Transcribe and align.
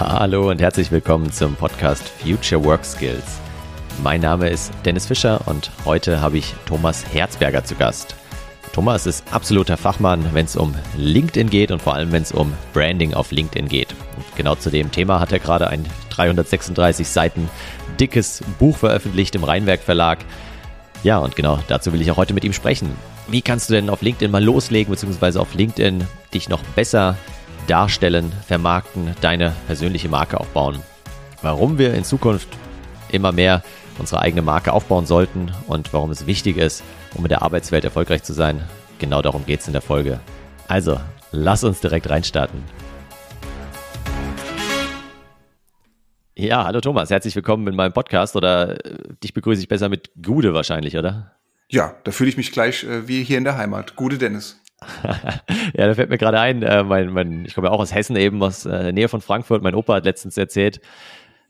Hallo 0.00 0.48
und 0.48 0.60
herzlich 0.60 0.92
willkommen 0.92 1.32
zum 1.32 1.56
Podcast 1.56 2.08
Future 2.08 2.64
Work 2.64 2.84
Skills. 2.84 3.40
Mein 4.00 4.20
Name 4.20 4.48
ist 4.48 4.72
Dennis 4.84 5.06
Fischer 5.06 5.40
und 5.46 5.72
heute 5.84 6.20
habe 6.20 6.38
ich 6.38 6.54
Thomas 6.66 7.04
Herzberger 7.12 7.64
zu 7.64 7.74
Gast. 7.74 8.14
Thomas 8.72 9.06
ist 9.06 9.24
absoluter 9.32 9.76
Fachmann, 9.76 10.24
wenn 10.34 10.44
es 10.44 10.54
um 10.54 10.72
LinkedIn 10.96 11.50
geht 11.50 11.72
und 11.72 11.82
vor 11.82 11.96
allem 11.96 12.12
wenn 12.12 12.22
es 12.22 12.30
um 12.30 12.52
Branding 12.72 13.12
auf 13.12 13.32
LinkedIn 13.32 13.66
geht. 13.66 13.88
Und 14.14 14.24
genau 14.36 14.54
zu 14.54 14.70
dem 14.70 14.92
Thema 14.92 15.18
hat 15.18 15.32
er 15.32 15.40
gerade 15.40 15.66
ein 15.66 15.84
336 16.10 17.08
Seiten 17.08 17.50
dickes 17.98 18.44
Buch 18.60 18.76
veröffentlicht 18.76 19.34
im 19.34 19.42
Rheinwerk 19.42 19.80
Verlag. 19.80 20.20
Ja, 21.02 21.18
und 21.18 21.34
genau 21.34 21.58
dazu 21.66 21.92
will 21.92 22.00
ich 22.00 22.12
auch 22.12 22.18
heute 22.18 22.34
mit 22.34 22.44
ihm 22.44 22.52
sprechen. 22.52 22.92
Wie 23.26 23.42
kannst 23.42 23.68
du 23.68 23.74
denn 23.74 23.90
auf 23.90 24.02
LinkedIn 24.02 24.30
mal 24.30 24.44
loslegen, 24.44 24.92
beziehungsweise 24.92 25.40
auf 25.40 25.54
LinkedIn 25.54 26.06
dich 26.32 26.48
noch 26.48 26.62
besser 26.76 27.16
darstellen, 27.68 28.32
vermarkten, 28.46 29.14
deine 29.20 29.54
persönliche 29.66 30.08
Marke 30.08 30.40
aufbauen? 30.40 30.82
Warum 31.42 31.78
wir 31.78 31.94
in 31.94 32.02
Zukunft 32.02 32.48
immer 33.12 33.30
mehr 33.30 33.62
unsere 33.98 34.20
eigene 34.20 34.42
Marke 34.42 34.72
aufbauen 34.72 35.06
sollten 35.06 35.52
und 35.66 35.92
warum 35.92 36.10
es 36.10 36.26
wichtig 36.26 36.56
ist, 36.56 36.82
um 37.14 37.24
in 37.24 37.28
der 37.28 37.42
Arbeitswelt 37.42 37.84
erfolgreich 37.84 38.22
zu 38.22 38.32
sein. 38.32 38.62
Genau 38.98 39.22
darum 39.22 39.44
geht 39.44 39.60
es 39.60 39.66
in 39.66 39.72
der 39.72 39.82
Folge. 39.82 40.20
Also, 40.66 41.00
lass 41.32 41.64
uns 41.64 41.80
direkt 41.80 42.08
reinstarten. 42.08 42.62
Ja, 46.36 46.64
hallo 46.64 46.80
Thomas, 46.80 47.10
herzlich 47.10 47.34
willkommen 47.34 47.66
in 47.66 47.74
meinem 47.74 47.92
Podcast 47.92 48.36
oder 48.36 48.84
äh, 48.84 48.98
dich 49.22 49.34
begrüße 49.34 49.60
ich 49.60 49.66
besser 49.66 49.88
mit 49.88 50.10
Gude 50.22 50.54
wahrscheinlich, 50.54 50.96
oder? 50.96 51.32
Ja, 51.68 51.96
da 52.04 52.12
fühle 52.12 52.30
ich 52.30 52.36
mich 52.36 52.52
gleich 52.52 52.84
äh, 52.84 53.08
wie 53.08 53.24
hier 53.24 53.38
in 53.38 53.44
der 53.44 53.56
Heimat. 53.56 53.96
Gude 53.96 54.18
Dennis. 54.18 54.60
Ja, 55.74 55.86
da 55.86 55.94
fällt 55.94 56.10
mir 56.10 56.18
gerade 56.18 56.38
ein, 56.40 56.62
äh, 56.62 56.84
mein, 56.84 57.10
mein, 57.10 57.44
ich 57.44 57.54
komme 57.54 57.68
ja 57.68 57.72
auch 57.72 57.80
aus 57.80 57.94
Hessen 57.94 58.16
eben, 58.16 58.42
aus 58.42 58.64
äh, 58.64 58.70
der 58.70 58.92
Nähe 58.92 59.08
von 59.08 59.20
Frankfurt. 59.20 59.62
Mein 59.62 59.74
Opa 59.74 59.94
hat 59.94 60.04
letztens 60.04 60.36
erzählt, 60.36 60.80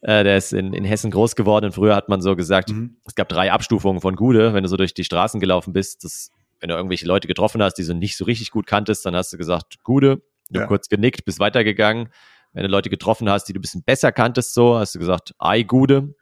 äh, 0.01 0.25
der 0.25 0.37
ist 0.37 0.53
in, 0.53 0.73
in 0.73 0.85
Hessen 0.85 1.11
groß 1.11 1.37
geworden 1.37 1.67
und 1.67 1.73
früher 1.73 1.95
hat 1.95 2.09
man 2.09 2.23
so 2.23 2.37
gesagt, 2.37 2.71
mhm. 2.71 2.97
es 3.05 3.15
gab 3.15 3.29
drei 3.29 3.53
Abstufungen 3.53 4.01
von 4.01 4.17
Gude, 4.17 4.55
wenn 4.55 4.63
du 4.63 4.69
so 4.69 4.77
durch 4.77 4.95
die 4.95 5.05
Straßen 5.05 5.41
gelaufen 5.41 5.73
bist. 5.73 6.05
Das, 6.05 6.31
wenn 6.61 6.69
du 6.69 6.75
irgendwelche 6.75 7.07
Leute 7.07 7.29
getroffen 7.29 7.63
hast, 7.63 7.75
die 7.75 7.85
du 7.85 7.95
nicht 7.95 8.17
so 8.17 8.25
richtig 8.25 8.51
gut 8.51 8.67
kanntest, 8.67 9.05
dann 9.05 9.15
hast 9.15 9.33
du 9.33 9.37
gesagt, 9.37 9.83
Gude, 9.83 10.23
du 10.51 10.61
ja. 10.61 10.67
kurz 10.67 10.89
genickt, 10.89 11.25
bist 11.25 11.41
weitergegangen. 11.41 12.09
Wenn 12.53 12.63
du 12.63 12.69
Leute 12.69 12.91
getroffen 12.91 13.29
hast, 13.29 13.45
die 13.45 13.53
du 13.53 13.59
ein 13.59 13.63
bisschen 13.63 13.83
besser 13.83 14.11
kanntest, 14.11 14.55
so, 14.55 14.79
hast 14.79 14.95
du 14.95 14.99
gesagt, 14.99 15.35
ei 15.39 15.63
Gude. 15.63 16.15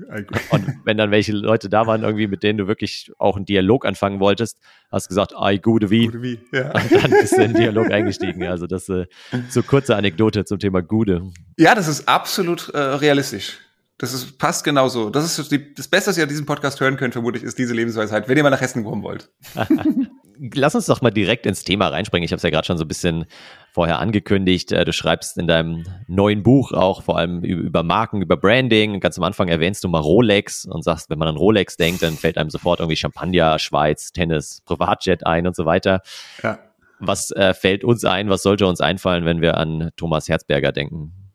Und 0.50 0.74
wenn 0.84 0.96
dann 0.96 1.10
welche 1.10 1.32
Leute 1.32 1.69
da 1.69 1.86
waren, 1.86 2.02
irgendwie, 2.02 2.27
mit 2.27 2.42
denen 2.42 2.58
du 2.58 2.66
wirklich 2.66 3.12
auch 3.19 3.36
einen 3.36 3.44
Dialog 3.44 3.86
anfangen 3.86 4.20
wolltest, 4.20 4.58
hast 4.91 5.06
du 5.06 5.08
gesagt, 5.08 5.34
ei 5.38 5.58
Gude 5.58 5.91
wie. 5.91 6.06
Gude 6.06 6.22
wie, 6.22 6.41
ja. 6.52 6.72
Und 6.72 6.92
dann 6.92 7.10
bist 7.10 7.36
du 7.36 7.42
in 7.42 7.52
den 7.52 7.62
Dialog 7.62 7.91
eingestiegen. 7.91 8.42
Also 8.44 8.66
das 8.66 8.88
äh, 8.88 9.06
so 9.48 9.62
kurze 9.62 9.97
Anekdote 9.97 10.44
zum 10.44 10.58
Thema 10.58 10.82
Gude. 10.82 11.30
Ja, 11.56 11.74
das 11.74 11.88
ist 11.88 12.08
absolut 12.08 12.69
äh, 12.70 12.78
realistisch. 12.78 13.58
Das 13.98 14.12
ist, 14.12 14.38
passt 14.38 14.62
genauso. 14.62 15.08
Das 15.08 15.38
ist 15.38 15.50
die, 15.50 15.74
das 15.74 15.88
Beste, 15.88 16.10
was 16.10 16.19
ihr 16.19 16.24
an 16.24 16.28
diesem 16.28 16.44
Podcast 16.44 16.80
hören 16.80 16.97
könnt, 16.98 17.14
vermutlich, 17.14 17.42
ist 17.42 17.58
diese 17.58 17.72
Lebensweisheit, 17.72 18.28
wenn 18.28 18.36
ihr 18.36 18.42
mal 18.42 18.50
nach 18.50 18.60
Hessen 18.60 18.84
kommen 18.84 19.02
wollt. 19.02 19.30
Lass 20.54 20.74
uns 20.74 20.86
doch 20.86 21.02
mal 21.02 21.10
direkt 21.10 21.46
ins 21.46 21.64
Thema 21.64 21.88
reinspringen. 21.88 22.24
Ich 22.24 22.32
habe 22.32 22.36
es 22.36 22.42
ja 22.42 22.50
gerade 22.50 22.66
schon 22.66 22.78
so 22.78 22.84
ein 22.84 22.88
bisschen 22.88 23.26
vorher 23.72 23.98
angekündigt. 23.98 24.72
Äh, 24.72 24.84
du 24.84 24.92
schreibst 24.92 25.36
in 25.38 25.46
deinem 25.46 25.84
neuen 26.08 26.42
Buch 26.42 26.72
auch 26.72 27.02
vor 27.02 27.18
allem 27.18 27.42
über 27.42 27.82
Marken, 27.82 28.22
über 28.22 28.36
Branding. 28.36 29.00
Ganz 29.00 29.18
am 29.18 29.24
Anfang 29.24 29.48
erwähnst 29.48 29.84
du 29.84 29.88
mal 29.88 30.00
Rolex 30.00 30.64
und 30.64 30.82
sagst, 30.82 31.10
wenn 31.10 31.18
man 31.18 31.28
an 31.28 31.36
Rolex 31.36 31.76
denkt, 31.76 32.02
dann 32.02 32.14
fällt 32.14 32.38
einem 32.38 32.50
sofort 32.50 32.80
irgendwie 32.80 32.96
Champagner, 32.96 33.58
Schweiz, 33.58 34.12
Tennis, 34.12 34.62
Privatjet 34.64 35.26
ein 35.26 35.46
und 35.46 35.56
so 35.56 35.66
weiter. 35.66 36.00
Ja. 36.42 36.58
Was 36.98 37.30
äh, 37.32 37.52
fällt 37.52 37.84
uns 37.84 38.04
ein? 38.04 38.30
Was 38.30 38.42
sollte 38.42 38.66
uns 38.66 38.80
einfallen, 38.80 39.24
wenn 39.24 39.40
wir 39.40 39.58
an 39.58 39.90
Thomas 39.96 40.28
Herzberger 40.28 40.72
denken? 40.72 41.25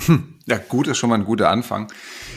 Hm, 0.00 0.40
ja, 0.46 0.58
gut 0.58 0.88
ist 0.88 0.98
schon 0.98 1.10
mal 1.10 1.16
ein 1.16 1.24
guter 1.24 1.50
Anfang. 1.50 1.90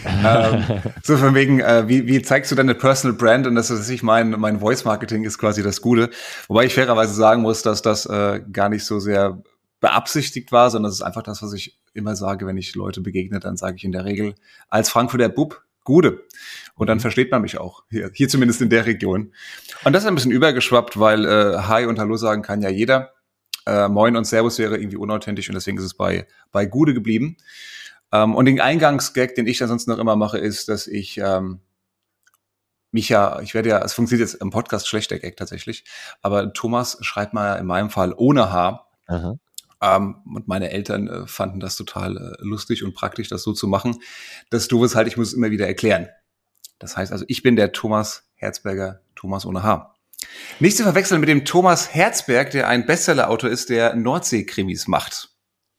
ähm, 0.05 0.63
so 1.03 1.17
von 1.17 1.33
wegen, 1.33 1.59
äh, 1.59 1.87
wie, 1.87 2.07
wie 2.07 2.21
zeigst 2.21 2.51
du 2.51 2.55
deine 2.55 2.75
Personal 2.75 3.17
Brand? 3.17 3.47
Und 3.47 3.55
das 3.55 3.69
ist 3.69 3.89
ich 3.89 4.03
mein, 4.03 4.31
mein 4.31 4.59
Voice 4.59 4.85
Marketing 4.85 5.23
ist 5.23 5.37
quasi 5.37 5.63
das 5.63 5.81
Gute. 5.81 6.09
Wobei 6.47 6.65
ich 6.65 6.73
fairerweise 6.73 7.13
sagen 7.13 7.41
muss, 7.41 7.63
dass 7.63 7.81
das 7.81 8.05
äh, 8.05 8.41
gar 8.51 8.69
nicht 8.69 8.85
so 8.85 8.99
sehr 8.99 9.41
beabsichtigt 9.79 10.51
war, 10.51 10.69
sondern 10.69 10.89
das 10.89 10.99
ist 10.99 11.03
einfach 11.03 11.23
das, 11.23 11.41
was 11.41 11.53
ich 11.53 11.77
immer 11.93 12.15
sage, 12.15 12.45
wenn 12.45 12.57
ich 12.57 12.75
Leute 12.75 13.01
begegne, 13.01 13.39
dann 13.39 13.57
sage 13.57 13.77
ich 13.77 13.83
in 13.83 13.91
der 13.91 14.05
Regel 14.05 14.35
als 14.69 14.89
Frankfurter 14.89 15.29
Bub 15.29 15.63
Gude. 15.83 16.25
Und 16.75 16.87
dann 16.87 16.97
mhm. 16.97 17.01
versteht 17.01 17.31
man 17.31 17.41
mich 17.41 17.57
auch, 17.57 17.83
hier, 17.89 18.11
hier 18.13 18.27
zumindest 18.27 18.61
in 18.61 18.69
der 18.69 18.85
Region. 18.85 19.31
Und 19.85 19.93
das 19.93 20.03
ist 20.03 20.07
ein 20.07 20.15
bisschen 20.15 20.31
übergeschwappt, 20.31 20.99
weil 20.99 21.25
äh, 21.25 21.59
Hi 21.59 21.85
und 21.85 21.97
Hallo 21.97 22.17
sagen 22.17 22.41
kann 22.41 22.61
ja 22.61 22.69
jeder 22.69 23.13
äh, 23.67 23.89
Moin 23.89 24.15
und 24.15 24.25
Servus 24.25 24.57
wäre 24.59 24.77
irgendwie 24.77 24.97
unauthentisch 24.97 25.49
und 25.49 25.55
deswegen 25.55 25.77
ist 25.77 25.83
es 25.83 25.93
bei, 25.93 26.27
bei 26.51 26.65
Gude 26.65 26.93
geblieben. 26.93 27.37
Ähm, 28.11 28.35
und 28.35 28.45
den 28.45 28.61
Eingangsgag, 28.61 29.35
den 29.35 29.47
ich 29.47 29.61
ansonsten 29.61 29.91
noch 29.91 29.99
immer 29.99 30.15
mache, 30.15 30.37
ist, 30.37 30.69
dass 30.69 30.87
ich 30.87 31.17
ähm, 31.17 31.59
mich 32.91 33.09
ja, 33.09 33.39
ich 33.41 33.53
werde 33.53 33.69
ja, 33.69 33.83
es 33.83 33.93
funktioniert 33.93 34.29
jetzt 34.29 34.41
im 34.41 34.49
Podcast 34.49 34.87
schlecht, 34.87 35.11
der 35.11 35.19
Gag 35.19 35.37
tatsächlich, 35.37 35.83
aber 36.21 36.53
Thomas 36.53 36.97
schreibt 37.01 37.33
mal 37.33 37.55
in 37.55 37.65
meinem 37.65 37.89
Fall 37.89 38.13
ohne 38.15 38.51
H. 38.51 38.87
Ähm, 39.81 40.15
und 40.33 40.47
meine 40.47 40.71
Eltern 40.71 41.07
äh, 41.07 41.27
fanden 41.27 41.59
das 41.59 41.75
total 41.75 42.17
äh, 42.17 42.35
lustig 42.39 42.83
und 42.83 42.95
praktisch, 42.95 43.27
das 43.27 43.43
so 43.43 43.53
zu 43.53 43.67
machen. 43.67 43.97
Das 44.49 44.67
Doofe 44.67 44.85
ist 44.85 44.95
halt, 44.95 45.07
ich 45.07 45.17
muss 45.17 45.29
es 45.29 45.33
immer 45.33 45.51
wieder 45.51 45.67
erklären. 45.67 46.07
Das 46.79 46.97
heißt 46.97 47.11
also, 47.11 47.25
ich 47.27 47.43
bin 47.43 47.55
der 47.55 47.71
Thomas 47.73 48.29
Herzberger, 48.35 49.01
Thomas 49.15 49.45
ohne 49.45 49.63
H. 49.63 49.96
Nicht 50.59 50.77
zu 50.77 50.83
verwechseln 50.83 51.19
mit 51.19 51.29
dem 51.29 51.45
Thomas 51.45 51.93
Herzberg, 51.93 52.51
der 52.51 52.67
ein 52.67 52.85
Bestseller-Autor 52.85 53.49
ist, 53.49 53.69
der 53.69 53.95
Nordsee-Krimis 53.95 54.87
macht. 54.87 55.29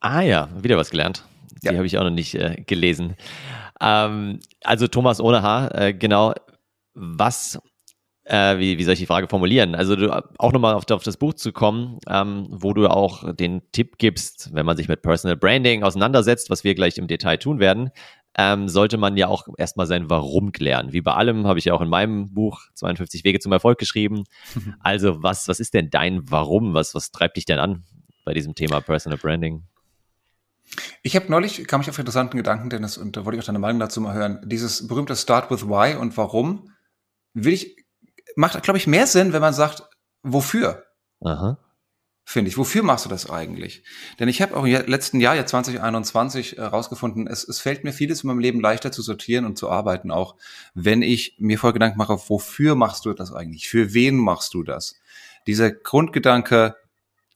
Ah 0.01 0.21
ja, 0.21 0.49
wieder 0.63 0.77
was 0.77 0.91
gelernt. 0.91 1.25
Die 1.63 1.67
ja. 1.67 1.75
habe 1.75 1.87
ich 1.87 1.99
auch 1.99 2.05
noch 2.05 2.11
nicht 2.11 2.35
äh, 2.35 2.63
gelesen. 2.67 3.17
Ähm, 3.81 4.41
also 4.63 4.87
Thomas 4.87 5.21
ohne 5.21 5.43
H, 5.43 5.69
äh, 5.69 5.95
genau. 5.95 6.35
Was, 6.95 7.59
äh, 8.25 8.59
wie, 8.59 8.79
wie 8.79 8.85
soll 8.85 8.93
ich 8.93 9.01
die 9.01 9.07
Frage 9.07 9.29
formulieren? 9.29 9.75
Also 9.75 9.97
du, 9.97 10.25
auch 10.39 10.53
nochmal 10.53 10.75
auf, 10.75 10.89
auf 10.91 11.03
das 11.03 11.17
Buch 11.17 11.35
zu 11.35 11.53
kommen, 11.53 11.99
ähm, 12.09 12.47
wo 12.51 12.73
du 12.73 12.87
auch 12.87 13.35
den 13.35 13.63
Tipp 13.73 13.99
gibst, 13.99 14.55
wenn 14.55 14.67
man 14.67 14.77
sich 14.77 14.87
mit 14.87 15.03
Personal 15.03 15.37
Branding 15.37 15.83
auseinandersetzt, 15.83 16.51
was 16.51 16.63
wir 16.63 16.75
gleich 16.75 16.99
im 16.99 17.09
Detail 17.09 17.39
tun 17.39 17.59
werden, 17.59 17.91
ähm, 18.37 18.69
sollte 18.69 18.99
man 18.99 19.17
ja 19.17 19.29
auch 19.29 19.49
erstmal 19.57 19.87
sein 19.87 20.11
Warum 20.11 20.53
klären. 20.53 20.93
Wie 20.93 21.01
bei 21.01 21.13
allem 21.15 21.47
habe 21.47 21.59
ich 21.59 21.67
ja 21.67 21.75
auch 21.75 21.81
in 21.81 21.89
meinem 21.89 22.33
Buch 22.33 22.63
52 22.75 23.25
Wege 23.25 23.41
zum 23.41 23.53
Erfolg 23.53 23.79
geschrieben. 23.79 24.25
Also 24.81 25.23
was, 25.23 25.49
was 25.49 25.61
ist 25.61 25.75
denn 25.75 25.91
dein 25.91 26.31
Warum? 26.31 26.75
Was, 26.75 26.95
was 26.95 27.11
treibt 27.11 27.37
dich 27.37 27.45
denn 27.45 27.59
an 27.59 27.85
bei 28.25 28.33
diesem 28.35 28.55
Thema 28.55 28.81
Personal 28.81 29.19
Branding? 29.19 29.65
Ich 31.03 31.17
habe 31.17 31.31
neulich, 31.31 31.67
kam 31.67 31.81
ich 31.81 31.89
auf 31.89 31.99
interessanten 31.99 32.37
Gedanken, 32.37 32.71
Dennis, 32.71 32.99
und 32.99 33.17
da 33.17 33.25
wollte 33.25 33.37
ich 33.37 33.43
auch 33.43 33.47
deine 33.47 33.59
Meinung 33.59 33.81
dazu 33.81 34.01
mal 34.01 34.15
hören. 34.15 34.41
Dieses 34.45 34.87
berühmte 34.87 35.17
Start 35.17 35.51
with 35.51 35.67
Why 35.67 35.97
und 35.97 36.17
Warum 36.17 36.71
will 37.35 37.55
ich, 37.55 37.77
macht, 38.37 38.63
glaube 38.63 38.79
ich, 38.79 38.87
mehr 38.87 39.07
Sinn, 39.07 39.33
wenn 39.33 39.41
man 39.41 39.55
sagt, 39.55 39.83
wofür. 40.23 40.85
Aha 41.21 41.59
finde 42.29 42.51
ich. 42.51 42.59
Wofür 42.59 42.83
machst 42.83 43.07
du 43.07 43.09
das 43.09 43.31
eigentlich? 43.31 43.83
Denn 44.19 44.29
ich 44.29 44.43
habe 44.43 44.55
auch 44.55 44.67
im 44.67 44.87
letzten 44.87 45.19
Jahr, 45.19 45.35
ja 45.35 45.47
2021, 45.47 46.59
herausgefunden, 46.59 47.27
äh, 47.27 47.31
es, 47.31 47.49
es 47.49 47.59
fällt 47.59 47.85
mir 47.85 47.93
vieles 47.95 48.23
in 48.23 48.29
meinem 48.29 48.39
Leben 48.39 48.61
leichter 48.61 48.93
zu 48.93 49.01
sortieren 49.01 49.47
und 49.47 49.57
zu 49.57 49.71
arbeiten, 49.71 50.11
auch 50.11 50.37
wenn 50.75 51.01
ich 51.01 51.37
mir 51.39 51.59
voll 51.59 51.73
Gedanken 51.73 51.97
mache, 51.97 52.19
wofür 52.29 52.75
machst 52.75 53.07
du 53.07 53.15
das 53.15 53.33
eigentlich? 53.33 53.71
Für 53.71 53.95
wen 53.95 54.17
machst 54.17 54.53
du 54.53 54.63
das? 54.63 54.97
Dieser 55.47 55.71
Grundgedanke, 55.71 56.77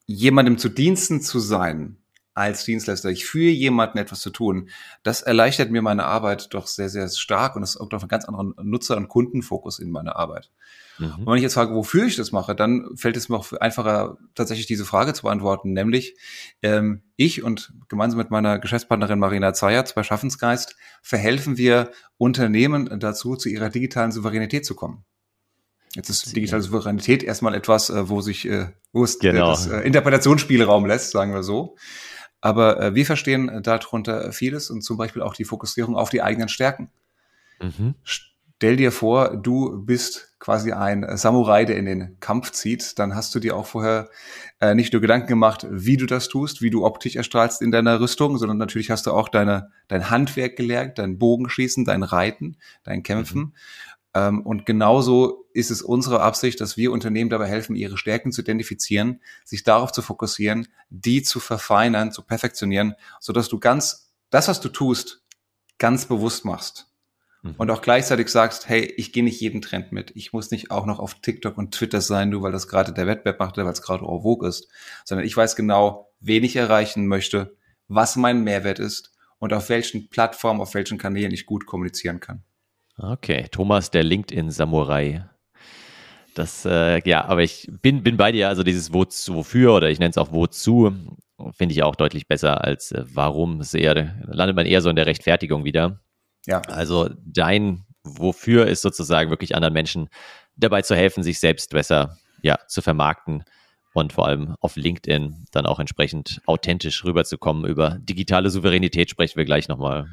jemandem 0.05 0.59
zu 0.59 0.69
Diensten 0.69 1.21
zu 1.21 1.39
sein, 1.39 1.97
als 2.35 2.63
Dienstleister, 2.63 3.09
ich 3.09 3.25
für 3.25 3.49
jemanden 3.49 3.97
etwas 3.97 4.19
zu 4.19 4.29
tun, 4.29 4.69
das 5.01 5.23
erleichtert 5.23 5.71
mir 5.71 5.81
meine 5.81 6.05
Arbeit 6.05 6.53
doch 6.53 6.67
sehr, 6.67 6.89
sehr 6.89 7.09
stark 7.09 7.55
und 7.55 7.63
es 7.63 7.73
sorgt 7.73 7.95
auf 7.95 8.03
einen 8.03 8.09
ganz 8.09 8.25
anderen 8.25 8.53
Nutzer- 8.61 8.97
und 8.97 9.07
Kundenfokus 9.07 9.79
in 9.79 9.89
meiner 9.89 10.17
Arbeit. 10.17 10.51
Mhm. 10.99 11.13
Und 11.19 11.27
wenn 11.27 11.35
ich 11.35 11.43
jetzt 11.43 11.55
frage, 11.55 11.73
wofür 11.73 12.05
ich 12.05 12.15
das 12.15 12.31
mache, 12.31 12.55
dann 12.55 12.95
fällt 12.95 13.17
es 13.17 13.29
mir 13.29 13.37
auch 13.37 13.51
einfacher, 13.53 14.17
tatsächlich 14.35 14.67
diese 14.67 14.85
Frage 14.85 15.13
zu 15.13 15.23
beantworten, 15.23 15.73
nämlich 15.73 16.15
ähm, 16.61 17.03
ich 17.15 17.43
und 17.43 17.73
gemeinsam 17.89 18.17
mit 18.17 18.31
meiner 18.31 18.59
Geschäftspartnerin 18.59 19.19
Marina 19.19 19.53
Zayat 19.53 19.95
bei 19.95 20.03
Schaffensgeist 20.03 20.75
verhelfen 21.01 21.57
wir 21.57 21.91
Unternehmen 22.17 22.99
dazu, 22.99 23.35
zu 23.35 23.49
ihrer 23.49 23.69
digitalen 23.69 24.11
Souveränität 24.11 24.65
zu 24.65 24.75
kommen. 24.75 25.03
Jetzt 25.95 26.09
ist 26.09 26.35
digitale 26.35 26.61
Souveränität 26.61 27.23
erstmal 27.23 27.53
etwas, 27.53 27.89
äh, 27.89 28.09
wo 28.09 28.21
sich 28.21 28.47
äh, 28.47 28.69
wo 28.91 29.03
es 29.03 29.19
genau. 29.19 29.51
das 29.51 29.67
äh, 29.67 29.81
Interpretationsspielraum 29.81 30.85
lässt, 30.85 31.11
sagen 31.11 31.33
wir 31.33 31.43
so. 31.43 31.75
Aber 32.41 32.81
äh, 32.81 32.95
wir 32.95 33.05
verstehen 33.05 33.61
darunter 33.63 34.31
vieles 34.31 34.69
und 34.69 34.81
zum 34.81 34.97
Beispiel 34.97 35.21
auch 35.21 35.33
die 35.33 35.45
Fokussierung 35.45 35.95
auf 35.95 36.09
die 36.09 36.21
eigenen 36.21 36.49
Stärken. 36.49 36.91
Mhm. 37.61 37.95
Stell 38.63 38.77
dir 38.77 38.93
vor, 38.93 39.35
du 39.35 39.83
bist 39.83 40.37
quasi 40.39 40.71
ein 40.71 41.05
Samurai, 41.17 41.65
der 41.65 41.75
in 41.75 41.85
den 41.85 42.17
Kampf 42.21 42.51
zieht. 42.51 42.97
Dann 42.97 43.13
hast 43.13 43.35
du 43.35 43.41
dir 43.41 43.57
auch 43.57 43.65
vorher 43.65 44.09
äh, 44.61 44.73
nicht 44.73 44.93
nur 44.93 45.01
Gedanken 45.01 45.27
gemacht, 45.27 45.67
wie 45.69 45.97
du 45.97 46.05
das 46.05 46.29
tust, 46.29 46.61
wie 46.61 46.69
du 46.69 46.85
optisch 46.85 47.17
erstrahlst 47.17 47.61
in 47.61 47.71
deiner 47.71 47.99
Rüstung, 47.99 48.37
sondern 48.37 48.57
natürlich 48.57 48.89
hast 48.89 49.05
du 49.05 49.11
auch 49.11 49.27
deine, 49.27 49.69
dein 49.89 50.09
Handwerk 50.09 50.55
gelernt, 50.55 50.97
dein 50.97 51.19
Bogenschießen, 51.19 51.83
dein 51.83 52.03
Reiten, 52.03 52.55
dein 52.85 53.03
Kämpfen. 53.03 53.41
Mhm. 53.41 53.53
Ähm, 54.13 54.41
und 54.45 54.65
genauso 54.65 55.45
ist 55.51 55.69
es 55.69 55.81
unsere 55.81 56.21
Absicht, 56.21 56.61
dass 56.61 56.77
wir 56.77 56.93
Unternehmen 56.93 57.29
dabei 57.29 57.47
helfen, 57.47 57.75
ihre 57.75 57.97
Stärken 57.97 58.31
zu 58.31 58.43
identifizieren, 58.43 59.19
sich 59.43 59.65
darauf 59.65 59.91
zu 59.91 60.01
fokussieren, 60.01 60.69
die 60.89 61.21
zu 61.21 61.41
verfeinern, 61.41 62.13
zu 62.13 62.21
perfektionieren, 62.21 62.95
so 63.19 63.33
dass 63.33 63.49
du 63.49 63.59
ganz 63.59 64.13
das, 64.29 64.47
was 64.47 64.61
du 64.61 64.69
tust, 64.69 65.21
ganz 65.79 66.05
bewusst 66.05 66.45
machst 66.45 66.92
mhm. 67.43 67.55
und 67.57 67.69
auch 67.69 67.81
gleichzeitig 67.81 68.29
sagst, 68.29 68.67
hey, 68.67 68.81
ich 68.97 69.13
gehe 69.13 69.23
nicht 69.23 69.39
jeden 69.39 69.61
Trend 69.61 69.91
mit. 69.91 70.11
Ich 70.15 70.33
muss 70.33 70.51
nicht 70.51 70.71
auch 70.71 70.85
noch 70.85 70.99
auf 70.99 71.15
TikTok 71.15 71.57
und 71.57 71.73
Twitter 71.73 72.01
sein, 72.01 72.29
nur 72.29 72.41
weil 72.41 72.51
das 72.51 72.67
gerade 72.67 72.93
der 72.93 73.07
Wettbewerb 73.07 73.39
macht, 73.39 73.57
weil 73.57 73.67
es 73.67 73.81
gerade 73.81 74.03
en 74.03 74.21
vogue 74.21 74.47
ist, 74.47 74.67
sondern 75.05 75.27
ich 75.27 75.37
weiß 75.37 75.55
genau, 75.55 76.09
wen 76.19 76.43
ich 76.43 76.55
erreichen 76.55 77.07
möchte, 77.07 77.55
was 77.87 78.15
mein 78.15 78.43
Mehrwert 78.43 78.79
ist 78.79 79.13
und 79.39 79.53
auf 79.53 79.69
welchen 79.69 80.09
Plattformen, 80.09 80.61
auf 80.61 80.73
welchen 80.73 80.97
Kanälen 80.97 81.31
ich 81.31 81.45
gut 81.45 81.65
kommunizieren 81.65 82.19
kann. 82.19 82.43
Okay, 82.97 83.47
Thomas, 83.51 83.91
der 83.91 84.03
LinkedIn-Samurai. 84.03 85.25
Das, 86.35 86.65
äh, 86.65 87.07
ja, 87.07 87.25
aber 87.25 87.43
ich 87.43 87.69
bin, 87.81 88.03
bin 88.03 88.17
bei 88.17 88.31
dir, 88.31 88.49
also 88.49 88.63
dieses 88.63 88.93
Wozu, 88.93 89.35
wofür 89.35 89.73
oder 89.73 89.89
ich 89.89 89.99
nenne 89.99 90.11
es 90.11 90.17
auch 90.17 90.31
wozu, 90.31 90.91
finde 91.51 91.73
ich 91.73 91.83
auch 91.83 91.95
deutlich 91.95 92.27
besser 92.27 92.63
als 92.63 92.91
äh, 92.91 93.03
warum. 93.13 93.59
Es 93.59 93.73
eher, 93.73 94.15
landet 94.25 94.55
man 94.55 94.65
eher 94.65 94.81
so 94.81 94.89
in 94.89 94.95
der 94.95 95.05
Rechtfertigung 95.05 95.63
wieder. 95.63 95.99
Ja. 96.45 96.61
Also 96.67 97.09
dein 97.25 97.85
Wofür 98.05 98.67
ist 98.67 98.81
sozusagen 98.81 99.29
wirklich 99.29 99.55
anderen 99.55 99.73
Menschen 99.73 100.09
dabei 100.57 100.81
zu 100.81 100.95
helfen, 100.95 101.23
sich 101.23 101.39
selbst 101.39 101.69
besser 101.69 102.17
ja, 102.41 102.59
zu 102.67 102.81
vermarkten 102.81 103.45
und 103.93 104.11
vor 104.11 104.27
allem 104.27 104.55
auf 104.59 104.75
LinkedIn 104.75 105.45
dann 105.51 105.65
auch 105.65 105.79
entsprechend 105.79 106.41
authentisch 106.45 107.05
rüberzukommen. 107.05 107.65
Über 107.65 107.97
digitale 107.99 108.49
Souveränität 108.49 109.09
sprechen 109.09 109.37
wir 109.37 109.45
gleich 109.45 109.69
nochmal. 109.69 110.07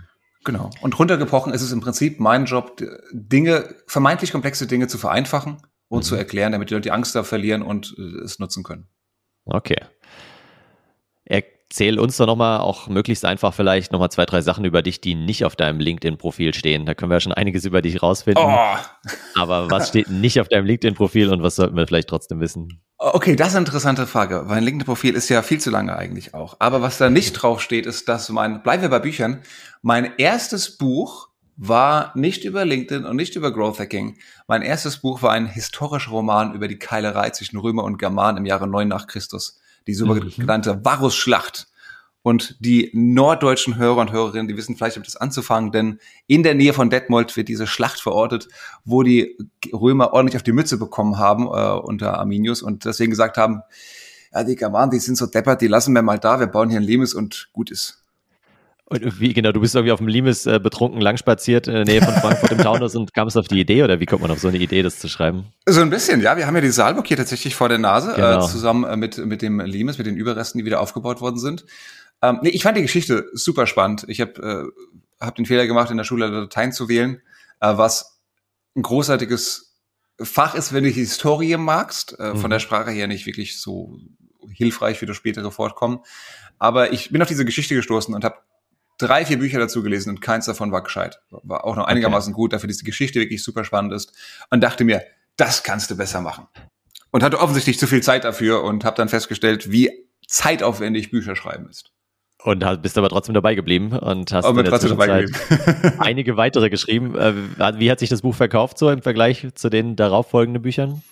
Genau. 0.45 0.71
Und 0.81 0.99
runtergebrochen 0.99 1.53
ist 1.53 1.63
es 1.63 1.73
im 1.73 1.81
Prinzip 1.81 2.21
mein 2.21 2.45
Job, 2.45 2.81
Dinge, 3.13 3.75
vermeintlich 3.87 4.31
komplexe 4.31 4.69
Dinge 4.69 4.87
zu 4.87 4.99
vereinfachen 4.99 5.57
und 5.89 5.99
mhm. 5.99 6.03
zu 6.05 6.15
erklären, 6.15 6.53
damit 6.53 6.71
die 6.71 6.75
Leute 6.75 6.85
die 6.85 6.93
Angst 6.93 7.15
da 7.17 7.25
verlieren 7.25 7.63
und 7.63 7.95
äh, 7.99 8.25
es 8.25 8.39
nutzen 8.39 8.63
können. 8.63 8.87
Okay. 9.47 9.81
Erzähl 11.71 12.01
uns 12.01 12.17
doch 12.17 12.27
nochmal 12.27 12.59
auch 12.59 12.89
möglichst 12.89 13.25
einfach 13.25 13.55
vielleicht 13.55 13.93
nochmal 13.93 14.11
zwei, 14.11 14.27
drei 14.27 14.43
Sachen 14.43 14.65
über 14.65 14.83
dich, 14.83 15.01
die 15.01 15.15
nicht 15.15 15.45
auf 15.45 15.55
deinem 15.55 15.79
LinkedIn-Profil 15.79 16.53
stehen. 16.53 16.85
Da 16.85 16.95
können 16.95 17.13
wir 17.13 17.17
ja 17.17 17.21
schon 17.21 17.33
einiges 17.33 17.65
über 17.65 17.81
dich 17.81 18.03
rausfinden. 18.03 18.43
Oh. 18.45 18.77
Aber 19.37 19.71
was 19.71 19.89
steht 19.89 20.11
nicht 20.11 20.41
auf 20.41 20.49
deinem 20.49 20.67
LinkedIn-Profil 20.67 21.33
und 21.33 21.45
was 21.45 21.55
sollten 21.55 21.77
wir 21.77 21.87
vielleicht 21.87 22.09
trotzdem 22.09 22.41
wissen? 22.41 22.83
Okay, 22.99 23.37
das 23.37 23.51
ist 23.51 23.55
eine 23.55 23.67
interessante 23.67 24.09
Frage. 24.09 24.45
Mein 24.49 24.65
LinkedIn-Profil 24.65 25.15
ist 25.15 25.29
ja 25.29 25.43
viel 25.43 25.61
zu 25.61 25.71
lange 25.71 25.97
eigentlich 25.97 26.35
auch. 26.35 26.57
Aber 26.59 26.83
was 26.83 26.99
da 26.99 27.09
nicht 27.09 27.35
drauf 27.35 27.61
steht, 27.61 27.87
ist, 27.87 28.09
dass 28.09 28.29
mein, 28.31 28.65
bleiben 28.65 28.83
wir 28.83 28.91
bei 28.91 28.99
Büchern, 28.99 29.41
mein 29.81 30.11
erstes 30.19 30.77
Buch 30.77 31.29
war 31.57 32.11
nicht 32.17 32.45
über 32.45 32.65
LinkedIn 32.65 33.05
und 33.05 33.15
nicht 33.15 33.37
über 33.37 33.53
Growth 33.53 33.79
Hacking. 33.79 34.17
Mein 34.49 34.63
erstes 34.63 34.97
Buch 34.97 35.23
war 35.23 35.31
ein 35.31 35.47
historischer 35.47 36.11
Roman 36.11 36.53
über 36.53 36.67
die 36.67 36.81
Keilerei 36.81 37.31
zwischen 37.31 37.59
Römer 37.59 37.85
und 37.85 37.99
Germanen 37.99 38.39
im 38.39 38.47
Jahre 38.47 38.67
9 38.67 38.89
nach 38.89 39.07
Christus. 39.07 39.60
Die 39.87 39.95
sogenannte 39.95 40.77
mhm. 40.77 40.85
Varusschlacht. 40.85 41.67
Und 42.23 42.57
die 42.61 42.91
norddeutschen 42.93 43.79
Hörer 43.79 43.97
und 43.97 44.13
Hörerinnen, 44.13 44.47
die 44.47 44.57
wissen 44.57 44.77
vielleicht, 44.77 44.97
damit 44.97 45.07
das 45.07 45.17
anzufangen, 45.17 45.73
denn 45.73 46.01
in 46.27 46.43
der 46.43 46.55
Nähe 46.55 46.75
von 46.75 46.91
Detmold 46.91 47.35
wird 47.35 47.49
diese 47.49 47.67
Schlacht 47.67 47.99
verortet, 47.99 48.49
wo 48.85 49.03
die 49.03 49.39
Römer 49.73 50.13
ordentlich 50.13 50.37
auf 50.37 50.43
die 50.43 50.53
Mütze 50.53 50.77
bekommen 50.77 51.19
haben 51.19 51.47
äh, 51.47 51.81
unter 51.81 52.19
Arminius 52.19 52.61
und 52.61 52.85
deswegen 52.85 53.11
gesagt 53.11 53.39
haben, 53.39 53.63
ja, 54.35 54.45
die 54.45 54.55
Germanen, 54.55 54.91
die 54.91 54.99
sind 54.99 55.17
so 55.17 55.27
deppert, 55.27 55.63
die 55.63 55.67
lassen 55.67 55.95
wir 55.95 56.03
mal 56.03 56.19
da, 56.19 56.39
wir 56.41 56.47
bauen 56.47 56.69
hier 56.69 56.79
ein 56.79 56.85
Limes 56.85 57.15
und 57.15 57.49
gut 57.55 57.71
ist. 57.71 58.00
Und 58.91 59.21
wie, 59.21 59.33
genau, 59.33 59.53
du 59.53 59.61
bist 59.61 59.77
irgendwie 59.77 59.93
auf 59.93 60.01
dem 60.01 60.09
Limes 60.09 60.47
äh, 60.47 60.59
betrunken 60.59 61.01
langspaziert 61.01 61.69
in 61.69 61.75
der 61.75 61.85
Nähe 61.85 62.03
von 62.03 62.13
Frankfurt 62.13 62.51
im 62.51 62.59
Taunus 62.59 62.97
und 62.97 63.15
kamst 63.15 63.39
auf 63.39 63.47
die 63.47 63.61
Idee 63.61 63.85
oder 63.85 64.01
wie 64.01 64.07
kommt 64.07 64.23
man 64.23 64.33
auf 64.33 64.41
so 64.41 64.49
eine 64.49 64.59
Idee, 64.59 64.83
das 64.83 64.99
zu 64.99 65.09
schreiben? 65.09 65.47
So 65.65 65.81
ein 65.81 65.91
bisschen, 65.91 66.21
ja. 66.21 66.37
Wir 66.37 66.49
haben 66.49 66.57
ja 66.57 66.61
die 66.61 66.71
Saalburg 66.71 67.07
hier 67.07 67.17
tatsächlich 67.17 67.55
vor 67.55 67.69
der 67.69 67.79
Nase, 67.79 68.13
äh, 68.13 68.17
genau. 68.17 68.45
äh, 68.45 68.49
zusammen 68.49 68.83
äh, 68.83 68.97
mit, 68.97 69.17
mit 69.19 69.43
dem 69.43 69.61
Limes, 69.61 69.99
mit 69.99 70.09
den 70.09 70.17
Überresten, 70.17 70.59
die 70.59 70.65
wieder 70.65 70.81
aufgebaut 70.81 71.21
worden 71.21 71.39
sind. 71.39 71.65
Ähm, 72.21 72.41
nee, 72.43 72.49
ich 72.49 72.65
fand 72.65 72.77
die 72.79 72.83
Geschichte 72.83 73.29
super 73.33 73.69
spannend. 73.69 74.07
Ich 74.09 74.21
habe 74.21 74.73
äh, 75.21 75.25
hab 75.25 75.37
den 75.37 75.47
Fehler 75.47 75.69
gemacht, 75.69 75.93
in 75.93 75.97
der 75.97 76.05
Schule 76.05 76.29
Dateien 76.29 76.73
zu 76.73 76.89
wählen, 76.89 77.23
äh, 77.61 77.77
was 77.77 78.21
ein 78.75 78.83
großartiges 78.83 79.77
Fach 80.21 80.57
ist, 80.57 80.73
wenn 80.73 80.83
du 80.83 80.91
die 80.91 80.99
Historie 80.99 81.57
magst. 81.57 82.19
Äh, 82.19 82.35
mhm. 82.35 82.39
Von 82.39 82.51
der 82.51 82.59
Sprache 82.59 82.91
her 82.91 83.07
nicht 83.07 83.27
wirklich 83.27 83.61
so 83.61 84.01
hilfreich 84.53 84.99
für 84.99 85.07
das 85.07 85.17
spätere 85.17 85.53
Fortkommen. 85.53 86.01
Aber 86.59 86.93
ich 86.93 87.11
bin 87.11 87.23
auf 87.23 87.29
diese 87.29 87.45
Geschichte 87.45 87.77
gestoßen 87.77 88.13
und 88.15 88.25
habe 88.25 88.37
drei, 89.01 89.25
vier 89.25 89.39
Bücher 89.39 89.59
dazu 89.59 89.83
gelesen 89.83 90.11
und 90.11 90.21
keins 90.21 90.47
davon 90.47 90.73
war 90.73 90.83
gescheit. 90.83 91.21
War 91.31 91.65
auch 91.65 91.77
noch 91.77 91.87
einigermaßen 91.87 92.33
okay. 92.33 92.41
gut, 92.41 92.53
dafür, 92.53 92.69
dass 92.69 92.79
die 92.79 92.85
Geschichte 92.85 93.21
wirklich 93.21 93.43
super 93.43 93.65
spannend 93.65 93.93
ist. 93.93 94.13
Und 94.51 94.61
dachte 94.61 94.85
mir, 94.85 95.03
das 95.37 95.63
kannst 95.63 95.91
du 95.91 95.97
besser 95.97 96.21
machen. 96.21 96.47
Und 97.11 97.23
hatte 97.23 97.41
offensichtlich 97.41 97.79
zu 97.79 97.87
viel 97.87 98.03
Zeit 98.03 98.25
dafür 98.25 98.63
und 98.63 98.85
habe 98.85 98.97
dann 98.97 99.09
festgestellt, 99.09 99.73
wie 99.73 99.91
zeitaufwendig 100.27 101.11
Bücher 101.11 101.35
schreiben 101.35 101.69
ist. 101.69 101.93
Und 102.43 102.65
bist 102.81 102.97
aber 102.97 103.11
trotzdem 103.11 103.35
dabei 103.35 103.55
geblieben 103.55 103.93
und 103.93 104.33
hast 104.33 104.47
in 104.47 104.57
der 104.57 104.79
Zwischenzeit 104.79 105.29
einige 105.99 106.37
weitere 106.37 106.71
geschrieben. 106.71 107.15
Äh, 107.15 107.35
wie 107.79 107.91
hat 107.91 107.99
sich 107.99 108.09
das 108.09 108.23
Buch 108.23 108.35
verkauft 108.35 108.79
so 108.79 108.91
im 108.91 109.03
Vergleich 109.03 109.47
zu 109.55 109.69
den 109.69 109.97
darauffolgenden 109.97 110.63
Büchern? 110.63 111.03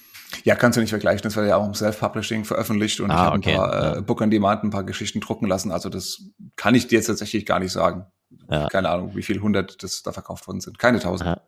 Ja, 0.45 0.55
kannst 0.55 0.77
du 0.77 0.81
nicht 0.81 0.91
vergleichen. 0.91 1.23
Das 1.23 1.37
war 1.37 1.45
ja 1.45 1.57
auch 1.57 1.67
im 1.67 1.75
Self-Publishing 1.75 2.45
veröffentlicht 2.45 3.01
und 3.01 3.11
ah, 3.11 3.15
ich 3.15 3.21
habe 3.21 3.39
okay. 3.39 3.51
ein 3.53 3.57
paar 3.57 3.97
äh, 3.97 4.03
Book 4.03 4.21
on 4.21 4.31
Demand, 4.31 4.65
ein 4.65 4.71
paar 4.71 4.85
Geschichten 4.85 5.21
drucken 5.21 5.47
lassen. 5.47 5.73
Also 5.73 5.89
das 5.89 6.23
kann 6.57 6.75
ich 6.75 6.87
dir 6.87 6.97
jetzt 6.97 7.07
tatsächlich 7.07 7.47
gar 7.47 7.61
nicht 7.61 7.73
sagen. 7.73 8.07
Ja. 8.51 8.69
Keine 8.69 8.91
Ahnung, 8.91 9.15
wie 9.15 9.23
viel 9.23 9.41
hundert 9.41 9.83
das 9.83 10.03
da 10.03 10.13
verkauft 10.13 10.47
worden 10.47 10.61
sind. 10.61 10.79
Keine 10.79 10.99
tausend. 10.99 11.31
Ja. 11.31 11.41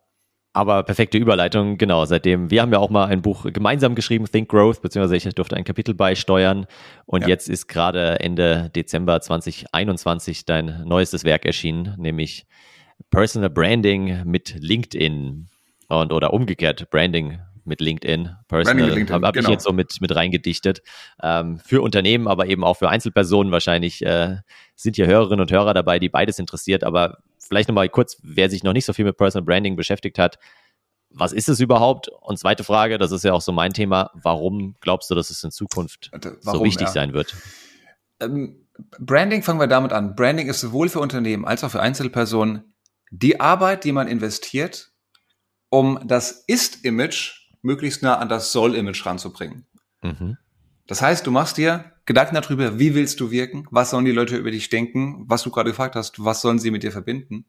Aber 0.53 0.83
perfekte 0.83 1.17
Überleitung, 1.17 1.79
genau. 1.79 2.05
Seitdem, 2.07 2.51
wir 2.51 2.63
haben 2.63 2.73
ja 2.73 2.81
auch 2.81 2.91
mal 2.91 3.07
ein 3.07 3.23
Buch 3.23 3.47
gemeinsam 3.53 3.95
geschrieben, 3.95 4.25
Think 4.27 4.49
Growth, 4.49 4.83
beziehungsweise 4.83 5.17
ich 5.17 5.35
durfte 5.35 5.57
ein 5.57 5.63
Kapitel 5.63 5.95
beisteuern. 5.95 6.67
Und 7.07 7.23
ja. 7.23 7.29
jetzt 7.29 7.49
ist 7.49 7.69
gerade 7.69 8.19
Ende 8.19 8.71
Dezember 8.75 9.21
2021 9.21 10.47
dein 10.47 10.83
neuestes 10.87 11.23
Werk 11.23 11.45
erschienen, 11.45 11.95
nämlich 11.99 12.47
Personal 13.11 13.51
Branding 13.51 14.25
mit 14.25 14.57
LinkedIn 14.59 15.49
und 15.89 16.13
oder 16.13 16.33
umgekehrt 16.33 16.91
Branding 16.91 17.39
mit 17.71 17.81
LinkedIn. 17.81 18.37
Personal 18.49 19.07
habe 19.09 19.27
hab 19.27 19.35
genau. 19.35 19.49
ich 19.49 19.53
jetzt 19.53 19.65
so 19.65 19.73
mit, 19.73 20.01
mit 20.03 20.15
reingedichtet. 20.15 20.83
Ähm, 21.23 21.59
für 21.59 21.81
Unternehmen, 21.81 22.29
aber 22.29 22.47
eben 22.47 22.63
auch 22.63 22.77
für 22.77 22.91
Einzelpersonen 22.91 23.51
wahrscheinlich 23.51 24.05
äh, 24.05 24.37
sind 24.77 24.97
hier 24.97 25.07
Hörerinnen 25.07 25.41
und 25.41 25.51
Hörer 25.51 25.73
dabei, 25.73 25.99
die 25.99 26.11
beides 26.11 26.39
interessiert. 26.39 26.85
Aber 26.85 27.19
vielleicht 27.39 27.69
nochmal 27.69 27.89
kurz, 27.89 28.19
wer 28.23 28.51
sich 28.51 28.63
noch 28.63 28.75
nicht 28.75 28.85
so 28.85 28.93
viel 28.93 29.07
mit 29.07 29.17
Personal 29.17 29.47
Branding 29.47 29.77
beschäftigt 29.77 30.19
hat, 30.19 30.39
was 31.11 31.33
ist 31.33 31.49
es 31.49 31.61
überhaupt? 31.61 32.09
Und 32.09 32.39
zweite 32.39 32.65
Frage, 32.65 32.99
das 32.99 33.13
ist 33.13 33.25
ja 33.25 33.33
auch 33.33 33.41
so 33.41 33.53
mein 33.53 33.73
Thema, 33.73 34.11
warum 34.15 34.77
glaubst 34.81 35.11
du, 35.11 35.15
dass 35.15 35.31
es 35.31 35.43
in 35.43 35.51
Zukunft 35.51 36.11
warum, 36.13 36.59
so 36.59 36.65
wichtig 36.65 36.89
ja. 36.89 36.93
sein 36.93 37.13
wird? 37.13 37.35
Ähm, 38.21 38.67
Branding 38.99 39.43
fangen 39.43 39.61
wir 39.61 39.67
damit 39.67 39.93
an. 39.93 40.15
Branding 40.15 40.49
ist 40.49 40.61
sowohl 40.61 40.89
für 40.89 41.01
Unternehmen 41.01 41.45
als 41.45 41.65
auch 41.65 41.71
für 41.71 41.81
Einzelpersonen 41.81 42.75
die 43.11 43.41
Arbeit, 43.41 43.85
die 43.85 43.93
man 43.93 44.07
investiert, 44.07 44.93
um 45.69 46.01
das 46.05 46.45
Ist-Image 46.47 47.40
möglichst 47.63 48.03
nah 48.03 48.19
an 48.19 48.29
das 48.29 48.53
Soll-Image 48.53 49.05
ranzubringen. 49.05 49.67
Mhm. 50.03 50.37
Das 50.87 51.03
heißt, 51.03 51.27
du 51.27 51.31
machst 51.31 51.57
dir 51.57 51.93
Gedanken 52.05 52.35
darüber, 52.35 52.79
wie 52.79 52.95
willst 52.95 53.21
du 53.21 53.31
wirken, 53.31 53.67
was 53.71 53.91
sollen 53.91 54.05
die 54.05 54.13
Leute 54.13 54.37
über 54.37 54.51
dich 54.51 54.69
denken, 54.69 55.25
was 55.29 55.45
du 55.45 55.51
gerade 55.51 55.71
gefragt 55.71 55.95
hast, 55.95 56.25
was 56.25 56.41
sollen 56.41 56.59
sie 56.59 56.73
mit 56.73 56.83
dir 56.83 56.91
verbinden. 56.91 57.45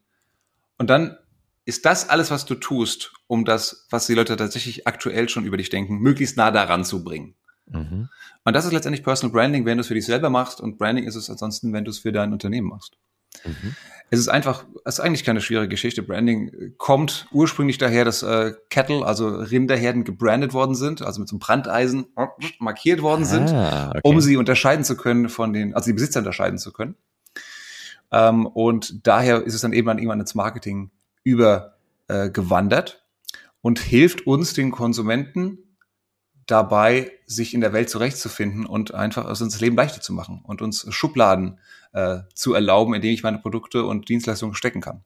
Und 0.78 0.90
dann 0.90 1.18
ist 1.66 1.86
das 1.86 2.10
alles, 2.10 2.32
was 2.32 2.46
du 2.46 2.56
tust, 2.56 3.14
um 3.28 3.46
das, 3.46 3.88
was 3.90 4.08
die 4.08 4.14
Leute 4.14 4.36
tatsächlich 4.36 4.88
aktuell 4.88 5.30
schon 5.30 5.46
über 5.46 5.58
dich 5.58 5.70
denken, 5.70 5.98
möglichst 5.98 6.38
nah 6.38 6.52
daran 6.52 6.86
zu 6.86 7.04
bringen. 7.04 7.36
Mhm. 7.68 8.10
Und 8.44 8.54
das 8.54 8.66
ist 8.66 8.74
letztendlich 8.74 9.04
Personal 9.04 9.34
Branding, 9.34 9.66
wenn 9.66 9.78
du 9.78 9.82
es 9.82 9.88
für 9.88 9.94
dich 9.94 10.06
selber 10.06 10.30
machst 10.30 10.62
und 10.62 10.78
Branding 10.78 11.06
ist 11.06 11.16
es 11.16 11.30
ansonsten, 11.30 11.74
wenn 11.74 11.86
du 11.86 11.92
es 11.92 12.00
für 12.00 12.12
dein 12.12 12.34
Unternehmen 12.34 12.68
machst. 12.68 12.98
Mhm. 13.46 13.76
Es 14.14 14.20
ist 14.20 14.28
einfach, 14.28 14.66
es 14.84 14.96
ist 14.96 15.00
eigentlich 15.00 15.24
keine 15.24 15.40
schwere 15.40 15.70
Geschichte. 15.70 16.04
Branding 16.04 16.74
kommt 16.78 17.28
ursprünglich 17.32 17.78
daher, 17.78 18.04
dass 18.04 18.24
äh, 18.24 18.54
Cattle, 18.70 19.06
also 19.06 19.30
Rinderherden, 19.30 20.04
gebrandet 20.04 20.54
worden 20.54 20.76
sind, 20.76 21.02
also 21.02 21.22
mit 21.22 21.30
so 21.30 21.36
einem 21.36 21.40
Brandeisen 21.40 22.08
markiert 22.60 23.02
worden 23.02 23.24
sind, 23.24 23.50
ah, 23.54 23.92
okay. 23.92 24.02
um 24.04 24.20
sie 24.20 24.36
unterscheiden 24.36 24.84
zu 24.84 24.98
können 24.98 25.30
von 25.30 25.54
den, 25.54 25.74
also 25.74 25.86
die 25.86 25.94
Besitzer 25.94 26.20
unterscheiden 26.20 26.60
zu 26.60 26.74
können. 26.74 26.96
Ähm, 28.12 28.46
und 28.48 29.08
daher 29.08 29.44
ist 29.44 29.54
es 29.54 29.62
dann 29.62 29.72
eben 29.72 29.88
an 29.88 29.98
irgendwann 29.98 30.20
ins 30.20 30.36
Marketing 30.36 30.92
übergewandert 31.24 33.02
äh, 33.32 33.38
und 33.62 33.80
hilft 33.80 34.28
uns, 34.28 34.54
den 34.54 34.72
Konsumenten, 34.72 35.58
dabei, 36.48 37.12
sich 37.26 37.54
in 37.54 37.62
der 37.62 37.74
Welt 37.74 37.90
zurechtzufinden 37.90 38.66
und 38.66 38.94
einfach 38.94 39.28
uns 39.28 39.40
das 39.40 39.62
Leben 39.62 39.76
leichter 39.76 40.02
zu 40.02 40.14
machen 40.14 40.42
und 40.44 40.62
uns 40.62 40.86
Schubladen 40.94 41.60
äh, 41.94 42.20
zu 42.34 42.54
erlauben, 42.54 42.94
indem 42.94 43.14
ich 43.14 43.24
meine 43.24 43.40
Produkte 43.40 43.86
und 43.86 44.10
Dienstleistungen 44.10 44.56
stecken 44.56 44.82
kann. 44.82 45.04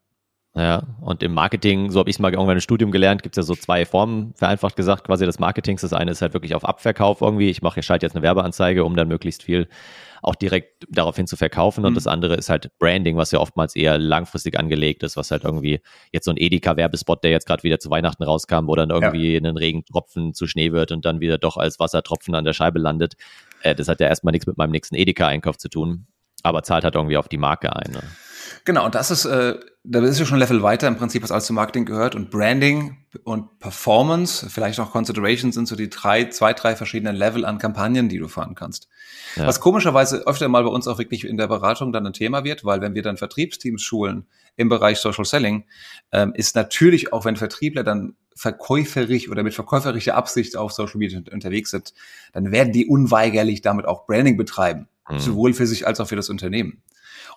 Ja, 0.58 0.84
und 1.02 1.22
im 1.22 1.34
Marketing, 1.34 1.92
so 1.92 2.00
habe 2.00 2.10
ich 2.10 2.16
es 2.16 2.20
mal 2.20 2.32
irgendwann 2.32 2.56
im 2.56 2.62
Studium 2.62 2.92
gelernt, 2.92 3.24
gibt 3.24 3.36
es 3.36 3.44
ja 3.44 3.44
so 3.44 3.56
zwei 3.56 3.86
Formen, 3.86 4.34
vereinfacht 4.36 4.78
gesagt, 4.78 5.04
quasi 5.04 5.26
des 5.26 5.38
Marketings. 5.38 5.82
Das 5.82 5.92
eine 5.92 6.12
ist 6.12 6.22
halt 6.22 6.34
wirklich 6.34 6.56
auf 6.56 6.64
Abverkauf 6.64 7.20
irgendwie. 7.20 7.50
Ich 7.50 7.62
mache, 7.62 7.82
ich 7.82 7.86
schalte 7.86 8.06
jetzt 8.06 8.16
eine 8.16 8.24
Werbeanzeige, 8.24 8.86
um 8.86 8.96
dann 8.96 9.10
möglichst 9.10 9.44
viel 9.44 9.68
auch 10.22 10.34
direkt 10.34 10.88
daraufhin 10.90 11.28
zu 11.28 11.36
verkaufen. 11.36 11.84
Und 11.84 11.92
mhm. 11.92 11.96
das 11.96 12.08
andere 12.08 12.36
ist 12.36 12.50
halt 12.50 12.72
Branding, 12.80 13.18
was 13.18 13.32
ja 13.32 13.40
oftmals 13.40 13.76
eher 13.76 13.98
langfristig 13.98 14.58
angelegt 14.58 15.04
ist, 15.04 15.18
was 15.18 15.30
halt 15.30 15.44
irgendwie 15.44 15.82
jetzt 16.14 16.24
so 16.24 16.32
ein 16.32 16.38
Edeka-Werbespot, 16.38 17.24
der 17.26 17.32
jetzt 17.32 17.46
gerade 17.46 17.64
wieder 17.64 17.80
zu 17.80 17.90
Weihnachten 17.90 18.24
rauskam, 18.24 18.68
wo 18.68 18.76
dann 18.76 18.92
irgendwie 18.92 19.34
ja. 19.34 19.40
ein 19.40 19.58
Regentropfen 19.58 20.34
zu 20.34 20.48
Schnee 20.48 20.72
wird 20.72 20.94
und 20.94 21.04
dann 21.04 21.20
wieder 21.20 21.38
doch 21.38 21.58
als 21.58 21.80
Wassertropfen 21.80 22.34
an 22.34 22.46
der 22.46 22.54
Scheibe 22.54 22.80
landet. 22.80 23.16
Äh, 23.62 23.76
das 23.76 23.90
hat 23.90 24.00
ja 24.00 24.08
erstmal 24.08 24.32
nichts 24.32 24.48
mit 24.48 24.58
meinem 24.58 24.72
nächsten 24.72 24.96
Edeka-Einkauf 24.96 25.58
zu 25.58 25.68
tun, 25.68 26.08
aber 26.44 26.64
zahlt 26.64 26.86
halt 26.86 26.96
irgendwie 26.96 27.18
auf 27.18 27.28
die 27.28 27.38
Marke 27.38 27.76
ein. 27.76 27.92
Ne? 27.92 28.02
Genau, 28.64 28.86
und 28.86 28.96
das 28.96 29.12
ist, 29.12 29.25
äh, 29.25 29.56
da 29.84 30.00
ist 30.04 30.20
ja 30.20 30.25
schon 30.25 30.38
ein 30.38 30.40
Level 30.40 30.64
weiter 30.64 30.88
im 30.88 30.98
Prinzip, 30.98 31.24
was 31.24 31.32
alles 31.32 31.46
zum 31.46 31.56
Marketing 31.56 31.86
gehört. 31.86 32.16
Und 32.16 32.32
Branding 32.32 32.98
und 33.24 33.60
Performance, 33.60 34.50
vielleicht 34.50 34.80
auch 34.80 34.92
Consideration 34.92 35.52
sind 35.52 35.68
so 35.68 35.75
die 35.75 35.90
drei, 35.90 36.25
zwei, 36.25 36.54
drei 36.54 36.75
verschiedenen 36.75 37.16
Level 37.16 37.46
an 37.46 37.58
Kampagnen, 37.58 38.10
die 38.10 38.18
du 38.18 38.28
fahren 38.28 38.56
kannst. 38.56 38.88
Ja. 39.36 39.48
Was 39.48 39.60
komischerweise 39.60 40.25
öfter 40.28 40.48
mal 40.48 40.64
bei 40.64 40.70
uns 40.70 40.88
auch 40.88 40.98
wirklich 40.98 41.25
in 41.25 41.38
der 41.38 41.48
Beratung 41.48 41.92
dann 41.94 42.06
ein 42.06 42.14
Thema 42.14 42.44
wird, 42.44 42.66
weil 42.66 42.82
wenn 42.82 42.96
wir 42.96 43.04
dann 43.04 43.18
Vertriebsteams 43.18 43.82
schulen 43.82 44.25
im 44.56 44.70
Bereich 44.70 44.98
Social 45.00 45.25
Selling, 45.25 45.66
ähm, 46.12 46.34
ist 46.34 46.56
natürlich 46.56 47.14
auch, 47.14 47.25
wenn 47.25 47.36
Vertriebler 47.36 47.84
dann 47.84 48.16
verkäuferig 48.36 49.30
oder 49.30 49.44
mit 49.44 49.54
verkäuferischer 49.54 50.16
Absicht 50.16 50.58
auf 50.58 50.72
Social 50.72 50.98
Media 50.98 51.22
unterwegs 51.32 51.72
sind, 51.72 51.94
dann 52.34 52.52
werden 52.52 52.74
die 52.74 52.86
unweigerlich 52.86 53.62
damit 53.62 53.86
auch 53.86 54.06
Branding 54.06 54.36
betreiben. 54.36 54.88
Mhm. 55.10 55.20
Sowohl 55.20 55.54
für 55.54 55.68
sich 55.68 55.88
als 55.88 56.00
auch 56.00 56.08
für 56.08 56.16
das 56.16 56.30
Unternehmen. 56.30 56.82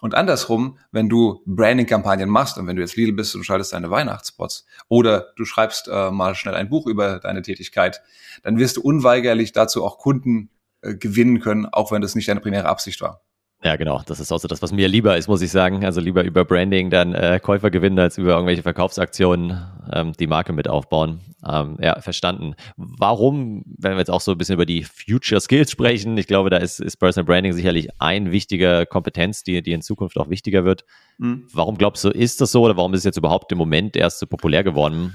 Und 0.01 0.15
andersrum, 0.15 0.79
wenn 0.93 1.09
du 1.09 1.43
Branding-Kampagnen 1.47 2.29
machst 2.29 2.59
und 2.59 2.67
wenn 2.67 2.77
du 2.77 2.83
jetzt 2.83 2.97
Lidl 2.97 3.13
bist 3.13 3.35
und 3.35 3.45
schaltest 3.45 3.73
deine 3.73 3.91
Weihnachtsspots 3.91 4.67
oder 4.89 5.33
du 5.37 5.45
schreibst 5.45 5.89
äh, 5.89 6.11
mal 6.11 6.35
schnell 6.35 6.55
ein 6.55 6.69
Buch 6.69 6.87
über 6.87 7.19
deine 7.19 7.43
Tätigkeit, 7.43 8.03
dann 8.43 8.59
wirst 8.59 8.77
du 8.77 8.83
unweigerlich 8.83 9.53
dazu 9.53 9.85
auch 9.85 9.99
Kunden 9.99 10.51
äh, 10.83 10.95
gewinnen 10.95 11.41
können, 11.41 11.67
auch 11.67 11.93
wenn 11.93 12.03
das 12.03 12.15
nicht 12.15 12.29
deine 12.29 12.41
primäre 12.41 12.69
Absicht 12.69 13.01
war. 13.01 13.23
Ja, 13.63 13.75
genau. 13.75 14.01
Das 14.07 14.21
ist 14.21 14.31
auch 14.31 14.39
so 14.39 14.47
das, 14.47 14.63
was 14.63 14.71
mir 14.71 14.87
lieber 14.87 15.17
ist, 15.17 15.27
muss 15.27 15.43
ich 15.43 15.51
sagen. 15.51 15.85
Also 15.85 16.01
lieber 16.01 16.23
über 16.23 16.45
Branding 16.45 16.91
dann 16.91 17.13
äh, 17.15 17.41
Käufer 17.43 17.71
gewinnen, 17.71 17.99
als 17.99 18.17
über 18.17 18.31
irgendwelche 18.31 18.63
Verkaufsaktionen 18.63 19.61
ähm, 19.93 20.13
die 20.13 20.29
Marke 20.29 20.53
mit 20.53 20.69
aufbauen. 20.69 21.21
Ähm, 21.45 21.77
ja, 21.81 22.01
verstanden. 22.01 22.55
Warum, 22.77 23.65
wenn 23.67 23.93
wir 23.93 23.99
jetzt 23.99 24.11
auch 24.11 24.21
so 24.21 24.33
ein 24.33 24.39
bisschen 24.39 24.55
über 24.55 24.67
die 24.67 24.85
Future 24.85 25.41
Skills 25.41 25.73
sprechen, 25.73 26.17
ich 26.19 26.29
glaube, 26.29 26.51
da 26.51 26.59
ist, 26.59 26.79
ist 26.79 26.99
Personal 26.99 27.27
Branding 27.27 27.53
sicherlich 27.53 27.89
ein 27.99 28.31
wichtiger 28.31 28.87
Kompetenz, 28.87 29.43
die, 29.43 29.61
die 29.61 29.73
in 29.73 29.83
Zukunft 29.83 30.19
auch 30.19 30.31
wichtiger 30.31 30.65
wird. 30.65 30.85
Mhm. 31.19 31.49
Warum 31.53 31.79
glaubst 31.79 32.05
du, 32.05 32.11
ist 32.11 32.41
das 32.41 32.53
so 32.53 32.63
oder 32.63 32.77
warum 32.77 32.95
ist 32.95 33.01
es 33.01 33.05
jetzt 33.05 33.19
überhaupt 33.19 33.51
im 33.51 33.59
Moment 33.59 33.97
erst 33.97 34.21
so 34.21 34.27
populär 34.27 34.63
geworden? 34.63 35.15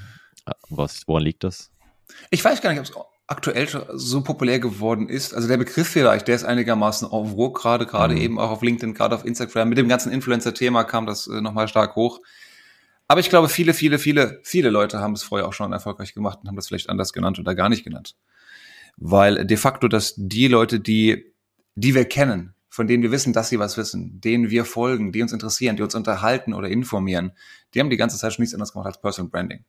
Was, 0.69 1.07
woran 1.07 1.23
liegt 1.23 1.45
das? 1.45 1.71
Ich 2.29 2.43
weiß 2.43 2.61
gar 2.61 2.71
nicht, 2.71 2.79
ob 2.79 2.85
es 2.85 3.12
aktuell 3.27 3.67
so 3.93 4.21
populär 4.21 4.59
geworden 4.59 5.07
ist. 5.07 5.33
Also 5.33 5.47
der 5.47 5.57
Begriff 5.57 5.87
vielleicht, 5.87 6.27
der 6.27 6.35
ist 6.35 6.43
einigermaßen 6.43 7.09
en 7.09 7.27
vogue 7.27 7.53
gerade, 7.53 7.85
gerade 7.85 8.15
mhm. 8.15 8.21
eben 8.21 8.39
auch 8.39 8.51
auf 8.51 8.61
LinkedIn, 8.61 8.93
gerade 8.93 9.15
auf 9.15 9.25
Instagram. 9.25 9.69
Mit 9.69 9.77
dem 9.77 9.87
ganzen 9.87 10.11
Influencer-Thema 10.11 10.83
kam 10.83 11.05
das 11.05 11.27
äh, 11.27 11.41
nochmal 11.41 11.67
stark 11.67 11.95
hoch. 11.95 12.19
Aber 13.07 13.19
ich 13.19 13.29
glaube, 13.29 13.49
viele, 13.49 13.73
viele, 13.73 13.99
viele, 13.99 14.39
viele 14.43 14.69
Leute 14.69 14.99
haben 14.99 15.13
es 15.13 15.23
vorher 15.23 15.47
auch 15.47 15.53
schon 15.53 15.73
erfolgreich 15.73 16.13
gemacht 16.13 16.39
und 16.41 16.47
haben 16.47 16.55
das 16.55 16.67
vielleicht 16.67 16.89
anders 16.89 17.13
genannt 17.13 17.39
oder 17.39 17.55
gar 17.55 17.69
nicht 17.69 17.83
genannt. 17.83 18.15
Weil 18.97 19.45
de 19.45 19.57
facto, 19.57 19.87
dass 19.87 20.13
die 20.17 20.47
Leute, 20.47 20.79
die, 20.79 21.33
die 21.75 21.95
wir 21.95 22.05
kennen, 22.05 22.53
von 22.69 22.87
denen 22.87 23.03
wir 23.03 23.11
wissen, 23.11 23.33
dass 23.33 23.49
sie 23.49 23.59
was 23.59 23.77
wissen, 23.77 24.19
denen 24.19 24.49
wir 24.49 24.65
folgen, 24.65 25.11
die 25.11 25.21
uns 25.21 25.31
interessieren, 25.31 25.75
die 25.75 25.83
uns 25.83 25.95
unterhalten 25.95 26.53
oder 26.53 26.69
informieren, 26.69 27.33
die 27.73 27.79
haben 27.79 27.89
die 27.89 27.97
ganze 27.97 28.17
Zeit 28.17 28.33
schon 28.33 28.41
nichts 28.41 28.55
anderes 28.55 28.73
gemacht 28.73 28.87
als 28.87 28.99
Personal 28.99 29.29
Branding. 29.29 29.63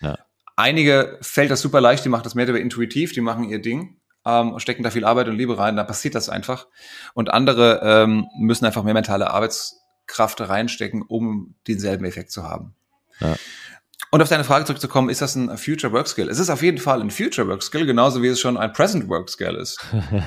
Ja. 0.00 0.18
Einige 0.56 1.18
fällt 1.20 1.50
das 1.50 1.60
super 1.60 1.80
leicht, 1.80 2.04
die 2.04 2.08
machen 2.08 2.24
das 2.24 2.34
mehr 2.34 2.48
oder 2.48 2.60
intuitiv, 2.60 3.12
die 3.12 3.20
machen 3.20 3.44
ihr 3.44 3.60
Ding, 3.60 3.96
ähm, 4.24 4.58
stecken 4.58 4.82
da 4.82 4.90
viel 4.90 5.04
Arbeit 5.04 5.28
und 5.28 5.36
Liebe 5.36 5.58
rein, 5.58 5.76
da 5.76 5.84
passiert 5.84 6.14
das 6.14 6.28
einfach. 6.28 6.68
Und 7.14 7.30
andere 7.32 7.80
ähm, 7.82 8.26
müssen 8.38 8.64
einfach 8.64 8.84
mehr 8.84 8.94
mentale 8.94 9.30
Arbeitskraft 9.30 10.40
reinstecken, 10.40 11.02
um 11.02 11.54
denselben 11.66 12.04
Effekt 12.04 12.30
zu 12.30 12.44
haben. 12.44 12.74
Ja. 13.20 13.36
Und 14.10 14.22
auf 14.22 14.28
deine 14.28 14.44
Frage 14.44 14.64
zurückzukommen, 14.64 15.08
ist 15.08 15.22
das 15.22 15.34
ein 15.34 15.56
Future 15.58 15.92
Work 15.92 16.06
Skill? 16.06 16.28
Es 16.28 16.38
ist 16.38 16.50
auf 16.50 16.62
jeden 16.62 16.78
Fall 16.78 17.00
ein 17.00 17.10
Future 17.10 17.48
Work 17.48 17.64
Skill, 17.64 17.84
genauso 17.84 18.22
wie 18.22 18.28
es 18.28 18.38
schon 18.38 18.56
ein 18.56 18.72
Present 18.72 19.08
Work 19.08 19.28
Skill 19.28 19.56
ist. 19.56 19.84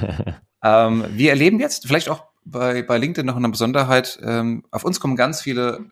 ähm, 0.63 1.05
wir 1.11 1.29
erleben 1.29 1.59
jetzt 1.59 1.87
vielleicht 1.87 2.09
auch 2.09 2.25
bei, 2.43 2.83
bei 2.83 2.97
LinkedIn 2.97 3.25
noch 3.25 3.37
eine 3.37 3.49
Besonderheit. 3.49 4.19
Ähm, 4.21 4.65
auf 4.71 4.83
uns 4.83 4.99
kommen 4.99 5.15
ganz 5.15 5.41
viele 5.41 5.85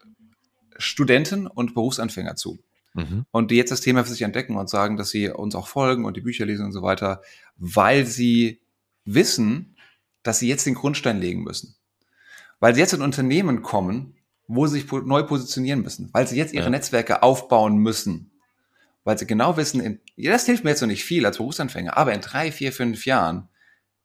Studenten 0.78 1.48
und 1.48 1.74
Berufsanfänger 1.74 2.36
zu 2.36 2.60
mhm. 2.96 3.26
und 3.32 3.52
die 3.52 3.56
jetzt 3.56 3.72
das 3.72 3.82
Thema 3.82 4.04
für 4.04 4.12
sich 4.12 4.24
entdecken 4.24 4.56
und 4.56 4.70
sagen, 4.70 4.98
dass 4.98 5.10
sie 5.10 5.30
uns 5.30 5.54
auch 5.54 5.68
folgen 5.68 6.06
und 6.06 6.18
die 6.18 6.22
Bücher 6.22 6.46
lesen 6.46 6.66
und 6.66 6.72
so 6.72 6.82
weiter, 6.82 7.22
weil 7.58 8.06
sie 8.06 8.62
wissen, 9.04 9.76
dass 10.24 10.40
sie 10.40 10.48
jetzt 10.48 10.66
den 10.66 10.74
Grundstein 10.74 11.20
legen 11.20 11.44
müssen. 11.44 11.76
Weil 12.60 12.74
sie 12.74 12.82
jetzt 12.82 12.94
in 12.94 13.02
Unternehmen 13.02 13.62
kommen, 13.62 14.16
wo 14.48 14.66
sie 14.66 14.80
sich 14.80 14.92
neu 14.92 15.24
positionieren 15.24 15.82
müssen, 15.82 16.10
weil 16.14 16.28
sie 16.28 16.38
jetzt 16.38 16.54
ihre 16.54 16.66
ja. 16.66 16.70
Netzwerke 16.70 17.22
aufbauen 17.22 17.78
müssen, 17.78 18.32
weil 19.04 19.18
sie 19.18 19.28
genau 19.28 19.58
wissen, 19.58 19.82
in, 19.82 20.00
ja, 20.16 20.32
das 20.32 20.46
hilft 20.46 20.64
mir 20.64 20.72
jetzt 20.72 20.82
noch 20.82 20.88
nicht 20.88 21.04
viel 21.04 21.26
als 21.26 21.38
Berufsanfänger, 21.38 21.98
aber 21.98 22.14
in 22.14 22.22
drei, 22.22 22.52
vier, 22.52 22.72
fünf 22.72 23.06
Jahren 23.06 23.50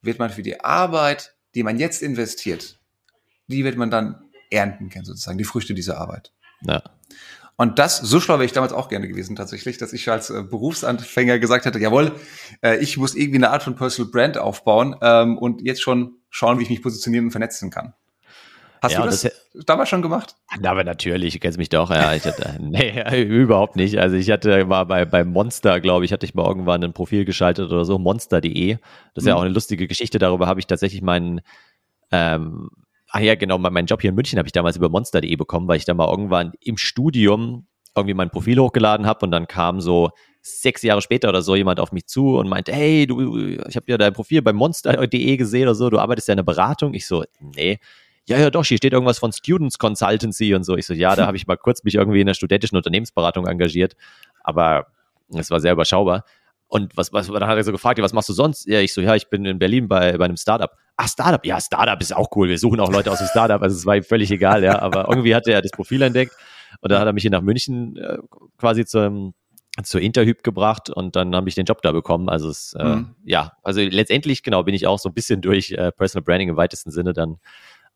wird 0.03 0.19
man 0.19 0.31
für 0.31 0.43
die 0.43 0.61
Arbeit, 0.61 1.35
die 1.55 1.63
man 1.63 1.79
jetzt 1.79 2.03
investiert, 2.03 2.79
die 3.47 3.65
wird 3.65 3.77
man 3.77 3.91
dann 3.91 4.23
ernten 4.51 4.89
können, 4.89 5.05
sozusagen, 5.05 5.39
die 5.39 5.45
Früchte 5.45 5.75
dieser 5.75 5.99
Arbeit. 5.99 6.33
Ja. 6.63 6.83
Und 7.61 7.79
das, 7.79 7.99
so 7.99 8.21
schlau 8.21 8.37
wäre 8.37 8.47
ich 8.47 8.53
damals 8.53 8.73
auch 8.73 8.89
gerne 8.89 9.07
gewesen 9.07 9.37
tatsächlich, 9.37 9.77
dass 9.77 9.93
ich 9.93 10.11
als 10.11 10.31
äh, 10.31 10.43
Berufsanfänger 10.43 11.39
gesagt 11.39 11.67
hätte, 11.67 11.79
jawohl, 11.79 12.13
äh, 12.63 12.79
ich 12.79 12.97
muss 12.97 13.15
irgendwie 13.15 13.37
eine 13.37 13.51
Art 13.51 13.63
von 13.63 13.77
Personal 13.77 14.11
Brand 14.11 14.39
aufbauen 14.39 14.97
ähm, 15.03 15.37
und 15.37 15.61
jetzt 15.61 15.83
schon 15.83 16.15
schauen, 16.31 16.59
wie 16.59 16.63
ich 16.63 16.71
mich 16.71 16.81
positionieren 16.81 17.27
und 17.27 17.33
vernetzen 17.33 17.69
kann. 17.69 17.93
Hast 18.81 18.93
ja, 18.93 19.03
du 19.03 19.09
das, 19.09 19.21
das, 19.21 19.67
damals 19.67 19.91
schon 19.91 20.01
gemacht? 20.01 20.37
Aber 20.65 20.85
natürlich, 20.85 21.35
du 21.35 21.39
kennst 21.39 21.59
mich 21.59 21.69
doch. 21.69 21.91
Ja, 21.91 22.15
ich 22.15 22.25
hatte, 22.25 22.57
nee, 22.61 23.23
überhaupt 23.25 23.77
nicht. 23.77 23.99
Also 23.99 24.17
ich 24.17 24.31
hatte 24.31 24.65
mal 24.65 24.85
bei, 24.85 25.05
bei 25.05 25.23
Monster, 25.23 25.81
glaube 25.81 26.07
ich, 26.07 26.15
hatte 26.15 26.25
ich 26.25 26.33
mal 26.33 26.47
irgendwann 26.47 26.83
ein 26.83 26.95
Profil 26.95 27.27
geschaltet 27.27 27.71
oder 27.71 27.85
so, 27.85 27.99
monster.de. 27.99 28.73
Das 28.77 28.81
ist 29.17 29.25
mhm. 29.25 29.29
ja 29.29 29.35
auch 29.35 29.43
eine 29.43 29.53
lustige 29.53 29.87
Geschichte. 29.87 30.19
Darüber 30.19 30.47
habe 30.47 30.61
ich 30.61 30.67
tatsächlich 30.67 31.03
meinen 31.03 31.43
ähm, 32.11 32.71
ah 33.11 33.21
ja, 33.21 33.35
genau, 33.35 33.59
meinen 33.59 33.87
Job 33.87 34.01
hier 34.01 34.11
in 34.11 34.17
München 34.17 34.39
habe 34.39 34.49
ich 34.49 34.53
damals 34.53 34.77
über 34.77 34.89
monster.de 34.89 35.35
bekommen, 35.37 35.69
weil 35.69 35.77
ich 35.77 35.85
da 35.85 35.95
mal 35.95 36.09
irgendwann 36.09 36.53
im 36.61 36.77
Studium 36.77 37.67
irgendwie 37.97 38.15
mein 38.15 38.31
Profil 38.31 38.59
hochgeladen 38.59 39.07
habe 39.07 39.27
und 39.27 39.33
dann 39.33 39.49
kam 39.49 39.81
so 39.81 40.11
sechs 40.43 40.83
Jahre 40.83 41.03
später 41.03 41.29
oder 41.29 41.43
so 41.43 41.57
jemand 41.57 41.81
auf 41.81 41.93
mich 41.93 42.07
zu 42.07 42.39
und 42.39 42.49
meinte, 42.49 42.73
hey, 42.73 43.07
du, 43.07 43.37
ich 43.69 43.77
habe 43.77 43.87
ja 43.89 43.99
dein 43.99 44.13
Profil 44.13 44.43
bei 44.43 44.53
monster.de 44.53 45.37
gesehen 45.37 45.65
oder 45.65 45.75
so, 45.75 45.91
du 45.91 45.99
arbeitest 45.99 46.29
ja 46.29 46.33
in 46.33 46.39
der 46.39 46.45
Beratung. 46.45 46.95
Ich 46.95 47.07
so, 47.07 47.25
nee. 47.41 47.79
Ja, 48.27 48.39
ja, 48.39 48.51
doch, 48.51 48.65
hier 48.65 48.77
steht 48.77 48.93
irgendwas 48.93 49.19
von 49.19 49.33
Students 49.33 49.79
Consultancy 49.79 50.55
und 50.55 50.63
so. 50.63 50.77
Ich 50.77 50.87
so, 50.87 50.95
ja, 50.95 51.17
da 51.17 51.27
habe 51.27 51.37
ich 51.37 51.47
mal 51.47 51.57
kurz 51.57 51.83
mich 51.83 51.97
irgendwie 51.97 52.21
in 52.21 52.27
der 52.27 52.35
studentischen 52.35 52.77
Unternehmensberatung 52.77 53.47
engagiert, 53.47 53.97
aber 54.43 54.87
es 55.35 55.51
war 55.51 55.61
sehr 55.61 55.73
überschaubar. 55.73 56.25
Und 56.71 56.97
was, 56.97 57.13
was, 57.13 57.27
dann 57.27 57.47
hat 57.47 57.57
er 57.57 57.65
so 57.65 57.73
gefragt, 57.73 57.99
ja, 57.99 58.05
was 58.05 58.13
machst 58.13 58.29
du 58.29 58.33
sonst? 58.33 58.65
Ja, 58.67 58.79
ich 58.79 58.95
so, 58.95 59.01
ja, 59.01 59.17
ich 59.17 59.29
bin 59.29 59.45
in 59.45 59.59
Berlin 59.59 59.89
bei, 59.89 60.17
bei 60.17 60.25
einem 60.25 60.37
Startup. 60.37 60.71
Ach, 60.97 61.09
Startup, 61.09 61.45
ja, 61.45 61.61
Startup 61.61 62.01
ist 62.01 62.15
auch 62.15 62.29
cool. 62.37 62.49
Wir 62.49 62.59
suchen 62.59 62.79
auch 62.79 62.93
Leute 62.93 63.11
aus 63.11 63.19
dem 63.19 63.27
Startup. 63.27 63.61
Also 63.61 63.77
es 63.77 63.87
war 63.87 63.97
ihm 63.97 64.05
völlig 64.05 64.31
egal, 64.31 64.63
ja. 64.63 64.81
Aber 64.81 65.09
irgendwie 65.09 65.35
hat 65.35 65.49
er 65.49 65.63
das 65.63 65.73
Profil 65.73 66.01
entdeckt 66.03 66.33
und 66.81 66.93
dann 66.93 67.01
hat 67.01 67.07
er 67.07 67.13
mich 67.13 67.23
hier 67.23 67.33
nach 67.33 67.43
München 67.43 67.97
äh, 67.97 68.19
quasi 68.57 68.85
zum, 68.85 69.35
zur 69.83 70.01
Interhyp 70.01 70.45
gebracht 70.45 70.91
und 70.91 71.17
dann 71.17 71.35
habe 71.35 71.49
ich 71.49 71.57
den 71.57 71.65
Job 71.65 71.83
da 71.83 71.91
bekommen. 71.91 72.29
Also 72.29 72.49
es, 72.49 72.75
äh, 72.79 72.85
mhm. 72.85 73.17
ja, 73.25 73.53
also 73.65 73.81
letztendlich, 73.81 74.45
genau, 74.45 74.63
bin 74.63 74.75
ich 74.75 74.87
auch 74.87 75.01
so 75.01 75.09
ein 75.09 75.15
bisschen 75.15 75.41
durch 75.41 75.73
äh, 75.73 75.91
Personal 75.91 76.23
Branding 76.23 76.51
im 76.51 76.57
weitesten 76.57 76.93
Sinne 76.93 77.15
dann 77.15 77.39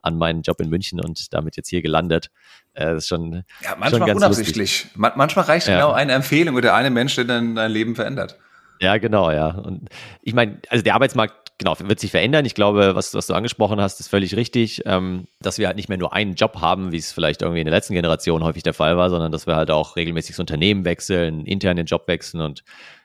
an 0.02 0.18
meinen 0.18 0.42
Job 0.42 0.60
in 0.60 0.68
München 0.68 1.00
und 1.00 1.32
damit 1.32 1.56
jetzt 1.56 1.68
hier 1.68 1.80
gelandet. 1.80 2.32
Äh, 2.72 2.86
das 2.86 3.04
ist 3.04 3.08
schon. 3.08 3.44
Ja, 3.62 3.76
manchmal 3.78 4.08
schon 4.08 4.16
unabsichtlich. 4.16 4.88
Man, 4.96 5.12
manchmal 5.14 5.44
reicht 5.44 5.68
ja. 5.68 5.76
genau 5.76 5.92
eine 5.92 6.12
Empfehlung 6.12 6.56
oder 6.56 6.74
eine 6.74 6.90
Mensch, 6.90 7.14
der 7.14 7.24
dein, 7.24 7.54
dein 7.54 7.70
Leben 7.70 7.94
verändert. 7.94 8.38
Ja, 8.80 8.98
genau, 8.98 9.30
ja. 9.30 9.48
Und 9.48 9.88
ich 10.22 10.34
meine, 10.34 10.60
also 10.68 10.82
der 10.82 10.94
Arbeitsmarkt, 10.94 11.52
genau, 11.58 11.76
wird 11.78 12.00
sich 12.00 12.10
verändern. 12.10 12.44
Ich 12.44 12.54
glaube, 12.54 12.94
was, 12.94 13.14
was 13.14 13.26
du 13.26 13.34
angesprochen 13.34 13.80
hast, 13.80 14.00
ist 14.00 14.08
völlig 14.08 14.36
richtig, 14.36 14.82
ähm, 14.86 15.26
dass 15.40 15.58
wir 15.58 15.66
halt 15.66 15.76
nicht 15.76 15.88
mehr 15.88 15.98
nur 15.98 16.12
einen 16.12 16.34
Job 16.34 16.60
haben, 16.60 16.92
wie 16.92 16.98
es 16.98 17.12
vielleicht 17.12 17.42
irgendwie 17.42 17.60
in 17.60 17.66
der 17.66 17.74
letzten 17.74 17.94
Generation 17.94 18.42
häufig 18.42 18.62
der 18.62 18.74
Fall 18.74 18.96
war, 18.96 19.10
sondern 19.10 19.32
dass 19.32 19.46
wir 19.46 19.56
halt 19.56 19.70
auch 19.70 19.96
regelmäßig 19.96 20.32
das 20.34 20.40
Unternehmen 20.40 20.84
wechseln, 20.84 21.46
intern 21.46 21.76
den 21.76 21.86
Job 21.86 22.08
wechseln 22.08 22.40
und 22.40 22.64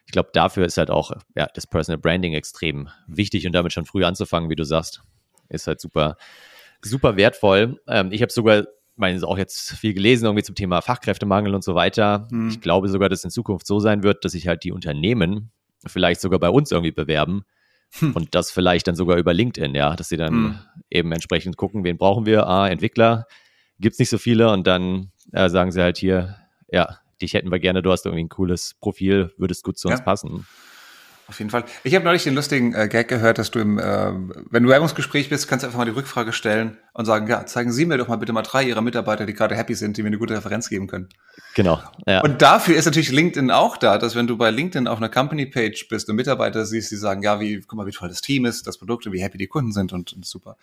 ich 0.09 0.11
glaube, 0.11 0.29
dafür 0.33 0.65
ist 0.65 0.79
halt 0.79 0.89
auch 0.89 1.11
ja, 1.35 1.47
das 1.53 1.67
Personal 1.67 1.99
Branding 1.99 2.33
extrem 2.33 2.89
wichtig 3.05 3.45
und 3.45 3.53
damit 3.53 3.73
schon 3.73 3.85
früh 3.85 4.03
anzufangen, 4.03 4.49
wie 4.49 4.55
du 4.55 4.63
sagst, 4.63 5.03
ist 5.49 5.67
halt 5.67 5.79
super, 5.79 6.17
super 6.81 7.15
wertvoll. 7.15 7.79
Ähm, 7.87 8.11
ich 8.11 8.23
habe 8.23 8.31
sogar 8.31 8.65
meine, 8.95 9.23
auch 9.23 9.37
jetzt 9.37 9.73
viel 9.73 9.93
gelesen, 9.93 10.25
irgendwie 10.25 10.43
zum 10.43 10.55
Thema 10.55 10.81
Fachkräftemangel 10.81 11.53
und 11.53 11.63
so 11.63 11.75
weiter. 11.75 12.27
Hm. 12.31 12.49
Ich 12.49 12.59
glaube 12.59 12.89
sogar, 12.89 13.07
dass 13.07 13.19
es 13.19 13.25
in 13.25 13.29
Zukunft 13.29 13.67
so 13.67 13.79
sein 13.79 14.01
wird, 14.01 14.25
dass 14.25 14.31
sich 14.31 14.47
halt 14.47 14.63
die 14.63 14.71
Unternehmen 14.71 15.51
vielleicht 15.85 16.21
sogar 16.21 16.39
bei 16.39 16.49
uns 16.49 16.71
irgendwie 16.71 16.91
bewerben. 16.91 17.43
Hm. 17.99 18.13
Und 18.13 18.35
das 18.35 18.51
vielleicht 18.51 18.87
dann 18.87 18.95
sogar 18.95 19.17
über 19.17 19.33
LinkedIn, 19.33 19.73
ja, 19.73 19.95
dass 19.95 20.09
sie 20.09 20.17
dann 20.17 20.33
hm. 20.33 20.59
eben 20.91 21.11
entsprechend 21.11 21.57
gucken, 21.57 21.83
wen 21.83 21.97
brauchen 21.97 22.25
wir? 22.25 22.47
Ah, 22.47 22.67
Entwickler, 22.67 23.25
gibt 23.79 23.93
es 23.93 23.99
nicht 23.99 24.09
so 24.09 24.17
viele 24.17 24.51
und 24.51 24.67
dann 24.67 25.11
äh, 25.31 25.49
sagen 25.49 25.71
sie 25.71 25.81
halt 25.81 25.97
hier, 25.97 26.35
ja, 26.71 26.99
dich 27.21 27.33
hätten 27.33 27.51
wir 27.51 27.59
gerne, 27.59 27.81
du 27.81 27.91
hast 27.91 28.05
irgendwie 28.05 28.23
ein 28.23 28.29
cooles 28.29 28.75
Profil, 28.79 29.33
würdest 29.37 29.63
gut 29.63 29.77
zu 29.77 29.87
uns 29.87 29.99
ja. 29.99 30.05
passen. 30.05 30.45
Auf 31.29 31.37
jeden 31.37 31.51
Fall. 31.51 31.63
Ich 31.83 31.93
habe 31.93 32.03
neulich 32.03 32.23
den 32.23 32.33
lustigen 32.33 32.73
äh, 32.73 32.87
Gag 32.87 33.07
gehört, 33.07 33.37
dass 33.37 33.51
du 33.51 33.59
im, 33.59 33.77
äh, 33.77 34.11
wenn 34.49 34.63
du 34.63 34.69
Werbungsgespräch 34.69 35.29
bist, 35.29 35.47
kannst 35.47 35.61
du 35.61 35.67
einfach 35.67 35.77
mal 35.77 35.85
die 35.85 35.91
Rückfrage 35.91 36.33
stellen 36.33 36.79
und 36.93 37.05
sagen, 37.05 37.27
ja, 37.27 37.45
zeigen 37.45 37.71
Sie 37.71 37.85
mir 37.85 37.99
doch 37.99 38.07
mal 38.07 38.15
bitte 38.15 38.33
mal 38.33 38.41
drei 38.41 38.63
Ihrer 38.63 38.81
Mitarbeiter, 38.81 39.27
die 39.27 39.35
gerade 39.35 39.55
happy 39.55 39.75
sind, 39.75 39.95
die 39.95 40.01
mir 40.01 40.07
eine 40.07 40.17
gute 40.17 40.35
Referenz 40.35 40.69
geben 40.69 40.87
können. 40.87 41.07
Genau. 41.53 41.79
Ja. 42.07 42.21
Und 42.21 42.41
dafür 42.41 42.75
ist 42.75 42.85
natürlich 42.85 43.11
LinkedIn 43.11 43.51
auch 43.51 43.77
da, 43.77 43.99
dass 43.99 44.15
wenn 44.15 44.25
du 44.25 44.37
bei 44.37 44.49
LinkedIn 44.49 44.87
auf 44.87 44.97
einer 44.97 45.09
Company-Page 45.09 45.87
bist 45.87 46.09
und 46.09 46.15
Mitarbeiter 46.15 46.65
siehst, 46.65 46.89
die 46.89 46.95
sagen, 46.95 47.21
ja, 47.21 47.39
wie, 47.39 47.61
guck 47.61 47.77
mal, 47.77 47.85
wie 47.85 47.91
toll 47.91 48.09
das 48.09 48.21
Team 48.21 48.45
ist, 48.45 48.65
das 48.65 48.79
Produkt 48.79 49.05
und 49.05 49.13
wie 49.13 49.21
happy 49.21 49.37
die 49.37 49.47
Kunden 49.47 49.71
sind 49.71 49.93
und, 49.93 50.11
und 50.13 50.25
super. 50.25 50.57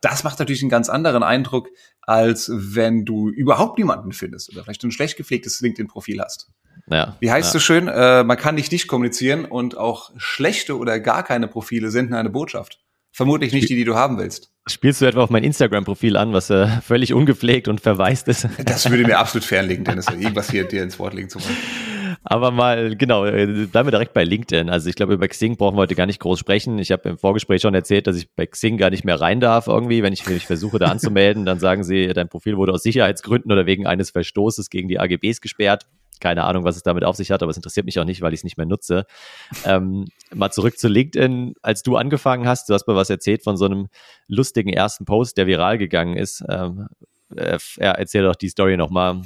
Das 0.00 0.22
macht 0.22 0.38
natürlich 0.38 0.62
einen 0.62 0.70
ganz 0.70 0.88
anderen 0.88 1.24
Eindruck, 1.24 1.70
als 2.02 2.52
wenn 2.54 3.04
du 3.04 3.30
überhaupt 3.30 3.78
niemanden 3.78 4.12
findest 4.12 4.52
oder 4.52 4.62
vielleicht 4.62 4.84
ein 4.84 4.92
schlecht 4.92 5.16
gepflegtes 5.16 5.60
LinkedIn-Profil 5.60 6.20
hast. 6.20 6.50
Ja, 6.86 7.16
Wie 7.20 7.30
heißt 7.30 7.48
ja. 7.48 7.52
so 7.52 7.58
schön, 7.60 7.88
äh, 7.88 8.24
man 8.24 8.36
kann 8.36 8.56
nicht 8.56 8.70
nicht 8.70 8.88
kommunizieren 8.88 9.44
und 9.46 9.76
auch 9.76 10.03
schlechte 10.16 10.78
oder 10.78 11.00
gar 11.00 11.22
keine 11.22 11.48
Profile 11.48 11.90
senden 11.90 12.14
eine 12.14 12.30
Botschaft. 12.30 12.80
Vermutlich 13.12 13.52
nicht 13.52 13.68
die, 13.68 13.76
die 13.76 13.84
du 13.84 13.94
haben 13.94 14.18
willst. 14.18 14.50
Spielst 14.66 15.00
du 15.00 15.04
etwa 15.04 15.22
auf 15.22 15.30
mein 15.30 15.44
Instagram-Profil 15.44 16.16
an, 16.16 16.32
was 16.32 16.50
äh, 16.50 16.66
völlig 16.80 17.14
ungepflegt 17.14 17.68
und 17.68 17.80
verwaist 17.80 18.26
ist? 18.28 18.48
Das 18.64 18.90
würde 18.90 19.04
mir 19.04 19.18
absolut 19.18 19.44
fernliegen, 19.44 19.84
Dennis, 19.84 20.08
irgendwas 20.08 20.50
hier 20.50 20.64
dir 20.64 20.82
ins 20.82 20.98
Wort 20.98 21.14
legen 21.14 21.28
zu 21.28 21.38
wollen. 21.38 21.56
Aber 22.26 22.50
mal, 22.50 22.96
genau, 22.96 23.26
äh, 23.26 23.66
bleiben 23.66 23.86
wir 23.86 23.90
direkt 23.90 24.14
bei 24.14 24.24
LinkedIn. 24.24 24.70
Also 24.70 24.88
ich 24.88 24.96
glaube, 24.96 25.12
über 25.12 25.28
Xing 25.28 25.56
brauchen 25.56 25.76
wir 25.76 25.82
heute 25.82 25.94
gar 25.94 26.06
nicht 26.06 26.20
groß 26.20 26.38
sprechen. 26.38 26.78
Ich 26.78 26.90
habe 26.90 27.10
im 27.10 27.18
Vorgespräch 27.18 27.60
schon 27.60 27.74
erzählt, 27.74 28.06
dass 28.06 28.16
ich 28.16 28.34
bei 28.34 28.46
Xing 28.46 28.78
gar 28.78 28.88
nicht 28.88 29.04
mehr 29.04 29.20
rein 29.20 29.40
darf 29.40 29.66
irgendwie. 29.66 30.02
Wenn 30.02 30.14
ich, 30.14 30.26
wenn 30.26 30.36
ich 30.36 30.46
versuche, 30.46 30.78
da 30.78 30.86
anzumelden, 30.86 31.44
dann 31.44 31.60
sagen 31.60 31.84
sie, 31.84 32.08
dein 32.08 32.30
Profil 32.30 32.56
wurde 32.56 32.72
aus 32.72 32.82
Sicherheitsgründen 32.82 33.52
oder 33.52 33.66
wegen 33.66 33.86
eines 33.86 34.10
Verstoßes 34.10 34.70
gegen 34.70 34.88
die 34.88 34.98
AGBs 34.98 35.42
gesperrt. 35.42 35.86
Keine 36.20 36.44
Ahnung, 36.44 36.64
was 36.64 36.76
es 36.76 36.82
damit 36.82 37.04
auf 37.04 37.16
sich 37.16 37.30
hat, 37.30 37.42
aber 37.42 37.50
es 37.50 37.56
interessiert 37.56 37.86
mich 37.86 37.98
auch 37.98 38.04
nicht, 38.04 38.22
weil 38.22 38.32
ich 38.32 38.40
es 38.40 38.44
nicht 38.44 38.56
mehr 38.56 38.66
nutze. 38.66 39.06
Ähm, 39.64 40.06
mal 40.32 40.50
zurück 40.50 40.78
zu 40.78 40.88
LinkedIn. 40.88 41.54
Als 41.62 41.82
du 41.82 41.96
angefangen 41.96 42.46
hast, 42.46 42.68
du 42.68 42.74
hast 42.74 42.86
mir 42.86 42.94
was 42.94 43.10
erzählt 43.10 43.42
von 43.42 43.56
so 43.56 43.64
einem 43.66 43.88
lustigen 44.28 44.72
ersten 44.72 45.04
Post, 45.04 45.36
der 45.36 45.46
viral 45.46 45.78
gegangen 45.78 46.16
ist. 46.16 46.44
Ähm, 46.48 46.86
äh, 47.36 47.58
erzähl 47.78 48.22
doch 48.22 48.36
die 48.36 48.48
Story 48.48 48.76
nochmal, 48.76 49.22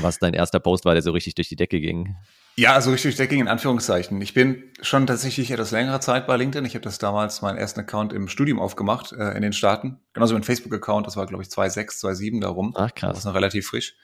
was 0.00 0.18
dein 0.18 0.34
erster 0.34 0.60
Post 0.60 0.84
war, 0.84 0.94
der 0.94 1.02
so 1.02 1.12
richtig 1.12 1.34
durch 1.34 1.48
die 1.48 1.56
Decke 1.56 1.80
ging. 1.80 2.14
Ja, 2.54 2.74
also 2.74 2.90
richtig 2.90 3.04
durch 3.04 3.16
die 3.16 3.22
Decke 3.22 3.40
in 3.40 3.48
Anführungszeichen. 3.48 4.20
Ich 4.20 4.34
bin 4.34 4.62
schon 4.82 5.06
tatsächlich 5.06 5.50
etwas 5.50 5.70
längere 5.70 6.00
Zeit 6.00 6.26
bei 6.26 6.36
LinkedIn. 6.36 6.66
Ich 6.66 6.74
habe 6.74 6.84
das 6.84 6.98
damals 6.98 7.40
meinen 7.40 7.56
ersten 7.56 7.80
Account 7.80 8.12
im 8.12 8.28
Studium 8.28 8.60
aufgemacht 8.60 9.12
äh, 9.12 9.34
in 9.34 9.42
den 9.42 9.54
Staaten. 9.54 10.00
Genauso 10.12 10.34
mein 10.34 10.42
Facebook-Account, 10.42 11.06
das 11.06 11.16
war 11.16 11.26
glaube 11.26 11.42
ich 11.42 11.48
2.6, 11.48 12.04
2.7 12.04 12.40
darum. 12.42 12.74
Ach 12.76 12.94
krass. 12.94 13.10
Das 13.10 13.18
ist 13.20 13.24
noch 13.24 13.34
relativ 13.34 13.66
frisch. 13.68 13.94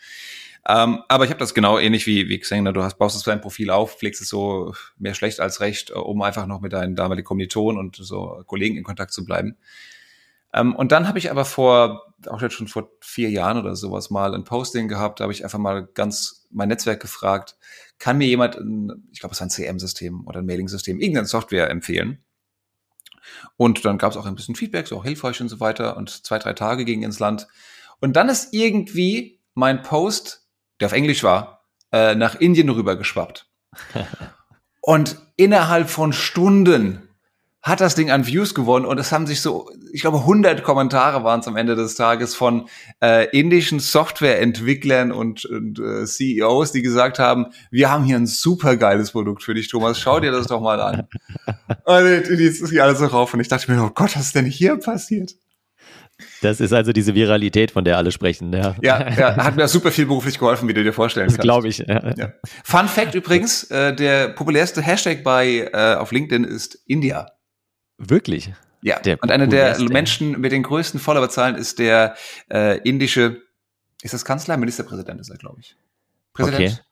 Ähm, 0.67 1.03
aber 1.09 1.25
ich 1.25 1.31
habe 1.31 1.41
das 1.41 1.55
genau 1.55 1.79
ähnlich 1.79 2.07
wie, 2.07 2.29
wie 2.29 2.39
Xeng. 2.39 2.63
Ne? 2.63 2.73
Du 2.73 2.83
hast, 2.83 2.99
baust 2.99 3.17
es 3.17 3.23
dein 3.23 3.41
Profil 3.41 3.71
auf, 3.71 3.97
pflegst 3.97 4.21
es 4.21 4.29
so 4.29 4.75
mehr 4.99 5.15
schlecht 5.15 5.41
als 5.41 5.61
recht, 5.61 5.91
äh, 5.91 5.95
um 5.95 6.23
einfach 6.23 6.47
noch 6.47 6.61
mit 6.61 6.73
deinen 6.73 6.97
damaligen 6.97 7.27
Kommilitonen 7.27 7.79
und 7.79 7.97
so 7.97 8.43
Kollegen 8.47 8.77
in 8.77 8.85
Kontakt 8.85 9.13
zu 9.13 9.25
bleiben. 9.25 9.57
Ähm, 10.53 10.75
und 10.75 10.93
dann 10.93 11.09
habe 11.09 11.19
ich 11.19 11.31
aber 11.31 11.45
vor, 11.45 12.15
auch 12.27 12.43
jetzt 12.43 12.55
schon 12.55 12.69
vor 12.69 12.91
vier 13.01 13.31
Jahren 13.31 13.59
oder 13.59 13.77
sowas 13.77 14.11
mal 14.11 14.35
ein 14.35 14.45
Posting 14.45 14.89
gehabt, 14.89 15.21
da 15.21 15.25
habe 15.25 15.33
ich 15.33 15.45
einfach 15.45 15.59
mal 15.59 15.87
ganz 15.87 16.47
mein 16.51 16.69
Netzwerk 16.69 17.01
gefragt, 17.01 17.57
kann 17.99 18.19
mir 18.19 18.27
jemand, 18.27 18.57
ein, 18.57 19.09
ich 19.13 19.21
glaube, 19.21 19.35
es 19.35 19.41
war 19.41 19.47
ein 19.47 19.51
CM-System 19.51 20.27
oder 20.27 20.41
ein 20.41 20.47
Mailing-System, 20.47 21.01
irgendeine 21.01 21.27
Software 21.27 21.71
empfehlen? 21.71 22.23
Und 23.57 23.85
dann 23.85 23.99
gab 23.99 24.13
es 24.13 24.17
auch 24.17 24.27
ein 24.27 24.35
bisschen 24.35 24.55
Feedback, 24.55 24.87
so 24.87 24.97
auch 24.97 25.05
hilfreich 25.05 25.41
und 25.41 25.49
so 25.49 25.61
weiter. 25.61 25.97
Und 25.97 26.11
zwei, 26.11 26.39
drei 26.39 26.55
Tage 26.55 26.85
ging 26.85 27.03
ins 27.03 27.19
Land. 27.19 27.47
Und 28.01 28.17
dann 28.17 28.29
ist 28.29 28.55
irgendwie 28.55 29.41
mein 29.55 29.83
Post 29.83 30.48
der 30.81 30.87
auf 30.87 30.93
Englisch 30.93 31.23
war, 31.23 31.65
äh, 31.93 32.15
nach 32.15 32.35
Indien 32.37 32.69
rüber 32.69 32.97
geschwappt. 32.97 33.47
und 34.81 35.17
innerhalb 35.37 35.91
von 35.91 36.13
Stunden 36.13 37.09
hat 37.63 37.81
das 37.81 37.95
Ding 37.95 38.11
an 38.11 38.27
Views 38.27 38.55
gewonnen 38.55 38.87
und 38.87 38.99
es 38.99 39.11
haben 39.11 39.27
sich 39.27 39.41
so, 39.41 39.71
ich 39.93 40.03
glaube, 40.03 40.19
100 40.19 40.63
Kommentare 40.63 41.25
waren 41.25 41.41
es 41.41 41.49
am 41.49 41.57
Ende 41.57 41.75
des 41.75 41.97
Tages 41.97 42.35
von 42.35 42.69
äh, 43.03 43.29
indischen 43.37 43.81
Softwareentwicklern 43.81 45.11
und, 45.13 45.45
und 45.45 45.79
äh, 45.79 46.07
CEOs, 46.07 46.73
die 46.73 46.83
gesagt 46.83 47.19
haben, 47.19 47.47
wir 47.71 47.91
haben 47.91 48.05
hier 48.05 48.17
ein 48.17 48.27
super 48.27 48.77
geiles 48.77 49.11
Produkt 49.11 49.43
für 49.43 49.55
dich, 49.55 49.69
Thomas, 49.69 49.99
schau 49.99 50.21
dir 50.21 50.31
das 50.31 50.47
doch 50.47 50.61
mal 50.61 50.81
an. 50.81 51.09
und 51.85 52.39
jetzt 52.39 52.61
ist 52.61 52.71
hier 52.71 52.85
alles 52.85 53.01
so 53.01 53.07
rauf 53.07 53.35
und 53.35 53.41
ich 53.41 53.49
dachte 53.49 53.71
mir, 53.71 53.83
oh 53.83 53.91
Gott, 53.93 54.17
was 54.17 54.27
ist 54.27 54.35
denn 54.35 54.47
hier 54.47 54.77
passiert? 54.77 55.35
Das 56.43 56.61
ist 56.61 56.73
also 56.73 56.93
diese 56.93 57.15
Viralität, 57.15 57.71
von 57.71 57.85
der 57.85 57.97
alle 57.97 58.11
sprechen. 58.11 58.53
Ja, 58.53 58.75
ja, 58.83 59.11
ja 59.11 59.37
hat 59.45 59.57
mir 59.57 59.69
super 59.69 59.91
viel 59.91 60.07
beruflich 60.07 60.39
geholfen, 60.39 60.69
wie 60.69 60.75
du 60.75 60.83
dir 60.83 60.93
vorstellen 60.93 61.27
das 61.27 61.37
kannst. 61.37 61.45
glaube 61.45 61.69
ich. 61.69 61.79
Ja. 61.79 62.13
Ja. 62.17 62.33
Fun 62.65 62.89
Fact 62.89 63.15
übrigens, 63.15 63.65
äh, 63.65 63.95
der 63.95 64.29
populärste 64.29 64.83
Hashtag 64.83 65.23
bei 65.23 65.71
äh, 65.73 65.95
auf 65.95 66.13
LinkedIn 66.13 66.45
ist 66.45 66.79
India. 66.87 67.31
Wirklich? 67.99 68.53
Ja, 68.81 69.01
der 69.01 69.21
und 69.23 69.31
einer 69.31 69.47
der 69.49 69.79
Menschen 69.81 70.41
mit 70.41 70.53
den 70.53 70.63
größten 70.63 71.01
Followerzahlen 71.01 71.57
ist 71.57 71.79
der 71.79 72.15
äh, 72.51 72.79
indische, 72.79 73.43
ist 74.03 74.15
das 74.15 74.25
Kanzler? 74.25 74.57
Ministerpräsident 74.57 75.21
ist 75.21 75.31
er, 75.31 75.37
glaube 75.37 75.61
ich. 75.61 75.77
Präsident? 76.33 76.73
Okay. 76.73 76.88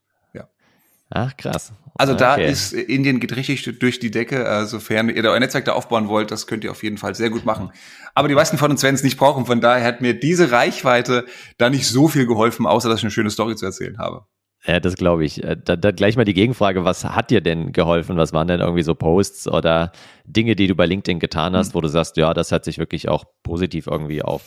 Ach, 1.10 1.36
krass. 1.36 1.72
Also 1.98 2.14
da 2.14 2.34
ist 2.34 2.72
Indien 2.72 3.20
geht 3.20 3.36
richtig 3.36 3.78
durch 3.78 3.98
die 3.98 4.10
Decke. 4.10 4.44
Äh, 4.44 4.66
sofern 4.66 5.08
ihr 5.08 5.22
da 5.22 5.30
euer 5.30 5.40
Netzwerk 5.40 5.64
da 5.64 5.72
aufbauen 5.72 6.08
wollt, 6.08 6.30
das 6.30 6.46
könnt 6.46 6.64
ihr 6.64 6.70
auf 6.70 6.82
jeden 6.82 6.98
Fall 6.98 7.14
sehr 7.14 7.30
gut 7.30 7.44
machen. 7.44 7.70
Aber 8.14 8.28
die 8.28 8.34
meisten 8.34 8.58
von 8.58 8.70
uns 8.70 8.82
werden 8.82 8.96
es 8.96 9.02
nicht 9.02 9.16
brauchen. 9.16 9.46
Von 9.46 9.60
daher 9.60 9.86
hat 9.86 10.00
mir 10.00 10.18
diese 10.18 10.50
Reichweite 10.50 11.24
da 11.58 11.70
nicht 11.70 11.88
so 11.88 12.08
viel 12.08 12.26
geholfen, 12.26 12.66
außer 12.66 12.88
dass 12.88 12.98
ich 12.98 13.04
eine 13.04 13.10
schöne 13.10 13.30
Story 13.30 13.56
zu 13.56 13.64
erzählen 13.64 13.98
habe. 13.98 14.26
Ja, 14.66 14.80
das 14.80 14.96
glaube 14.96 15.24
ich. 15.24 15.42
Äh, 15.42 15.56
da, 15.62 15.76
da 15.76 15.92
gleich 15.92 16.16
mal 16.16 16.24
die 16.24 16.34
Gegenfrage, 16.34 16.84
was 16.84 17.04
hat 17.04 17.30
dir 17.30 17.40
denn 17.40 17.72
geholfen? 17.72 18.16
Was 18.16 18.32
waren 18.32 18.48
denn 18.48 18.60
irgendwie 18.60 18.82
so 18.82 18.94
Posts 18.94 19.48
oder 19.48 19.92
Dinge, 20.24 20.56
die 20.56 20.66
du 20.66 20.74
bei 20.74 20.86
LinkedIn 20.86 21.20
getan 21.20 21.54
hast, 21.54 21.74
wo 21.74 21.80
du 21.80 21.88
sagst, 21.88 22.16
ja, 22.16 22.34
das 22.34 22.52
hat 22.52 22.64
sich 22.64 22.78
wirklich 22.78 23.08
auch 23.08 23.24
positiv 23.42 23.86
irgendwie 23.86 24.22
auf 24.22 24.42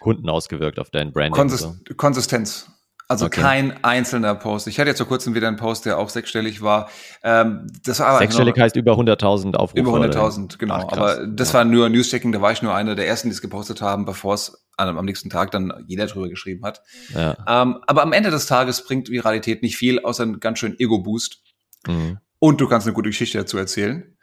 Kunden 0.00 0.28
ausgewirkt, 0.28 0.78
auf 0.80 0.90
dein 0.90 1.12
Branding? 1.12 1.32
Konsist 1.32 1.62
so. 1.62 1.94
Konsistenz. 1.94 2.68
Also 3.10 3.26
okay. 3.26 3.40
kein 3.40 3.82
einzelner 3.82 4.36
Post. 4.36 4.68
Ich 4.68 4.78
hatte 4.78 4.90
jetzt 4.90 4.98
vor 4.98 5.08
kurzem 5.08 5.34
wieder 5.34 5.48
einen 5.48 5.56
Post, 5.56 5.84
der 5.84 5.98
auch 5.98 6.08
sechsstellig 6.08 6.62
war. 6.62 6.88
Ähm, 7.24 7.66
das 7.82 7.98
war 7.98 8.06
aber 8.06 8.18
sechsstellig 8.18 8.54
noch, 8.54 8.62
heißt 8.62 8.76
über 8.76 8.92
100.000 8.92 9.56
Aufrufe. 9.56 9.80
Über 9.80 9.90
100.000, 9.94 10.58
genau. 10.58 10.74
Ach, 10.74 10.92
aber 10.92 11.26
das 11.26 11.48
ja. 11.48 11.54
war 11.54 11.64
nur 11.64 11.88
Newschecking, 11.88 12.30
da 12.30 12.40
war 12.40 12.52
ich 12.52 12.62
nur 12.62 12.72
einer 12.72 12.94
der 12.94 13.08
ersten, 13.08 13.28
die 13.28 13.32
es 13.32 13.42
gepostet 13.42 13.82
haben, 13.82 14.04
bevor 14.04 14.34
es 14.34 14.64
am 14.76 15.04
nächsten 15.04 15.28
Tag 15.28 15.50
dann 15.50 15.72
jeder 15.88 16.06
drüber 16.06 16.28
geschrieben 16.28 16.64
hat. 16.64 16.82
Ja. 17.12 17.36
Ähm, 17.48 17.78
aber 17.84 18.02
am 18.02 18.12
Ende 18.12 18.30
des 18.30 18.46
Tages 18.46 18.84
bringt 18.84 19.10
Viralität 19.10 19.64
nicht 19.64 19.76
viel, 19.76 19.98
außer 19.98 20.22
einen 20.22 20.38
ganz 20.38 20.60
schönen 20.60 20.78
Ego-Boost. 20.78 21.42
Mhm. 21.88 22.18
Und 22.38 22.60
du 22.60 22.68
kannst 22.68 22.86
eine 22.86 22.94
gute 22.94 23.08
Geschichte 23.08 23.38
dazu 23.38 23.58
erzählen. 23.58 24.16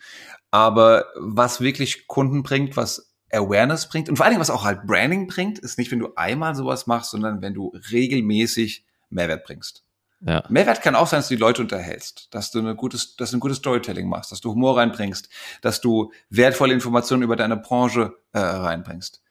Aber 0.49 1.07
was 1.19 1.59
wirklich 1.59 2.07
Kunden 2.07 2.41
bringt, 2.41 2.77
was 2.77 3.16
Awareness 3.31 3.87
bringt 3.89 4.09
und 4.09 4.15
vor 4.15 4.25
allen 4.25 4.33
Dingen, 4.33 4.41
was 4.41 4.49
auch 4.49 4.63
halt 4.63 4.85
Branding 4.85 5.27
bringt, 5.27 5.59
ist 5.59 5.77
nicht, 5.77 5.91
wenn 5.91 5.99
du 5.99 6.13
einmal 6.15 6.55
sowas 6.55 6.87
machst, 6.87 7.11
sondern 7.11 7.41
wenn 7.41 7.53
du 7.53 7.73
regelmäßig 7.91 8.85
Mehrwert 9.09 9.43
bringst. 9.45 9.83
Ja. 10.21 10.43
Mehrwert 10.49 10.81
kann 10.81 10.95
auch 10.95 11.07
sein, 11.07 11.19
dass 11.19 11.27
du 11.27 11.35
die 11.35 11.39
Leute 11.41 11.61
unterhältst, 11.61 12.33
dass 12.33 12.49
du, 12.51 12.59
eine 12.59 12.75
gutes, 12.75 13.15
dass 13.17 13.31
du 13.31 13.37
ein 13.37 13.39
gutes 13.39 13.57
Storytelling 13.57 14.07
machst, 14.07 14.31
dass 14.31 14.41
du 14.41 14.51
Humor 14.51 14.77
reinbringst, 14.77 15.29
dass 15.61 15.79
du 15.81 16.11
wertvolle 16.29 16.73
Informationen 16.73 17.23
über 17.23 17.35
deine 17.35 17.57
Branche 17.57 18.13
äh, 18.31 18.39
reinbringst. 18.39 19.21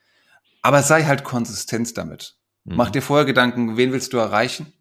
Aber 0.62 0.82
sei 0.82 1.04
halt 1.04 1.24
konsistent 1.24 1.96
damit. 1.98 2.36
Mhm. 2.64 2.76
Mach 2.76 2.90
dir 2.90 3.02
vorher 3.02 3.26
Gedanken, 3.26 3.76
wen 3.76 3.92
willst 3.92 4.12
du 4.12 4.18
erreichen? 4.18 4.72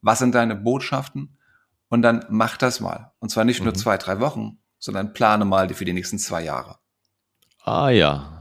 Was 0.00 0.18
sind 0.18 0.34
deine 0.34 0.56
Botschaften? 0.56 1.38
Und 1.88 2.02
dann 2.02 2.24
mach 2.28 2.56
das 2.56 2.80
mal. 2.80 3.12
Und 3.20 3.30
zwar 3.30 3.44
nicht 3.44 3.60
mhm. 3.60 3.66
nur 3.66 3.74
zwei, 3.74 3.98
drei 3.98 4.18
Wochen, 4.18 4.58
sondern 4.78 5.12
plane 5.12 5.44
mal 5.44 5.68
für 5.72 5.84
die 5.84 5.92
nächsten 5.92 6.18
zwei 6.18 6.42
Jahre. 6.42 6.78
Ah 7.62 7.90
ja. 7.90 8.35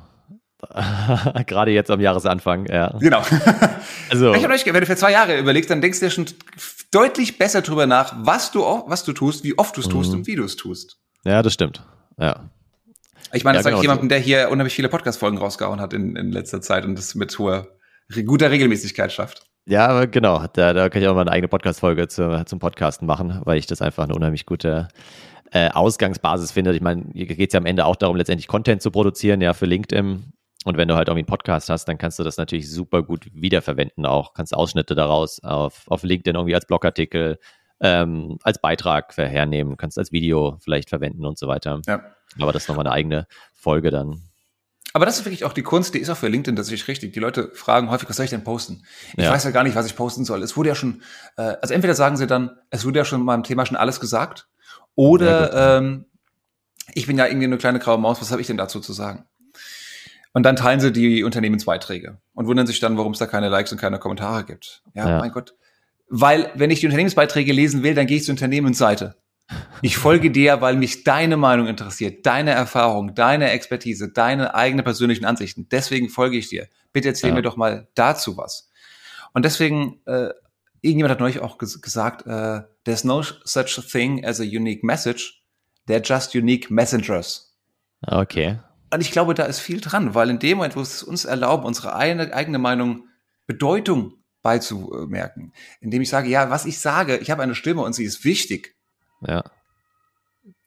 Gerade 1.47 1.71
jetzt 1.71 1.91
am 1.91 1.99
Jahresanfang, 1.99 2.65
ja. 2.67 2.95
Genau. 2.99 3.21
also, 4.09 4.33
ich 4.33 4.47
euch, 4.47 4.65
wenn 4.65 4.81
du 4.81 4.85
für 4.85 4.95
zwei 4.95 5.11
Jahre 5.11 5.37
überlegst, 5.37 5.69
dann 5.69 5.81
denkst 5.81 5.99
du 5.99 6.05
ja 6.05 6.11
schon 6.11 6.25
deutlich 6.91 7.37
besser 7.37 7.61
drüber 7.61 7.87
nach, 7.87 8.13
was 8.17 8.51
du, 8.51 8.61
was 8.87 9.03
du 9.03 9.13
tust, 9.13 9.43
wie 9.43 9.57
oft 9.57 9.75
du 9.77 9.81
es 9.81 9.89
tust 9.89 10.11
mhm. 10.11 10.19
und 10.19 10.27
wie 10.27 10.35
du 10.35 10.43
es 10.43 10.55
tust. 10.55 10.97
Ja, 11.23 11.41
das 11.41 11.53
stimmt. 11.53 11.83
Ja. 12.19 12.49
Ich 13.33 13.43
meine, 13.43 13.57
das 13.57 13.65
ja, 13.65 13.71
sage 13.71 13.73
genau. 13.73 13.77
ich 13.79 13.83
jemandem, 13.83 14.09
der 14.09 14.19
hier 14.19 14.49
unheimlich 14.49 14.73
viele 14.73 14.89
Podcast-Folgen 14.89 15.37
rausgehauen 15.37 15.81
hat 15.81 15.93
in, 15.93 16.15
in 16.15 16.31
letzter 16.31 16.61
Zeit 16.61 16.85
und 16.85 16.97
das 16.97 17.15
mit 17.15 17.37
hoher, 17.37 17.67
guter 18.25 18.51
Regelmäßigkeit 18.51 19.11
schafft. 19.11 19.45
Ja, 19.65 20.05
genau. 20.05 20.45
Da, 20.53 20.73
da 20.73 20.89
kann 20.89 21.01
ich 21.01 21.07
auch 21.07 21.15
mal 21.15 21.21
eine 21.21 21.31
eigene 21.31 21.47
Podcast-Folge 21.47 22.07
zu, 22.07 22.45
zum 22.45 22.59
Podcasten 22.59 23.07
machen, 23.07 23.41
weil 23.45 23.57
ich 23.57 23.65
das 23.65 23.81
einfach 23.81 24.03
eine 24.03 24.13
unheimlich 24.13 24.45
gute 24.45 24.87
äh, 25.51 25.69
Ausgangsbasis 25.69 26.51
finde. 26.51 26.73
Ich 26.75 26.81
meine, 26.81 27.05
hier 27.13 27.25
geht 27.25 27.49
es 27.49 27.53
ja 27.53 27.59
am 27.59 27.65
Ende 27.65 27.85
auch 27.85 27.95
darum, 27.95 28.15
letztendlich 28.15 28.47
Content 28.47 28.81
zu 28.81 28.91
produzieren, 28.91 29.41
ja, 29.41 29.53
für 29.53 29.65
LinkedIn. 29.65 30.33
Und 30.65 30.77
wenn 30.77 30.87
du 30.87 30.95
halt 30.95 31.07
irgendwie 31.07 31.21
einen 31.21 31.27
Podcast 31.27 31.69
hast, 31.69 31.85
dann 31.85 31.99
kannst 31.99 32.17
du 32.17 32.23
das 32.23 32.37
natürlich 32.37 32.69
super 32.71 33.03
gut 33.03 33.29
wiederverwenden 33.33 34.05
auch. 34.07 34.33
Kannst 34.33 34.53
Ausschnitte 34.53 34.95
daraus 34.95 35.41
auf, 35.43 35.83
auf 35.87 36.01
LinkedIn 36.01 36.35
irgendwie 36.35 36.55
als 36.55 36.65
Blogartikel, 36.65 37.37
ähm, 37.79 38.39
als 38.41 38.59
Beitrag 38.59 39.15
hernehmen, 39.15 39.77
kannst 39.77 39.99
als 39.99 40.11
Video 40.11 40.57
vielleicht 40.59 40.89
verwenden 40.89 41.23
und 41.23 41.37
so 41.37 41.47
weiter. 41.47 41.81
Ja. 41.85 42.03
Aber 42.41 42.51
das 42.51 42.63
ist 42.63 42.67
nochmal 42.67 42.87
eine 42.87 42.95
eigene 42.95 43.27
Folge 43.53 43.91
dann. 43.91 44.23
Aber 44.93 45.05
das 45.05 45.19
ist 45.19 45.25
wirklich 45.25 45.45
auch 45.45 45.53
die 45.53 45.61
Kunst, 45.61 45.93
die 45.93 45.99
ist 45.99 46.09
auch 46.09 46.17
für 46.17 46.29
LinkedIn 46.29 46.55
tatsächlich 46.55 46.87
richtig. 46.87 47.13
Die 47.13 47.19
Leute 47.19 47.51
fragen 47.53 47.91
häufig, 47.91 48.09
was 48.09 48.15
soll 48.15 48.23
ich 48.23 48.31
denn 48.31 48.43
posten? 48.43 48.85
Ich 49.17 49.23
ja. 49.23 49.31
weiß 49.31 49.43
ja 49.43 49.51
gar 49.51 49.63
nicht, 49.63 49.75
was 49.75 49.85
ich 49.85 49.95
posten 49.95 50.25
soll. 50.25 50.41
Es 50.41 50.57
wurde 50.57 50.69
ja 50.69 50.75
schon, 50.75 51.03
äh, 51.37 51.57
also 51.61 51.75
entweder 51.75 51.93
sagen 51.93 52.17
sie 52.17 52.25
dann, 52.25 52.57
es 52.71 52.85
wurde 52.85 52.97
ja 52.97 53.05
schon 53.05 53.23
beim 53.23 53.43
Thema 53.43 53.67
schon 53.67 53.77
alles 53.77 53.99
gesagt, 53.99 54.47
oder 54.95 55.77
ähm, 55.77 56.05
ich 56.95 57.05
bin 57.05 57.19
ja 57.19 57.27
irgendwie 57.27 57.45
eine 57.45 57.57
kleine 57.59 57.77
graue 57.77 57.99
Maus, 57.99 58.19
was 58.19 58.31
habe 58.31 58.41
ich 58.41 58.47
denn 58.47 58.57
dazu 58.57 58.79
zu 58.79 58.93
sagen? 58.93 59.25
Und 60.35 60.43
dann 60.43 60.57
teilen 60.57 60.81
sie 60.81 60.91
die 60.91 61.23
Unternehmensbeiträge 61.23 62.17
und 62.33 62.45
wundern 62.45 62.67
sich 62.67 62.81
dann, 62.81 62.97
warum 62.97 63.13
es 63.13 63.19
da 63.19 63.25
keine 63.25 63.47
Likes 63.47 63.71
und 63.71 63.77
keine 63.77 63.99
Kommentare 63.99 64.43
gibt. 64.43 64.83
Ja, 64.93 65.07
ja, 65.07 65.19
mein 65.19 65.31
Gott. 65.31 65.55
Weil, 66.09 66.51
wenn 66.55 66.71
ich 66.71 66.81
die 66.81 66.87
Unternehmensbeiträge 66.87 67.53
lesen 67.53 67.83
will, 67.83 67.93
dann 67.93 68.05
gehe 68.05 68.17
ich 68.17 68.25
zur 68.25 68.33
Unternehmensseite. 68.33 69.15
Ich 69.81 69.95
folge 69.95 70.31
dir, 70.31 70.59
weil 70.59 70.75
mich 70.75 71.05
deine 71.05 71.37
Meinung 71.37 71.67
interessiert, 71.67 72.25
deine 72.25 72.51
Erfahrung, 72.51 73.15
deine 73.15 73.51
Expertise, 73.51 74.11
deine 74.11 74.55
eigene 74.55 74.83
persönlichen 74.83 75.23
Ansichten. 75.23 75.69
Deswegen 75.71 76.09
folge 76.09 76.35
ich 76.35 76.49
dir. 76.49 76.67
Bitte 76.91 77.07
erzähl 77.07 77.29
ja. 77.29 77.35
mir 77.35 77.41
doch 77.41 77.55
mal 77.55 77.87
dazu 77.95 78.35
was. 78.35 78.69
Und 79.31 79.45
deswegen, 79.45 80.01
äh, 80.05 80.31
irgendjemand 80.81 81.11
hat 81.11 81.21
neulich 81.21 81.39
auch 81.39 81.57
ges 81.57 81.81
gesagt, 81.81 82.27
äh, 82.27 82.63
there's 82.83 83.05
no 83.05 83.21
such 83.21 83.79
thing 83.89 84.25
as 84.25 84.41
a 84.41 84.43
unique 84.43 84.83
message, 84.83 85.45
they're 85.87 86.05
just 86.05 86.35
unique 86.35 86.69
messengers. 86.69 87.55
Okay. 88.05 88.59
Und 88.91 89.01
ich 89.01 89.11
glaube, 89.11 89.33
da 89.33 89.43
ist 89.43 89.59
viel 89.59 89.81
dran, 89.81 90.13
weil 90.13 90.29
in 90.29 90.39
dem 90.39 90.57
Moment, 90.57 90.75
wo 90.75 90.81
es 90.81 91.03
uns 91.03 91.25
erlauben, 91.25 91.65
unsere 91.65 91.95
eigene, 91.95 92.33
eigene 92.33 92.59
Meinung 92.59 93.07
Bedeutung 93.47 94.13
beizumerken, 94.41 95.53
indem 95.79 96.01
ich 96.01 96.09
sage, 96.09 96.29
ja, 96.29 96.49
was 96.49 96.65
ich 96.65 96.79
sage, 96.79 97.17
ich 97.17 97.31
habe 97.31 97.41
eine 97.41 97.55
Stimme 97.55 97.81
und 97.81 97.93
sie 97.93 98.05
ist 98.05 98.23
wichtig, 98.23 98.75
ja. 99.21 99.43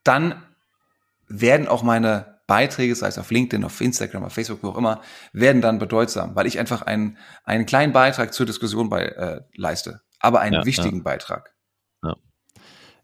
Dann 0.04 0.42
werden 1.28 1.68
auch 1.68 1.82
meine 1.82 2.40
Beiträge, 2.46 2.94
sei 2.94 3.08
es 3.08 3.18
auf 3.18 3.30
LinkedIn, 3.30 3.64
auf 3.64 3.80
Instagram, 3.80 4.24
auf 4.24 4.32
Facebook, 4.32 4.62
wo 4.62 4.68
auch 4.70 4.78
immer, 4.78 5.02
werden 5.32 5.60
dann 5.60 5.78
bedeutsam, 5.78 6.34
weil 6.34 6.46
ich 6.46 6.58
einfach 6.58 6.82
einen, 6.82 7.18
einen 7.44 7.66
kleinen 7.66 7.92
Beitrag 7.92 8.32
zur 8.32 8.46
Diskussion 8.46 8.88
bei, 8.88 9.04
äh, 9.04 9.40
leiste, 9.54 10.00
aber 10.18 10.40
einen 10.40 10.54
ja, 10.54 10.64
wichtigen 10.64 10.98
ja. 10.98 11.02
Beitrag. 11.02 11.54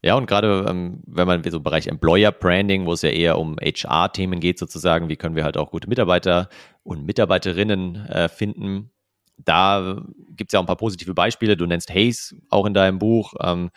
Ja. 0.05 0.17
Und 0.17 0.27
gerade 0.27 0.67
ähm, 0.69 1.03
wenn 1.07 1.27
man 1.27 1.43
so 1.43 1.57
im 1.57 1.63
Bereich 1.63 1.87
Employer 1.87 2.31
Branding, 2.31 2.85
wo 2.85 2.93
es 2.93 3.03
ja 3.03 3.09
eher 3.09 3.39
um 3.39 3.57
HR-Themen 3.59 4.39
geht, 4.39 4.59
sozusagen, 4.59 5.09
wie 5.09 5.17
können 5.17 5.35
wir 5.35 5.45
halt 5.45 5.57
auch 5.57 5.71
gute 5.71 5.89
Mitarbeiter 5.89 6.49
und 6.83 7.07
Mitarbeiterinnen 7.07 8.07
äh, 8.07 8.29
finden, 8.29 8.91
da 9.39 10.03
gibt 10.37 10.51
es 10.51 10.53
ja 10.53 10.61
auch 10.61 10.65
ein 10.65 10.67
paar 10.67 10.77
positive 10.77 11.15
Beispiele. 11.15 11.57
Du 11.57 11.67
nennst 11.67 11.93
Hayes 11.93 12.37
auch 12.51 12.67
in 12.67 12.75
deinem 12.75 12.99
Buch. 12.99 13.35
Ähm, 13.41 13.71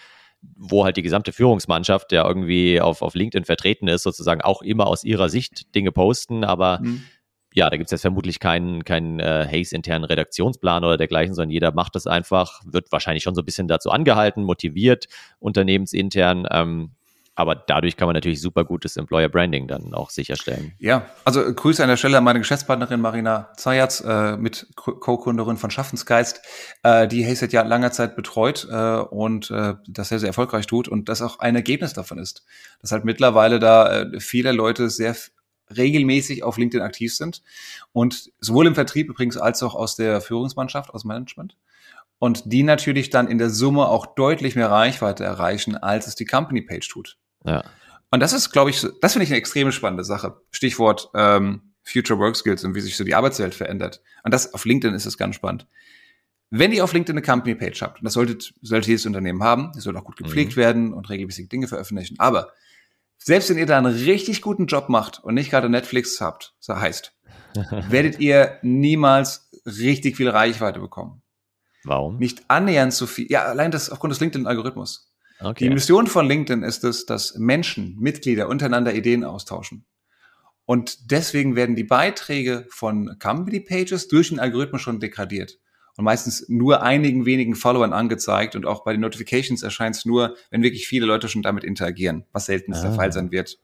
wo 0.55 0.85
halt 0.85 0.97
die 0.97 1.01
gesamte 1.01 1.33
Führungsmannschaft, 1.33 2.11
der 2.11 2.23
irgendwie 2.25 2.79
auf, 2.79 3.01
auf 3.01 3.15
LinkedIn 3.15 3.45
vertreten 3.45 3.87
ist, 3.87 4.03
sozusagen 4.03 4.41
auch 4.41 4.61
immer 4.61 4.85
aus 4.85 5.03
ihrer 5.03 5.29
Sicht 5.29 5.73
Dinge 5.73 5.91
posten, 5.91 6.43
aber 6.43 6.79
mhm. 6.81 7.03
Ja, 7.53 7.69
da 7.69 7.77
gibt 7.77 7.87
es 7.87 7.91
jetzt 7.91 8.01
vermutlich 8.01 8.39
keinen 8.39 8.83
keinen 8.83 9.19
äh, 9.19 9.47
Haze-internen 9.51 10.03
Redaktionsplan 10.03 10.83
oder 10.83 10.97
dergleichen, 10.97 11.33
sondern 11.33 11.51
jeder 11.51 11.71
macht 11.71 11.95
das 11.95 12.07
einfach, 12.07 12.61
wird 12.65 12.91
wahrscheinlich 12.91 13.23
schon 13.23 13.35
so 13.35 13.41
ein 13.41 13.45
bisschen 13.45 13.67
dazu 13.67 13.89
angehalten, 13.89 14.43
motiviert, 14.43 15.07
unternehmensintern. 15.39 16.47
Ähm, 16.51 16.91
aber 17.37 17.53
dadurch 17.53 17.97
kann 17.97 18.07
man 18.07 18.15
natürlich 18.15 18.41
super 18.41 18.65
gutes 18.65 18.97
Employer 18.97 19.29
Branding 19.29 19.67
dann 19.67 19.93
auch 19.93 20.09
sicherstellen. 20.09 20.73
Ja, 20.79 21.05
also 21.23 21.41
Grüße 21.53 21.83
an 21.83 21.89
der 21.89 21.95
Stelle 21.95 22.17
an 22.17 22.23
meine 22.23 22.39
Geschäftspartnerin 22.39 22.99
Marina 22.99 23.49
Zayatz, 23.55 24.01
äh, 24.01 24.35
mit 24.37 24.67
Co-Gründerin 24.75 25.57
von 25.57 25.69
Schaffensgeist, 25.69 26.41
äh, 26.81 27.07
die 27.07 27.23
Hayset 27.23 27.53
ja 27.53 27.61
langer 27.61 27.91
Zeit 27.91 28.15
betreut 28.15 28.67
äh, 28.71 28.97
und 28.97 29.51
äh, 29.51 29.75
das 29.87 30.09
sehr, 30.09 30.17
sehr 30.17 30.29
erfolgreich 30.29 30.65
tut 30.65 30.87
und 30.87 31.09
das 31.09 31.21
auch 31.21 31.37
ein 31.37 31.55
Ergebnis 31.55 31.93
davon 31.93 32.17
ist, 32.17 32.43
dass 32.81 32.91
halt 32.91 33.05
mittlerweile 33.05 33.59
da 33.59 34.01
äh, 34.01 34.19
viele 34.19 34.51
Leute 34.51 34.89
sehr 34.89 35.15
regelmäßig 35.75 36.43
auf 36.43 36.57
LinkedIn 36.57 36.85
aktiv 36.85 37.15
sind 37.15 37.41
und 37.91 38.31
sowohl 38.39 38.67
im 38.67 38.75
Vertrieb 38.75 39.09
übrigens 39.09 39.37
als 39.37 39.61
auch 39.63 39.75
aus 39.75 39.95
der 39.95 40.21
Führungsmannschaft, 40.21 40.91
aus 40.91 41.03
Management 41.03 41.57
und 42.19 42.43
die 42.45 42.63
natürlich 42.63 43.09
dann 43.09 43.27
in 43.27 43.37
der 43.37 43.49
Summe 43.49 43.87
auch 43.87 44.05
deutlich 44.05 44.55
mehr 44.55 44.71
Reichweite 44.71 45.23
erreichen, 45.23 45.75
als 45.75 46.07
es 46.07 46.15
die 46.15 46.25
Company 46.25 46.61
Page 46.61 46.87
tut. 46.87 47.17
Ja. 47.45 47.63
Und 48.09 48.21
das 48.21 48.33
ist, 48.33 48.51
glaube 48.51 48.69
ich, 48.69 48.85
das 49.01 49.13
finde 49.13 49.25
ich 49.25 49.29
eine 49.29 49.37
extrem 49.37 49.71
spannende 49.71 50.03
Sache. 50.03 50.41
Stichwort 50.51 51.09
ähm, 51.13 51.73
Future 51.83 52.19
Work 52.19 52.35
Skills 52.35 52.63
und 52.63 52.75
wie 52.75 52.81
sich 52.81 52.97
so 52.97 53.03
die 53.03 53.15
Arbeitswelt 53.15 53.55
verändert. 53.55 54.01
Und 54.23 54.33
das 54.33 54.53
auf 54.53 54.65
LinkedIn 54.65 54.95
ist 54.95 55.05
es 55.05 55.17
ganz 55.17 55.35
spannend. 55.35 55.67
Wenn 56.49 56.71
ihr 56.71 56.83
auf 56.83 56.93
LinkedIn 56.93 57.17
eine 57.17 57.25
Company 57.25 57.55
Page 57.55 57.81
habt, 57.81 57.99
und 57.99 58.05
das 58.05 58.13
solltet, 58.13 58.53
sollte 58.61 58.87
jedes 58.87 59.05
Unternehmen 59.05 59.43
haben, 59.43 59.71
die 59.75 59.81
soll 59.81 59.97
auch 59.97 60.05
gut 60.05 60.15
gepflegt 60.15 60.53
mhm. 60.55 60.61
werden 60.61 60.93
und 60.93 61.09
regelmäßig 61.09 61.49
Dinge 61.49 61.67
veröffentlichen. 61.67 62.15
Aber 62.19 62.53
selbst 63.17 63.49
wenn 63.49 63.57
ihr 63.57 63.65
da 63.65 63.77
einen 63.77 63.93
richtig 63.93 64.41
guten 64.41 64.67
Job 64.67 64.89
macht 64.89 65.23
und 65.23 65.33
nicht 65.33 65.49
gerade 65.49 65.69
Netflix 65.69 66.21
habt, 66.21 66.55
so 66.59 66.75
heißt, 66.75 67.13
werdet 67.89 68.19
ihr 68.19 68.57
niemals 68.61 69.49
richtig 69.65 70.17
viel 70.17 70.29
Reichweite 70.29 70.79
bekommen. 70.79 71.21
Warum? 71.83 72.17
Nicht 72.17 72.43
annähernd 72.49 72.93
so 72.93 73.05
viel. 73.05 73.27
Ja, 73.29 73.45
allein 73.45 73.71
das 73.71 73.89
aufgrund 73.89 74.11
des 74.11 74.19
LinkedIn-Algorithmus. 74.19 75.13
Okay. 75.39 75.65
Die 75.65 75.69
Mission 75.69 76.07
von 76.07 76.27
LinkedIn 76.27 76.63
ist 76.63 76.83
es, 76.83 77.05
dass 77.05 77.35
Menschen, 77.35 77.95
Mitglieder 77.99 78.49
untereinander 78.49 78.93
Ideen 78.93 79.23
austauschen. 79.23 79.85
Und 80.65 81.11
deswegen 81.11 81.55
werden 81.55 81.75
die 81.75 81.83
Beiträge 81.83 82.65
von 82.69 83.17
Company 83.19 83.61
Pages 83.61 84.07
durch 84.07 84.29
den 84.29 84.39
Algorithmus 84.39 84.81
schon 84.81 84.99
degradiert 84.99 85.59
und 85.97 86.05
meistens 86.05 86.47
nur 86.47 86.83
einigen 86.83 87.25
wenigen 87.25 87.55
Followern 87.55 87.91
angezeigt 87.91 88.55
und 88.55 88.65
auch 88.65 88.83
bei 88.83 88.93
den 88.93 89.01
Notifications 89.01 89.63
erscheint 89.63 89.95
es 89.95 90.05
nur, 90.05 90.35
wenn 90.51 90.63
wirklich 90.63 90.87
viele 90.87 91.05
Leute 91.05 91.27
schon 91.27 91.41
damit 91.41 91.63
interagieren, 91.63 92.25
was 92.31 92.45
selten 92.45 92.73
ah. 92.73 92.81
der 92.81 92.93
Fall 92.93 93.11
sein 93.11 93.31
wird. 93.31 93.59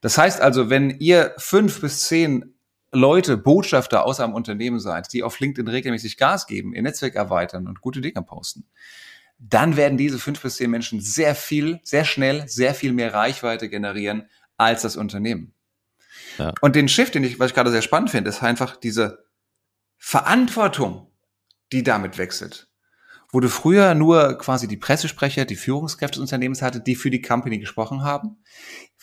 Das 0.00 0.18
heißt 0.18 0.40
also, 0.40 0.68
wenn 0.68 0.90
ihr 0.98 1.34
fünf 1.38 1.80
bis 1.80 2.00
zehn 2.00 2.52
Leute, 2.92 3.36
Botschafter 3.36 4.04
aus 4.04 4.20
einem 4.20 4.34
Unternehmen 4.34 4.80
seid, 4.80 5.12
die 5.12 5.22
auf 5.22 5.38
LinkedIn 5.40 5.68
regelmäßig 5.68 6.16
Gas 6.16 6.46
geben, 6.46 6.74
ihr 6.74 6.82
Netzwerk 6.82 7.14
erweitern 7.14 7.66
und 7.66 7.80
gute 7.80 8.00
Dinge 8.00 8.22
posten, 8.22 8.64
dann 9.38 9.76
werden 9.76 9.98
diese 9.98 10.18
fünf 10.18 10.40
bis 10.40 10.56
zehn 10.56 10.70
Menschen 10.70 11.00
sehr 11.00 11.34
viel, 11.34 11.80
sehr 11.82 12.04
schnell, 12.04 12.48
sehr 12.48 12.74
viel 12.74 12.92
mehr 12.92 13.14
Reichweite 13.14 13.68
generieren 13.68 14.28
als 14.56 14.82
das 14.82 14.96
Unternehmen. 14.96 15.52
Ja. 16.38 16.54
Und 16.60 16.74
den 16.74 16.88
Shift, 16.88 17.14
den 17.14 17.24
ich, 17.24 17.38
was 17.38 17.50
ich 17.50 17.54
gerade 17.54 17.70
sehr 17.70 17.82
spannend 17.82 18.10
finde, 18.10 18.30
ist 18.30 18.42
einfach 18.42 18.76
diese 18.76 19.24
Verantwortung, 19.98 21.06
die 21.72 21.82
damit 21.82 22.18
wechselt. 22.18 22.68
Wo 23.32 23.40
du 23.40 23.48
früher 23.48 23.94
nur 23.94 24.38
quasi 24.38 24.68
die 24.68 24.76
Pressesprecher, 24.76 25.44
die 25.44 25.56
Führungskräfte 25.56 26.18
des 26.18 26.22
Unternehmens 26.22 26.62
hatte, 26.62 26.80
die 26.80 26.94
für 26.94 27.10
die 27.10 27.22
Company 27.22 27.58
gesprochen 27.58 28.02
haben, 28.02 28.38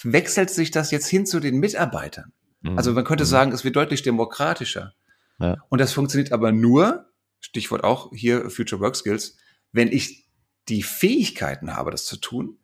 wechselt 0.01 0.49
sich 0.49 0.71
das 0.71 0.91
jetzt 0.91 1.07
hin 1.07 1.25
zu 1.25 1.39
den 1.39 1.59
Mitarbeitern. 1.59 2.31
Mhm. 2.61 2.77
Also 2.77 2.93
man 2.93 3.03
könnte 3.03 3.25
mhm. 3.25 3.29
sagen, 3.29 3.51
es 3.51 3.63
wird 3.63 3.75
deutlich 3.75 4.01
demokratischer. 4.01 4.93
Ja. 5.39 5.57
Und 5.69 5.79
das 5.79 5.93
funktioniert 5.93 6.31
aber 6.31 6.51
nur, 6.51 7.09
Stichwort 7.39 7.83
auch 7.83 8.11
hier 8.13 8.49
Future 8.49 8.81
Work 8.81 8.95
Skills, 8.95 9.37
wenn 9.71 9.91
ich 9.91 10.25
die 10.69 10.83
Fähigkeiten 10.83 11.75
habe, 11.75 11.91
das 11.91 12.05
zu 12.05 12.17
tun, 12.17 12.57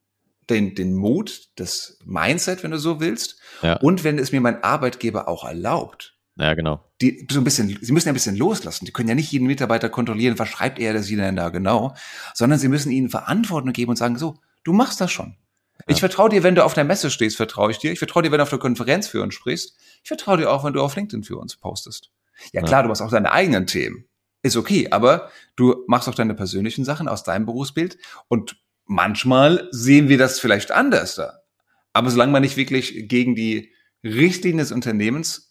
den, 0.49 0.73
den 0.75 0.95
Mut, 0.95 1.49
das 1.55 1.99
Mindset, 2.05 2.63
wenn 2.63 2.71
du 2.71 2.79
so 2.79 2.99
willst, 2.99 3.39
ja. 3.61 3.77
und 3.77 4.03
wenn 4.03 4.17
es 4.17 4.31
mir 4.31 4.41
mein 4.41 4.63
Arbeitgeber 4.63 5.27
auch 5.27 5.43
erlaubt. 5.43 6.17
Ja, 6.39 6.53
genau. 6.53 6.83
Die 7.01 7.27
so 7.29 7.39
ein 7.41 7.43
bisschen, 7.43 7.77
sie 7.81 7.91
müssen 7.91 8.07
ja 8.07 8.13
ein 8.13 8.15
bisschen 8.15 8.37
loslassen. 8.37 8.85
Die 8.85 8.93
können 8.93 9.09
ja 9.09 9.15
nicht 9.15 9.31
jeden 9.31 9.45
Mitarbeiter 9.45 9.89
kontrollieren, 9.89 10.39
was 10.39 10.47
schreibt 10.47 10.79
er, 10.79 10.93
das 10.93 11.07
denn 11.07 11.35
da 11.35 11.49
genau, 11.49 11.93
sondern 12.33 12.59
sie 12.59 12.69
müssen 12.69 12.91
ihnen 12.91 13.09
Verantwortung 13.09 13.73
geben 13.73 13.89
und 13.89 13.97
sagen, 13.97 14.17
so, 14.17 14.39
du 14.63 14.71
machst 14.71 15.01
das 15.01 15.11
schon. 15.11 15.35
Ja. 15.79 15.85
Ich 15.87 15.99
vertraue 15.99 16.29
dir, 16.29 16.43
wenn 16.43 16.55
du 16.55 16.63
auf 16.63 16.73
der 16.73 16.85
Messe 16.85 17.11
stehst, 17.11 17.35
vertraue 17.35 17.71
ich 17.71 17.77
dir. 17.77 17.91
Ich 17.91 17.99
vertraue 17.99 18.23
dir, 18.23 18.31
wenn 18.31 18.37
du 18.37 18.43
auf 18.43 18.49
der 18.49 18.59
Konferenz 18.59 19.07
für 19.07 19.21
uns 19.21 19.33
sprichst. 19.33 19.75
Ich 20.01 20.07
vertraue 20.07 20.37
dir 20.37 20.49
auch, 20.49 20.63
wenn 20.63 20.73
du 20.73 20.81
auf 20.81 20.95
LinkedIn 20.95 21.23
für 21.23 21.37
uns 21.37 21.57
postest. 21.57 22.11
Ja, 22.53 22.61
klar, 22.61 22.81
ja. 22.81 22.83
du 22.83 22.89
hast 22.89 23.01
auch 23.01 23.11
deine 23.11 23.33
eigenen 23.33 23.67
Themen 23.67 24.05
ist 24.41 24.55
okay, 24.55 24.87
aber 24.91 25.29
du 25.55 25.83
machst 25.87 26.07
auch 26.07 26.15
deine 26.15 26.33
persönlichen 26.33 26.85
Sachen 26.85 27.07
aus 27.07 27.23
deinem 27.23 27.45
Berufsbild 27.45 27.97
und 28.27 28.57
manchmal 28.85 29.67
sehen 29.71 30.07
wir 30.07 30.17
das 30.17 30.39
vielleicht 30.39 30.71
anders 30.71 31.15
da. 31.15 31.41
Aber 31.91 32.09
solange 32.09 32.31
man 32.31 32.41
nicht 32.41 32.55
wirklich 32.55 33.09
gegen 33.09 33.35
die 33.35 33.73
Richtlinien 34.03 34.59
des 34.59 34.71
Unternehmens 34.71 35.48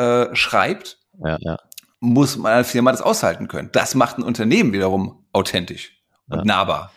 äh, 0.00 0.34
schreibt, 0.34 0.98
ja, 1.24 1.36
ja. 1.40 1.58
muss 2.00 2.36
man 2.36 2.52
als 2.52 2.70
Firma 2.70 2.90
das 2.90 3.02
aushalten 3.02 3.48
können. 3.48 3.68
Das 3.72 3.94
macht 3.94 4.18
ein 4.18 4.22
Unternehmen 4.22 4.72
wiederum 4.72 5.24
authentisch 5.32 5.92
und 6.28 6.38
ja. 6.38 6.44
nahbar. 6.44 6.92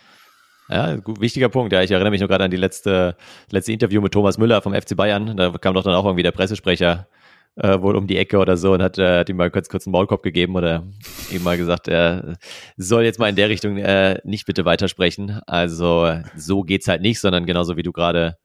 Ja, 0.69 0.95
gut, 0.95 1.19
wichtiger 1.19 1.49
Punkt. 1.49 1.73
Ja, 1.73 1.81
ich 1.81 1.91
erinnere 1.91 2.11
mich 2.11 2.21
nur 2.21 2.29
gerade 2.29 2.45
an 2.45 2.51
die 2.51 2.57
letzte, 2.57 3.17
letzte 3.51 3.73
Interview 3.73 4.01
mit 4.01 4.13
Thomas 4.13 4.37
Müller 4.37 4.61
vom 4.61 4.73
FC 4.73 4.95
Bayern. 4.95 5.35
Da 5.35 5.51
kam 5.51 5.73
doch 5.73 5.83
dann 5.83 5.93
auch 5.93 6.05
irgendwie 6.05 6.23
der 6.23 6.31
Pressesprecher 6.31 7.07
äh, 7.55 7.81
wohl 7.81 7.95
um 7.95 8.07
die 8.07 8.17
Ecke 8.17 8.37
oder 8.37 8.55
so 8.55 8.73
und 8.73 8.81
hat, 8.81 8.97
äh, 8.97 9.19
hat 9.19 9.29
ihm 9.29 9.35
mal 9.35 9.51
kurz, 9.51 9.67
kurz 9.67 9.85
einen 9.85 9.91
Maulkorb 9.91 10.23
gegeben 10.23 10.55
oder 10.55 10.83
ihm 11.29 11.43
mal 11.43 11.57
gesagt, 11.57 11.89
er 11.89 12.37
soll 12.77 13.03
jetzt 13.03 13.19
mal 13.19 13.29
in 13.29 13.35
der 13.35 13.49
Richtung 13.49 13.77
äh, 13.77 14.19
nicht 14.23 14.45
bitte 14.45 14.63
weitersprechen. 14.63 15.41
Also 15.45 16.21
so 16.35 16.63
geht's 16.63 16.87
halt 16.87 17.01
nicht, 17.01 17.19
sondern 17.19 17.45
genauso 17.45 17.75
wie 17.75 17.83
du 17.83 17.91
gerade 17.91 18.37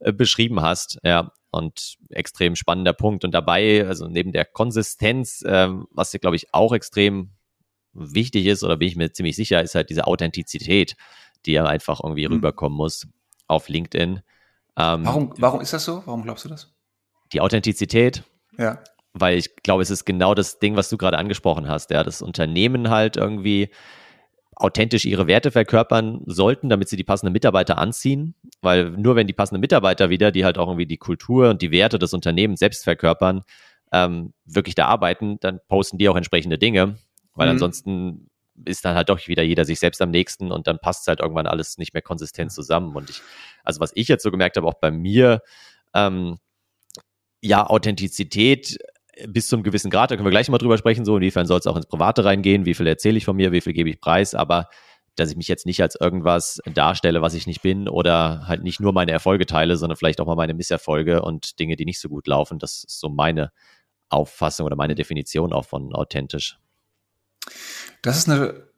beschrieben 0.00 0.60
hast. 0.60 0.98
Ja, 1.02 1.32
und 1.50 1.96
extrem 2.10 2.56
spannender 2.56 2.92
Punkt. 2.92 3.24
Und 3.24 3.32
dabei, 3.32 3.86
also 3.86 4.06
neben 4.06 4.32
der 4.32 4.44
Konsistenz, 4.44 5.42
äh, 5.42 5.68
was 5.90 6.12
ja, 6.12 6.18
glaube 6.18 6.36
ich, 6.36 6.52
auch 6.52 6.72
extrem 6.72 7.30
wichtig 7.92 8.46
ist, 8.46 8.62
oder 8.62 8.76
bin 8.76 8.88
ich 8.88 8.96
mir 8.96 9.12
ziemlich 9.12 9.36
sicher, 9.36 9.62
ist 9.62 9.74
halt 9.74 9.90
diese 9.90 10.06
Authentizität, 10.06 10.96
die 11.46 11.52
ja 11.52 11.64
einfach 11.64 12.00
irgendwie 12.02 12.26
mhm. 12.26 12.34
rüberkommen 12.34 12.76
muss 12.76 13.06
auf 13.46 13.68
LinkedIn. 13.68 14.20
Ähm, 14.76 15.06
warum, 15.06 15.34
warum 15.38 15.60
ist 15.60 15.72
das 15.72 15.84
so? 15.84 16.02
Warum 16.04 16.22
glaubst 16.22 16.44
du 16.44 16.48
das? 16.48 16.74
Die 17.32 17.40
Authentizität, 17.40 18.22
ja. 18.58 18.78
Weil 19.14 19.38
ich 19.38 19.56
glaube, 19.56 19.82
es 19.82 19.90
ist 19.90 20.04
genau 20.04 20.34
das 20.34 20.58
Ding, 20.58 20.76
was 20.76 20.90
du 20.90 20.98
gerade 20.98 21.18
angesprochen 21.18 21.68
hast, 21.68 21.90
ja, 21.90 22.04
das 22.04 22.22
Unternehmen 22.22 22.90
halt 22.90 23.16
irgendwie 23.16 23.70
authentisch 24.58 25.04
ihre 25.04 25.26
Werte 25.26 25.50
verkörpern 25.50 26.22
sollten, 26.26 26.68
damit 26.68 26.88
sie 26.88 26.96
die 26.96 27.04
passenden 27.04 27.32
Mitarbeiter 27.32 27.78
anziehen, 27.78 28.34
weil 28.60 28.90
nur 28.90 29.16
wenn 29.16 29.26
die 29.26 29.32
passenden 29.32 29.60
Mitarbeiter 29.60 30.10
wieder, 30.10 30.32
die 30.32 30.44
halt 30.44 30.58
auch 30.58 30.66
irgendwie 30.66 30.86
die 30.86 30.96
Kultur 30.96 31.50
und 31.50 31.62
die 31.62 31.70
Werte 31.70 31.98
des 31.98 32.12
Unternehmens 32.12 32.60
selbst 32.60 32.84
verkörpern, 32.84 33.42
ähm, 33.92 34.32
wirklich 34.44 34.74
da 34.74 34.86
arbeiten, 34.86 35.38
dann 35.40 35.60
posten 35.68 35.98
die 35.98 36.08
auch 36.08 36.16
entsprechende 36.16 36.58
Dinge, 36.58 36.96
weil 37.34 37.46
mhm. 37.46 37.52
ansonsten 37.52 38.30
ist 38.64 38.84
dann 38.84 38.96
halt 38.96 39.08
doch 39.08 39.28
wieder 39.28 39.44
jeder 39.44 39.64
sich 39.64 39.78
selbst 39.78 40.02
am 40.02 40.10
nächsten 40.10 40.50
und 40.50 40.66
dann 40.66 40.80
passt 40.80 41.06
halt 41.06 41.20
irgendwann 41.20 41.46
alles 41.46 41.78
nicht 41.78 41.94
mehr 41.94 42.02
konsistent 42.02 42.52
zusammen. 42.52 42.96
Und 42.96 43.10
ich, 43.10 43.22
also 43.62 43.80
was 43.80 43.92
ich 43.94 44.08
jetzt 44.08 44.24
so 44.24 44.32
gemerkt 44.32 44.56
habe, 44.56 44.66
auch 44.66 44.80
bei 44.80 44.90
mir, 44.90 45.42
ähm, 45.94 46.38
ja, 47.40 47.64
Authentizität 47.64 48.78
bis 49.26 49.48
zu 49.48 49.56
einem 49.56 49.62
gewissen 49.62 49.90
Grad, 49.90 50.10
da 50.10 50.16
können 50.16 50.26
wir 50.26 50.30
gleich 50.30 50.48
mal 50.48 50.58
drüber 50.58 50.78
sprechen, 50.78 51.04
so 51.04 51.16
inwiefern 51.16 51.46
soll 51.46 51.58
es 51.58 51.66
auch 51.66 51.76
ins 51.76 51.86
Private 51.86 52.24
reingehen, 52.24 52.66
wie 52.66 52.74
viel 52.74 52.86
erzähle 52.86 53.18
ich 53.18 53.24
von 53.24 53.36
mir, 53.36 53.52
wie 53.52 53.60
viel 53.60 53.72
gebe 53.72 53.90
ich 53.90 54.00
preis, 54.00 54.34
aber 54.34 54.68
dass 55.16 55.30
ich 55.30 55.36
mich 55.36 55.48
jetzt 55.48 55.66
nicht 55.66 55.82
als 55.82 55.96
irgendwas 55.96 56.60
darstelle, 56.72 57.22
was 57.22 57.34
ich 57.34 57.46
nicht 57.46 57.62
bin 57.62 57.88
oder 57.88 58.46
halt 58.46 58.62
nicht 58.62 58.80
nur 58.80 58.92
meine 58.92 59.10
Erfolge 59.10 59.46
teile, 59.46 59.76
sondern 59.76 59.96
vielleicht 59.96 60.20
auch 60.20 60.26
mal 60.26 60.36
meine 60.36 60.54
Misserfolge 60.54 61.22
und 61.22 61.58
Dinge, 61.58 61.76
die 61.76 61.84
nicht 61.84 62.00
so 62.00 62.08
gut 62.08 62.26
laufen. 62.26 62.58
Das 62.58 62.84
ist 62.84 63.00
so 63.00 63.08
meine 63.08 63.50
Auffassung 64.08 64.66
oder 64.66 64.76
meine 64.76 64.94
Definition 64.94 65.52
auch 65.52 65.64
von 65.64 65.92
authentisch. 65.94 66.58
Das 68.02 68.16
ist 68.16 68.28
eine, 68.28 68.68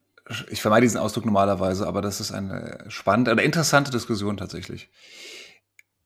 ich 0.49 0.63
vermeide 0.63 0.87
diesen 0.87 0.99
Ausdruck 0.99 1.27
normalerweise, 1.27 1.87
aber 1.87 2.01
das 2.01 2.21
ist 2.21 2.33
eine 2.33 2.85
spannende, 2.89 3.31
eine 3.33 3.43
interessante 3.43 3.91
Diskussion 3.91 4.37
tatsächlich. 4.37 4.89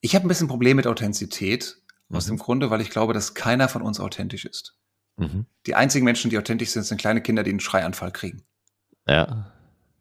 Ich 0.01 0.15
habe 0.15 0.25
ein 0.25 0.27
bisschen 0.27 0.47
Problem 0.47 0.77
mit 0.77 0.87
Authentizität. 0.87 1.77
Aus 2.11 2.27
dem 2.27 2.37
Grunde, 2.37 2.69
weil 2.69 2.81
ich 2.81 2.89
glaube, 2.89 3.13
dass 3.13 3.33
keiner 3.33 3.67
von 3.67 3.81
uns 3.81 3.99
authentisch 3.99 4.45
ist. 4.45 4.77
Mhm. 5.17 5.45
Die 5.65 5.75
einzigen 5.75 6.05
Menschen, 6.05 6.29
die 6.29 6.37
authentisch 6.37 6.69
sind, 6.69 6.83
sind 6.83 6.99
kleine 6.99 7.21
Kinder, 7.21 7.43
die 7.43 7.51
einen 7.51 7.59
Schreianfall 7.59 8.11
kriegen. 8.11 8.43
Ja. 9.07 9.51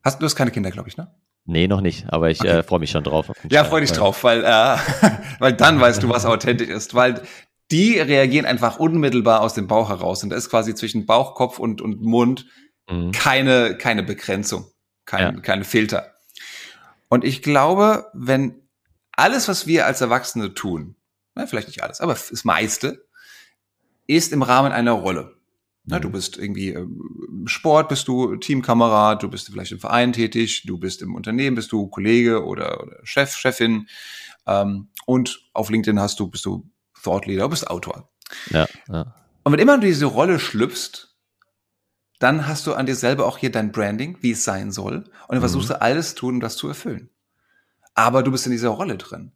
Hast, 0.02 0.20
du 0.20 0.24
hast 0.26 0.34
keine 0.34 0.50
Kinder, 0.50 0.70
glaube 0.70 0.88
ich, 0.88 0.96
ne? 0.96 1.14
Nee, 1.46 1.68
noch 1.68 1.82
nicht, 1.82 2.06
aber 2.08 2.30
ich 2.30 2.40
okay. 2.40 2.58
äh, 2.58 2.62
freue 2.62 2.80
mich 2.80 2.90
schon 2.90 3.04
drauf. 3.04 3.30
Ja, 3.50 3.64
freue 3.64 3.82
dich 3.82 3.92
drauf, 3.92 4.24
weil, 4.24 4.42
äh, 4.44 4.76
weil 5.38 5.52
dann 5.52 5.80
weißt 5.80 6.02
du, 6.02 6.08
was 6.08 6.24
authentisch 6.24 6.68
ist, 6.68 6.94
weil 6.94 7.22
die 7.70 7.98
reagieren 7.98 8.46
einfach 8.46 8.78
unmittelbar 8.78 9.40
aus 9.40 9.54
dem 9.54 9.66
Bauch 9.66 9.88
heraus 9.90 10.22
und 10.22 10.30
da 10.30 10.36
ist 10.36 10.50
quasi 10.50 10.74
zwischen 10.74 11.06
Bauch, 11.06 11.34
Kopf 11.34 11.58
und, 11.58 11.80
und 11.80 12.00
Mund 12.02 12.46
mhm. 12.90 13.12
keine, 13.12 13.76
keine 13.76 14.02
Begrenzung, 14.02 14.66
kein, 15.06 15.36
ja. 15.36 15.40
keine 15.40 15.64
Filter. 15.64 16.14
Und 17.08 17.24
ich 17.24 17.42
glaube, 17.42 18.10
wenn 18.14 18.68
alles, 19.12 19.48
was 19.48 19.66
wir 19.66 19.86
als 19.86 20.00
Erwachsene 20.00 20.54
tun, 20.54 20.96
na, 21.34 21.46
vielleicht 21.46 21.68
nicht 21.68 21.82
alles, 21.82 22.00
aber 22.00 22.14
das 22.14 22.44
meiste, 22.44 23.06
ist 24.06 24.32
im 24.32 24.42
Rahmen 24.42 24.72
einer 24.72 24.92
Rolle. 24.92 25.36
Na, 25.86 25.98
du 25.98 26.08
mhm. 26.08 26.12
bist 26.12 26.38
irgendwie 26.38 26.70
im 26.70 27.46
Sport, 27.46 27.88
bist 27.88 28.08
du 28.08 28.36
Teamkamerad, 28.36 29.22
du 29.22 29.28
bist 29.28 29.50
vielleicht 29.50 29.72
im 29.72 29.80
Verein 29.80 30.12
tätig, 30.12 30.62
du 30.66 30.78
bist 30.78 31.02
im 31.02 31.14
Unternehmen, 31.14 31.56
bist 31.56 31.72
du 31.72 31.88
Kollege 31.88 32.44
oder, 32.44 32.82
oder 32.82 32.96
Chef, 33.02 33.34
Chefin. 33.34 33.86
Ähm, 34.46 34.88
und 35.06 35.50
auf 35.52 35.68
LinkedIn 35.68 36.00
hast 36.00 36.20
du, 36.20 36.28
bist 36.28 36.46
du 36.46 36.70
Thought 37.02 37.26
Leader, 37.26 37.48
bist 37.48 37.68
Autor. 37.68 38.08
Ja, 38.48 38.66
ja. 38.88 39.14
Und 39.42 39.52
wenn 39.52 39.60
immer 39.60 39.76
du 39.76 39.86
diese 39.86 40.06
Rolle 40.06 40.38
schlüpfst, 40.38 41.14
dann 42.18 42.46
hast 42.46 42.66
du 42.66 42.72
an 42.72 42.86
dir 42.86 42.94
selber 42.94 43.26
auch 43.26 43.36
hier 43.36 43.52
dein 43.52 43.70
Branding, 43.70 44.16
wie 44.22 44.30
es 44.30 44.44
sein 44.44 44.72
soll. 44.72 44.96
Und 44.96 45.32
dann 45.32 45.40
versuchst 45.40 45.68
mhm. 45.68 45.74
du 45.74 45.82
alles 45.82 46.14
tun, 46.14 46.36
um 46.36 46.40
das 46.40 46.56
zu 46.56 46.68
erfüllen. 46.68 47.10
Aber 47.94 48.22
du 48.22 48.30
bist 48.30 48.46
in 48.46 48.52
dieser 48.52 48.70
Rolle 48.70 48.96
drin. 48.96 49.32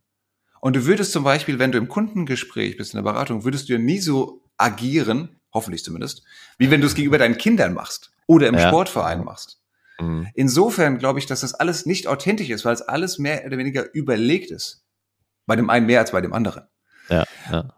Und 0.60 0.76
du 0.76 0.86
würdest 0.86 1.12
zum 1.12 1.24
Beispiel, 1.24 1.58
wenn 1.58 1.72
du 1.72 1.78
im 1.78 1.88
Kundengespräch 1.88 2.76
bist, 2.76 2.94
in 2.94 2.98
der 2.98 3.10
Beratung, 3.10 3.44
würdest 3.44 3.68
du 3.68 3.74
ja 3.74 3.78
nie 3.78 4.00
so 4.00 4.42
agieren, 4.56 5.40
hoffentlich 5.52 5.84
zumindest, 5.84 6.24
wie 6.58 6.70
wenn 6.70 6.80
du 6.80 6.86
es 6.86 6.94
gegenüber 6.94 7.18
deinen 7.18 7.38
Kindern 7.38 7.74
machst 7.74 8.12
oder 8.26 8.48
im 8.48 8.54
ja. 8.54 8.68
Sportverein 8.68 9.24
machst. 9.24 9.60
Mhm. 10.00 10.28
Insofern 10.34 10.98
glaube 10.98 11.18
ich, 11.18 11.26
dass 11.26 11.40
das 11.40 11.54
alles 11.54 11.86
nicht 11.86 12.06
authentisch 12.06 12.50
ist, 12.50 12.64
weil 12.64 12.74
es 12.74 12.82
alles 12.82 13.18
mehr 13.18 13.44
oder 13.46 13.58
weniger 13.58 13.92
überlegt 13.94 14.50
ist. 14.50 14.84
Bei 15.46 15.56
dem 15.56 15.70
einen 15.70 15.86
mehr 15.86 16.00
als 16.00 16.12
bei 16.12 16.20
dem 16.20 16.32
anderen. 16.32 16.64
Ja, 17.08 17.24
ja. 17.50 17.72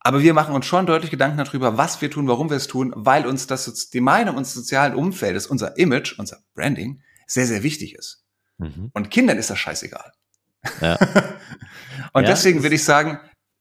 Aber 0.00 0.22
wir 0.22 0.34
machen 0.34 0.54
uns 0.54 0.66
schon 0.66 0.86
deutlich 0.86 1.10
Gedanken 1.10 1.38
darüber, 1.38 1.76
was 1.76 2.00
wir 2.00 2.08
tun, 2.12 2.28
warum 2.28 2.48
wir 2.48 2.56
es 2.56 2.68
tun, 2.68 2.92
weil 2.94 3.26
uns 3.26 3.48
das, 3.48 3.90
die 3.90 4.00
Meinung 4.00 4.36
unseres 4.36 4.54
sozialen 4.54 4.94
Umfeldes, 4.94 5.48
unser 5.48 5.76
Image, 5.78 6.16
unser 6.16 6.38
Branding 6.54 7.02
sehr, 7.26 7.46
sehr 7.46 7.64
wichtig 7.64 7.96
ist. 7.96 8.24
Mhm. 8.58 8.90
Und 8.94 9.10
Kindern 9.10 9.36
ist 9.36 9.50
das 9.50 9.58
scheißegal. 9.58 10.12
Ja. 10.80 10.96
und 12.12 12.22
ja, 12.22 12.30
deswegen 12.30 12.62
würde 12.62 12.74
ich 12.74 12.84
sagen, 12.84 13.20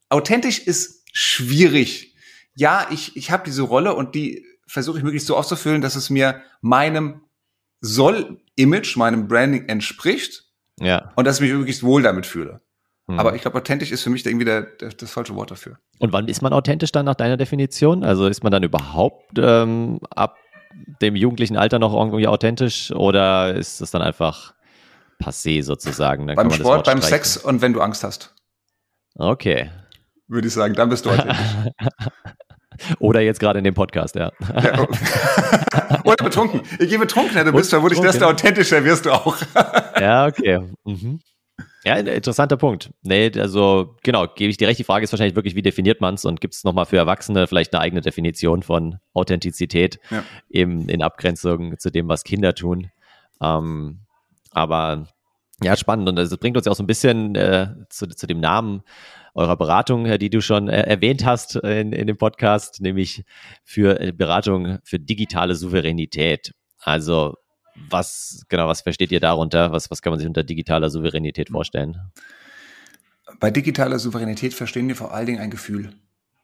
authentisch 0.09 0.59
ist 0.59 1.03
schwierig. 1.11 2.15
Ja, 2.55 2.87
ich, 2.91 3.15
ich 3.15 3.31
habe 3.31 3.43
diese 3.45 3.63
Rolle 3.63 3.95
und 3.95 4.15
die 4.15 4.45
versuche 4.67 4.97
ich 4.97 5.03
möglichst 5.03 5.27
so 5.27 5.35
auszufüllen, 5.35 5.81
dass 5.81 5.95
es 5.95 6.09
mir 6.09 6.41
meinem 6.61 7.21
Soll-Image, 7.81 8.97
meinem 8.97 9.27
Branding 9.27 9.67
entspricht. 9.67 10.45
Ja. 10.79 11.11
Und 11.15 11.25
dass 11.25 11.37
ich 11.37 11.41
mich 11.41 11.53
möglichst 11.53 11.83
wohl 11.83 12.01
damit 12.01 12.25
fühle. 12.25 12.61
Hm. 13.07 13.19
Aber 13.19 13.35
ich 13.35 13.41
glaube, 13.41 13.57
authentisch 13.57 13.91
ist 13.91 14.03
für 14.03 14.09
mich 14.09 14.25
irgendwie 14.25 14.45
der, 14.45 14.63
der, 14.63 14.89
das 14.89 15.11
falsche 15.11 15.35
Wort 15.35 15.51
dafür. 15.51 15.77
Und 15.99 16.11
wann 16.11 16.27
ist 16.27 16.41
man 16.41 16.53
authentisch 16.53 16.91
dann 16.91 17.05
nach 17.05 17.15
deiner 17.15 17.37
Definition? 17.37 18.03
Also 18.03 18.27
ist 18.27 18.43
man 18.43 18.51
dann 18.51 18.63
überhaupt 18.63 19.37
ähm, 19.37 19.99
ab 20.09 20.37
dem 21.01 21.15
jugendlichen 21.15 21.55
Alter 21.55 21.79
noch 21.79 21.93
irgendwie 21.93 22.27
authentisch 22.27 22.91
oder 22.91 23.53
ist 23.53 23.79
das 23.79 23.91
dann 23.91 24.01
einfach 24.01 24.54
passé 25.19 25.63
sozusagen? 25.63 26.27
Dann 26.27 26.35
beim 26.35 26.51
Sport, 26.51 26.85
beim 26.85 27.01
Sex 27.01 27.37
und 27.37 27.61
wenn 27.61 27.73
du 27.73 27.81
Angst 27.81 28.03
hast. 28.03 28.33
Okay. 29.15 29.71
Würde 30.27 30.47
ich 30.47 30.53
sagen, 30.53 30.73
dann 30.73 30.89
bist 30.89 31.05
du 31.05 31.11
authentisch. 31.11 31.37
Oder 32.99 33.21
jetzt 33.21 33.39
gerade 33.39 33.59
in 33.59 33.63
dem 33.63 33.73
Podcast, 33.73 34.15
ja. 34.15 34.31
ja. 34.61 34.87
Oder 36.03 36.23
betrunken. 36.23 36.61
Je 36.79 36.97
betrunkener 36.97 37.45
du 37.45 37.53
bist, 37.53 37.69
vermutlich 37.69 37.99
desto 37.99 38.25
authentischer 38.25 38.83
wirst 38.83 39.05
du 39.05 39.11
auch. 39.11 39.37
ja, 39.99 40.27
okay. 40.27 40.59
Mhm. 40.83 41.21
Ja, 41.85 41.95
interessanter 41.97 42.57
Punkt. 42.57 42.89
Nee, 43.03 43.31
also 43.37 43.95
genau, 44.03 44.27
gebe 44.27 44.49
ich 44.49 44.57
dir 44.57 44.67
recht. 44.67 44.79
Die 44.79 44.83
Frage 44.83 45.03
ist 45.03 45.13
wahrscheinlich 45.13 45.35
wirklich, 45.35 45.55
wie 45.55 45.61
definiert 45.61 46.01
man 46.01 46.15
es 46.15 46.25
und 46.25 46.41
gibt 46.41 46.55
es 46.55 46.63
nochmal 46.63 46.85
für 46.85 46.97
Erwachsene 46.97 47.47
vielleicht 47.47 47.73
eine 47.73 47.81
eigene 47.81 48.01
Definition 48.01 48.63
von 48.63 48.97
Authentizität, 49.13 49.99
ja. 50.09 50.23
eben 50.49 50.89
in 50.89 51.03
Abgrenzung 51.03 51.77
zu 51.77 51.91
dem, 51.91 52.07
was 52.07 52.23
Kinder 52.23 52.55
tun. 52.55 52.89
Ähm, 53.39 53.99
aber 54.55 55.07
ja, 55.61 55.75
spannend 55.75 56.09
und 56.09 56.15
das 56.15 56.35
bringt 56.37 56.57
uns 56.57 56.65
ja 56.65 56.71
auch 56.71 56.75
so 56.75 56.83
ein 56.83 56.87
bisschen 56.87 57.35
äh, 57.35 57.67
zu, 57.89 58.07
zu 58.07 58.27
dem 58.27 58.39
Namen 58.39 58.81
eurer 59.33 59.57
Beratung, 59.57 60.05
die 60.17 60.29
du 60.29 60.41
schon 60.41 60.69
äh, 60.69 60.81
erwähnt 60.81 61.25
hast 61.25 61.55
in, 61.57 61.91
in 61.91 62.07
dem 62.07 62.17
Podcast, 62.17 62.81
nämlich 62.81 63.25
für 63.63 63.99
äh, 63.99 64.11
Beratung 64.11 64.79
für 64.83 64.99
digitale 64.99 65.55
Souveränität. 65.55 66.53
Also 66.79 67.35
was, 67.89 68.45
genau, 68.47 68.67
was 68.67 68.81
versteht 68.81 69.11
ihr 69.11 69.19
darunter? 69.19 69.71
Was, 69.71 69.91
was 69.91 70.01
kann 70.01 70.11
man 70.11 70.19
sich 70.19 70.27
unter 70.27 70.43
digitaler 70.43 70.89
Souveränität 70.89 71.49
vorstellen? 71.49 71.99
Bei 73.39 73.51
digitaler 73.51 73.99
Souveränität 73.99 74.53
verstehen 74.53 74.87
wir 74.87 74.95
vor 74.95 75.13
allen 75.13 75.25
Dingen 75.25 75.39
ein 75.39 75.49
Gefühl. 75.49 75.93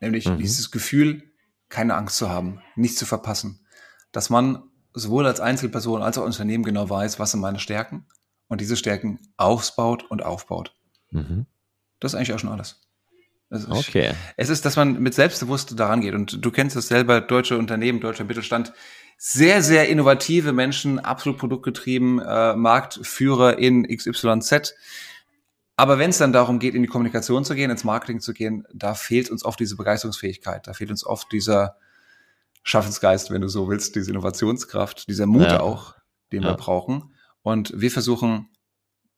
Nämlich 0.02 0.28
mhm. 0.28 0.38
dieses 0.38 0.72
Gefühl, 0.72 1.24
keine 1.70 1.96
Angst 1.96 2.18
zu 2.18 2.30
haben, 2.30 2.62
nichts 2.76 2.98
zu 2.98 3.06
verpassen. 3.06 3.66
Dass 4.12 4.30
man 4.30 4.64
sowohl 4.94 5.26
als 5.26 5.40
Einzelperson 5.40 6.02
als 6.02 6.18
auch 6.18 6.26
Unternehmen 6.26 6.64
genau 6.64 6.90
weiß, 6.90 7.20
was 7.20 7.32
sind 7.32 7.40
meine 7.40 7.60
Stärken 7.60 8.06
und 8.48 8.62
diese 8.62 8.76
Stärken 8.76 9.20
ausbaut 9.38 10.04
und 10.10 10.24
aufbaut. 10.24 10.76
Mhm. 11.12 11.46
Das 12.00 12.14
ist 12.14 12.16
eigentlich 12.16 12.34
auch 12.34 12.40
schon 12.40 12.52
alles. 12.52 12.82
Also 13.50 13.70
okay. 13.72 14.14
es 14.38 14.50
ist, 14.50 14.66
dass 14.66 14.78
man 14.78 15.02
mit 15.02 15.14
Selbstbewusst 15.14 15.78
daran 15.78 16.02
geht. 16.02 16.14
Und 16.14 16.44
du 16.44 16.52
kennst 16.52 16.76
es 16.78 16.88
selber, 16.88 17.20
deutsche 17.20 17.58
Unternehmen, 17.58 18.00
deutscher 18.00 18.24
Mittelstand, 18.24 18.72
sehr, 19.18 19.62
sehr 19.62 19.90
innovative 19.90 20.54
Menschen, 20.54 21.00
absolut 21.00 21.38
produktgetrieben, 21.38 22.20
äh, 22.20 22.56
Marktführer 22.56 23.60
in 23.60 23.84
XYZ. 23.84 24.74
Aber 25.76 26.00
wenn 26.00 26.12
es 26.12 26.18
dann 26.18 26.34
darum 26.34 26.60
geht, 26.60 26.76
in 26.76 26.82
die 26.82 26.88
Kommunikation 26.88 27.44
zu 27.44 27.54
gehen, 27.54 27.72
ins 27.72 27.84
Marketing 27.84 28.20
zu 28.20 28.34
gehen, 28.34 28.66
da 28.74 28.94
fehlt 28.94 29.30
uns 29.30 29.44
oft 29.44 29.60
diese 29.60 29.76
Begeisterungsfähigkeit, 29.76 30.66
da 30.66 30.74
fehlt 30.74 30.90
uns 30.90 31.06
oft 31.06 31.32
dieser 31.32 31.76
Schaffensgeist, 32.64 33.32
wenn 33.32 33.42
du 33.42 33.48
so 33.48 33.70
willst, 33.70 33.96
diese 33.96 34.12
Innovationskraft, 34.12 35.08
dieser 35.08 35.26
Mut 35.26 35.44
ja. 35.44 35.60
auch, 35.60 35.96
den 36.32 36.44
ja. 36.44 36.50
wir 36.50 36.58
brauchen. 36.58 37.16
Und 37.42 37.74
wir 37.76 37.92
versuchen, 37.92 38.50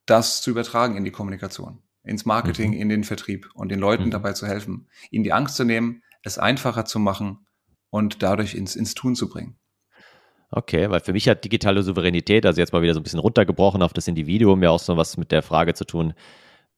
das 0.06 0.42
zu 0.42 0.50
übertragen 0.50 0.96
in 0.96 1.04
die 1.04 1.10
Kommunikation, 1.10 1.82
ins 2.02 2.24
Marketing, 2.24 2.72
mhm. 2.72 2.80
in 2.80 2.88
den 2.88 3.04
Vertrieb 3.04 3.50
und 3.54 3.70
den 3.70 3.80
Leuten 3.80 4.06
mhm. 4.06 4.10
dabei 4.10 4.32
zu 4.32 4.46
helfen, 4.46 4.88
ihnen 5.10 5.24
die 5.24 5.32
Angst 5.32 5.56
zu 5.56 5.64
nehmen, 5.64 6.02
es 6.22 6.38
einfacher 6.38 6.84
zu 6.84 6.98
machen 6.98 7.46
und 7.90 8.22
dadurch 8.22 8.54
ins, 8.54 8.76
ins 8.76 8.94
Tun 8.94 9.14
zu 9.14 9.28
bringen. 9.28 9.58
Okay, 10.50 10.88
weil 10.88 11.00
für 11.00 11.12
mich 11.12 11.28
hat 11.28 11.44
digitale 11.44 11.82
Souveränität, 11.82 12.46
also 12.46 12.60
jetzt 12.60 12.72
mal 12.72 12.82
wieder 12.82 12.94
so 12.94 13.00
ein 13.00 13.02
bisschen 13.02 13.18
runtergebrochen 13.18 13.82
auf 13.82 13.92
das 13.92 14.08
Individuum, 14.08 14.62
ja 14.62 14.70
auch 14.70 14.78
so 14.78 14.96
was 14.96 15.16
mit 15.16 15.32
der 15.32 15.42
Frage 15.42 15.74
zu 15.74 15.84
tun, 15.84 16.14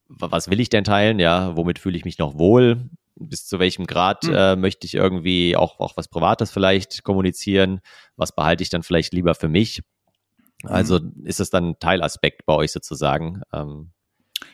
was 0.08 0.48
will 0.48 0.60
ich 0.60 0.70
denn 0.70 0.84
teilen? 0.84 1.18
Ja, 1.18 1.56
womit 1.56 1.78
fühle 1.78 1.96
ich 1.96 2.04
mich 2.04 2.18
noch 2.18 2.38
wohl? 2.38 2.88
Bis 3.18 3.46
zu 3.46 3.58
welchem 3.58 3.86
Grad 3.86 4.24
mhm. 4.24 4.34
äh, 4.34 4.56
möchte 4.56 4.86
ich 4.86 4.94
irgendwie 4.94 5.56
auch, 5.56 5.80
auch 5.80 5.96
was 5.96 6.08
Privates 6.08 6.50
vielleicht 6.50 7.02
kommunizieren? 7.02 7.80
Was 8.16 8.34
behalte 8.34 8.62
ich 8.62 8.70
dann 8.70 8.82
vielleicht 8.82 9.12
lieber 9.12 9.34
für 9.34 9.48
mich? 9.48 9.82
Also 10.64 11.00
mhm. 11.00 11.24
ist 11.24 11.40
das 11.40 11.50
dann 11.50 11.70
ein 11.70 11.78
Teilaspekt 11.78 12.46
bei 12.46 12.54
euch 12.54 12.72
sozusagen? 12.72 13.42
Ähm, 13.52 13.92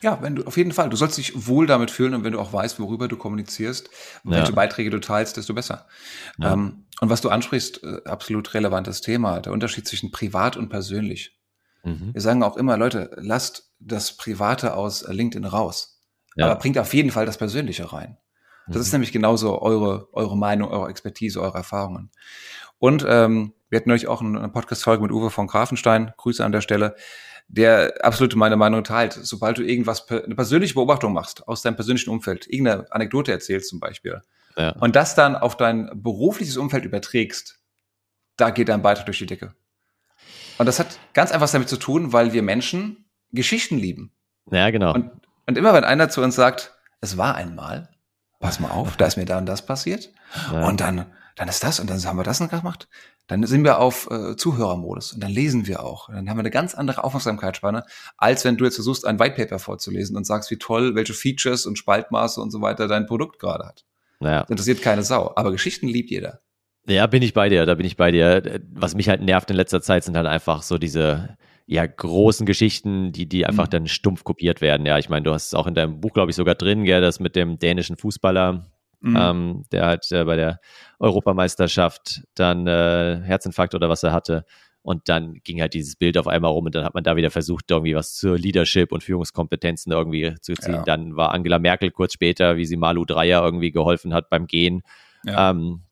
ja, 0.00 0.20
wenn 0.22 0.36
du 0.36 0.44
auf 0.44 0.56
jeden 0.56 0.72
Fall. 0.72 0.88
Du 0.90 0.96
sollst 0.96 1.18
dich 1.18 1.46
wohl 1.46 1.66
damit 1.66 1.90
fühlen 1.90 2.14
und 2.14 2.24
wenn 2.24 2.32
du 2.32 2.40
auch 2.40 2.52
weißt, 2.52 2.78
worüber 2.80 3.08
du 3.08 3.16
kommunizierst, 3.16 3.88
ja. 4.24 4.30
welche 4.30 4.52
Beiträge 4.52 4.90
du 4.90 5.00
teilst, 5.00 5.36
desto 5.36 5.54
besser. 5.54 5.86
Ja. 6.38 6.52
Ähm, 6.52 6.86
und 7.00 7.10
was 7.10 7.20
du 7.20 7.30
ansprichst, 7.30 7.82
äh, 7.82 8.00
absolut 8.04 8.54
relevantes 8.54 9.00
Thema, 9.00 9.40
der 9.40 9.52
Unterschied 9.52 9.86
zwischen 9.86 10.10
privat 10.10 10.56
und 10.56 10.68
persönlich. 10.68 11.38
Mhm. 11.84 12.10
Wir 12.12 12.20
sagen 12.20 12.42
auch 12.42 12.56
immer, 12.56 12.76
Leute, 12.76 13.10
lasst 13.16 13.72
das 13.78 14.16
Private 14.16 14.74
aus 14.74 15.06
LinkedIn 15.06 15.44
raus. 15.44 16.00
Ja. 16.36 16.46
Aber 16.46 16.56
bringt 16.56 16.78
auf 16.78 16.94
jeden 16.94 17.10
Fall 17.10 17.26
das 17.26 17.38
Persönliche 17.38 17.92
rein. 17.92 18.16
Das 18.66 18.76
mhm. 18.76 18.82
ist 18.82 18.92
nämlich 18.92 19.12
genauso 19.12 19.60
eure, 19.60 20.08
eure 20.12 20.36
Meinung, 20.36 20.70
eure 20.70 20.88
Expertise, 20.88 21.40
eure 21.40 21.58
Erfahrungen. 21.58 22.10
Und 22.78 23.04
ähm, 23.08 23.52
wir 23.68 23.78
hatten 23.78 23.88
neulich 23.88 24.08
auch 24.08 24.20
eine 24.20 24.48
Podcast-Folge 24.48 25.02
mit 25.02 25.12
Uwe 25.12 25.30
von 25.30 25.46
Grafenstein, 25.46 26.12
Grüße 26.16 26.44
an 26.44 26.52
der 26.52 26.60
Stelle, 26.60 26.94
der 27.48 27.94
absolut 28.02 28.34
meine 28.34 28.56
Meinung 28.56 28.84
teilt. 28.84 29.12
Sobald 29.12 29.58
du 29.58 29.62
irgendwas, 29.62 30.08
eine 30.10 30.34
persönliche 30.34 30.74
Beobachtung 30.74 31.12
machst 31.12 31.46
aus 31.48 31.62
deinem 31.62 31.76
persönlichen 31.76 32.10
Umfeld, 32.10 32.46
irgendeine 32.48 32.90
Anekdote 32.90 33.32
erzählst 33.32 33.68
zum 33.68 33.80
Beispiel, 33.80 34.20
ja. 34.56 34.70
und 34.80 34.96
das 34.96 35.14
dann 35.14 35.36
auf 35.36 35.56
dein 35.56 35.90
berufliches 35.94 36.56
Umfeld 36.56 36.84
überträgst, 36.84 37.60
da 38.36 38.50
geht 38.50 38.68
dein 38.68 38.82
Beitrag 38.82 39.06
durch 39.06 39.18
die 39.18 39.26
Decke. 39.26 39.54
Und 40.58 40.66
das 40.66 40.78
hat 40.78 40.98
ganz 41.14 41.32
einfach 41.32 41.50
damit 41.50 41.68
zu 41.68 41.76
tun, 41.76 42.12
weil 42.12 42.32
wir 42.32 42.42
Menschen 42.42 43.04
Geschichten 43.32 43.78
lieben. 43.78 44.12
Ja, 44.50 44.70
genau. 44.70 44.94
Und, 44.94 45.10
und 45.46 45.58
immer 45.58 45.72
wenn 45.74 45.84
einer 45.84 46.08
zu 46.08 46.22
uns 46.22 46.34
sagt, 46.34 46.74
es 47.00 47.16
war 47.16 47.34
einmal, 47.34 47.88
pass 48.42 48.60
mal 48.60 48.70
auf, 48.70 48.96
da 48.98 49.06
ist 49.06 49.16
mir 49.16 49.24
da 49.24 49.38
und 49.38 49.46
das 49.46 49.64
passiert. 49.64 50.10
Ja. 50.52 50.66
Und 50.68 50.80
dann, 50.80 51.06
dann 51.36 51.48
ist 51.48 51.64
das 51.64 51.80
und 51.80 51.88
dann 51.88 52.04
haben 52.04 52.18
wir 52.18 52.24
das 52.24 52.38
gemacht. 52.38 52.88
Dann 53.28 53.46
sind 53.46 53.64
wir 53.64 53.78
auf 53.78 54.10
äh, 54.10 54.36
Zuhörermodus 54.36 55.12
und 55.12 55.22
dann 55.22 55.30
lesen 55.30 55.66
wir 55.66 55.82
auch. 55.82 56.08
Und 56.08 56.16
dann 56.16 56.28
haben 56.28 56.36
wir 56.36 56.42
eine 56.42 56.50
ganz 56.50 56.74
andere 56.74 57.04
Aufmerksamkeitsspanne, 57.04 57.84
als 58.18 58.44
wenn 58.44 58.56
du 58.56 58.64
jetzt 58.64 58.74
versuchst, 58.74 59.06
ein 59.06 59.18
White 59.18 59.36
Paper 59.36 59.58
vorzulesen 59.58 60.16
und 60.16 60.26
sagst, 60.26 60.50
wie 60.50 60.58
toll, 60.58 60.94
welche 60.94 61.14
Features 61.14 61.64
und 61.64 61.78
Spaltmaße 61.78 62.40
und 62.40 62.50
so 62.50 62.60
weiter 62.60 62.88
dein 62.88 63.06
Produkt 63.06 63.38
gerade 63.38 63.64
hat. 63.64 63.84
Ja. 64.20 64.40
Das 64.40 64.50
interessiert 64.50 64.82
keine 64.82 65.04
Sau. 65.04 65.32
Aber 65.36 65.52
Geschichten 65.52 65.86
liebt 65.86 66.10
jeder. 66.10 66.40
Ja, 66.86 67.06
bin 67.06 67.22
ich 67.22 67.32
bei 67.32 67.48
dir, 67.48 67.64
da 67.64 67.76
bin 67.76 67.86
ich 67.86 67.96
bei 67.96 68.10
dir. 68.10 68.60
Was 68.72 68.96
mich 68.96 69.08
halt 69.08 69.22
nervt 69.22 69.48
in 69.50 69.56
letzter 69.56 69.80
Zeit 69.80 70.02
sind 70.02 70.16
halt 70.16 70.26
einfach 70.26 70.62
so 70.62 70.78
diese 70.78 71.36
ja, 71.72 71.86
großen 71.86 72.44
Geschichten, 72.44 73.12
die, 73.12 73.26
die 73.26 73.46
einfach 73.46 73.66
mhm. 73.66 73.70
dann 73.70 73.86
stumpf 73.88 74.24
kopiert 74.24 74.60
werden. 74.60 74.86
Ja, 74.86 74.98
ich 74.98 75.08
meine, 75.08 75.22
du 75.22 75.32
hast 75.32 75.46
es 75.46 75.54
auch 75.54 75.66
in 75.66 75.74
deinem 75.74 76.00
Buch, 76.00 76.12
glaube 76.12 76.30
ich, 76.30 76.36
sogar 76.36 76.54
drin, 76.54 76.84
gell, 76.84 77.00
das 77.00 77.18
mit 77.18 77.34
dem 77.34 77.58
dänischen 77.58 77.96
Fußballer, 77.96 78.66
mhm. 79.00 79.16
ähm, 79.18 79.64
der 79.72 79.86
halt 79.86 80.12
äh, 80.12 80.24
bei 80.24 80.36
der 80.36 80.60
Europameisterschaft 80.98 82.24
dann 82.34 82.66
äh, 82.66 83.22
Herzinfarkt 83.24 83.74
oder 83.74 83.88
was 83.88 84.02
er 84.02 84.12
hatte. 84.12 84.44
Und 84.82 85.08
dann 85.08 85.34
ging 85.44 85.60
halt 85.60 85.74
dieses 85.74 85.96
Bild 85.96 86.18
auf 86.18 86.26
einmal 86.26 86.50
rum 86.50 86.66
und 86.66 86.74
dann 86.74 86.84
hat 86.84 86.92
man 86.92 87.04
da 87.04 87.16
wieder 87.16 87.30
versucht, 87.30 87.70
irgendwie 87.70 87.94
was 87.94 88.16
zur 88.16 88.36
Leadership 88.36 88.92
und 88.92 89.02
Führungskompetenzen 89.02 89.92
irgendwie 89.92 90.34
zu 90.40 90.54
ziehen. 90.54 90.74
Ja. 90.74 90.82
Dann 90.82 91.16
war 91.16 91.32
Angela 91.32 91.58
Merkel 91.60 91.90
kurz 91.92 92.14
später, 92.14 92.56
wie 92.56 92.66
sie 92.66 92.76
Malu 92.76 93.04
Dreyer 93.04 93.42
irgendwie 93.42 93.70
geholfen 93.70 94.12
hat 94.12 94.28
beim 94.28 94.46
Gehen. 94.46 94.82
Ja. 95.24 95.50
Ähm, 95.50 95.82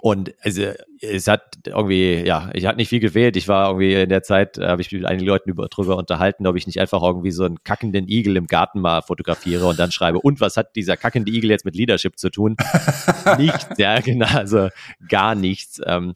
und 0.00 0.34
also, 0.42 0.62
es 1.00 1.26
hat 1.26 1.58
irgendwie, 1.66 2.24
ja, 2.26 2.50
ich 2.54 2.66
hatte 2.66 2.76
nicht 2.76 2.88
viel 2.88 3.00
gewählt. 3.00 3.36
Ich 3.36 3.48
war 3.48 3.68
irgendwie 3.68 3.94
in 3.94 4.08
der 4.08 4.22
Zeit, 4.22 4.58
äh, 4.58 4.66
habe 4.66 4.82
ich 4.82 4.90
mich 4.90 5.00
mit 5.00 5.08
einigen 5.08 5.26
Leuten 5.26 5.50
über, 5.50 5.68
drüber 5.68 5.96
unterhalten, 5.96 6.46
ob 6.46 6.56
ich 6.56 6.66
nicht 6.66 6.80
einfach 6.80 7.02
irgendwie 7.02 7.30
so 7.30 7.44
einen 7.44 7.62
kackenden 7.64 8.08
Igel 8.08 8.36
im 8.36 8.46
Garten 8.46 8.80
mal 8.80 9.02
fotografiere 9.02 9.66
und 9.66 9.78
dann 9.78 9.92
schreibe, 9.92 10.20
und 10.20 10.40
was 10.40 10.56
hat 10.56 10.76
dieser 10.76 10.96
kackende 10.96 11.30
Igel 11.30 11.50
jetzt 11.50 11.64
mit 11.64 11.76
Leadership 11.76 12.18
zu 12.18 12.30
tun? 12.30 12.56
nichts, 13.38 13.68
ja, 13.78 14.00
genau, 14.00 14.26
also 14.26 14.68
gar 15.08 15.34
nichts. 15.34 15.80
Ähm, 15.84 16.14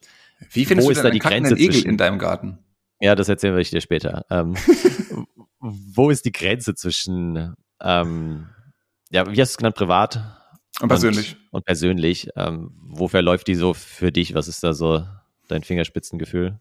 Wie 0.51 0.64
findest 0.64 0.87
wo 0.87 0.93
du 0.93 0.97
ist 0.97 1.05
da 1.05 1.11
die 1.11 1.19
Grenze 1.19 1.55
Igel 1.55 1.73
zwischen, 1.73 1.90
in 1.90 1.97
deinem 1.97 2.19
Garten? 2.19 2.59
Ja, 3.01 3.14
das 3.14 3.29
erzählen 3.29 3.57
wir 3.57 3.64
dir 3.64 3.81
später. 3.81 4.25
Ähm, 4.31 4.55
wo 5.61 6.11
ist 6.11 6.25
die 6.25 6.33
Grenze 6.33 6.75
zwischen, 6.75 7.55
ähm, 7.83 8.49
ja, 9.11 9.27
wie 9.27 9.40
hast 9.40 9.51
du 9.51 9.55
es 9.55 9.57
genannt, 9.57 9.77
privat? 9.77 10.39
Und 10.81 10.88
persönlich. 10.88 11.37
Und, 11.51 11.59
und 11.59 11.64
persönlich. 11.64 12.29
Ähm, 12.37 12.73
wofür 12.83 13.23
läuft 13.23 13.47
die 13.47 13.55
so 13.55 13.75
für 13.75 14.12
dich? 14.12 14.35
Was 14.35 14.49
ist 14.49 14.62
da 14.62 14.73
so 14.73 15.05
dein 15.49 15.62
Fingerspitzengefühl? 15.62 16.59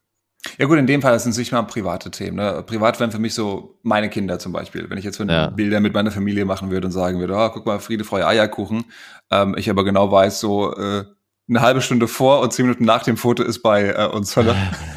Ja 0.58 0.66
gut, 0.68 0.78
in 0.78 0.88
dem 0.88 1.02
Fall 1.02 1.20
sind 1.20 1.32
es 1.32 1.38
nicht 1.38 1.52
mal 1.52 1.64
private 1.64 2.12
Themen. 2.12 2.38
Ne? 2.38 2.64
Privat 2.66 3.00
wären 3.00 3.12
für 3.12 3.20
mich 3.20 3.34
so 3.34 3.78
meine 3.84 4.10
Kinder 4.10 4.40
zum 4.40 4.54
Beispiel. 4.54 4.90
Wenn 4.90 4.98
ich 4.98 5.04
jetzt 5.04 5.18
so 5.18 5.26
ja. 5.26 5.50
Bilder 5.50 5.80
mit 5.82 5.94
meiner 5.94 6.12
Familie 6.12 6.46
machen 6.46 6.72
würde 6.72 6.88
und 6.88 6.94
sagen 6.94 7.20
würde, 7.20 7.36
oh, 7.36 7.50
guck 7.50 7.66
mal, 7.66 7.80
Friede, 7.80 8.06
Freude, 8.06 8.28
Eierkuchen. 8.28 8.86
Ähm, 9.32 9.56
ich 9.58 9.70
aber 9.70 9.84
genau 9.84 10.12
weiß, 10.12 10.40
so 10.40 10.74
äh, 10.76 11.04
eine 11.50 11.62
halbe 11.62 11.82
Stunde 11.82 12.08
vor 12.08 12.40
und 12.40 12.54
zehn 12.54 12.66
Minuten 12.66 12.86
nach 12.86 13.04
dem 13.04 13.18
Foto 13.18 13.44
ist 13.44 13.62
bei 13.62 13.90
äh, 13.90 14.06
uns 14.06 14.36
Hölle. 14.38 14.56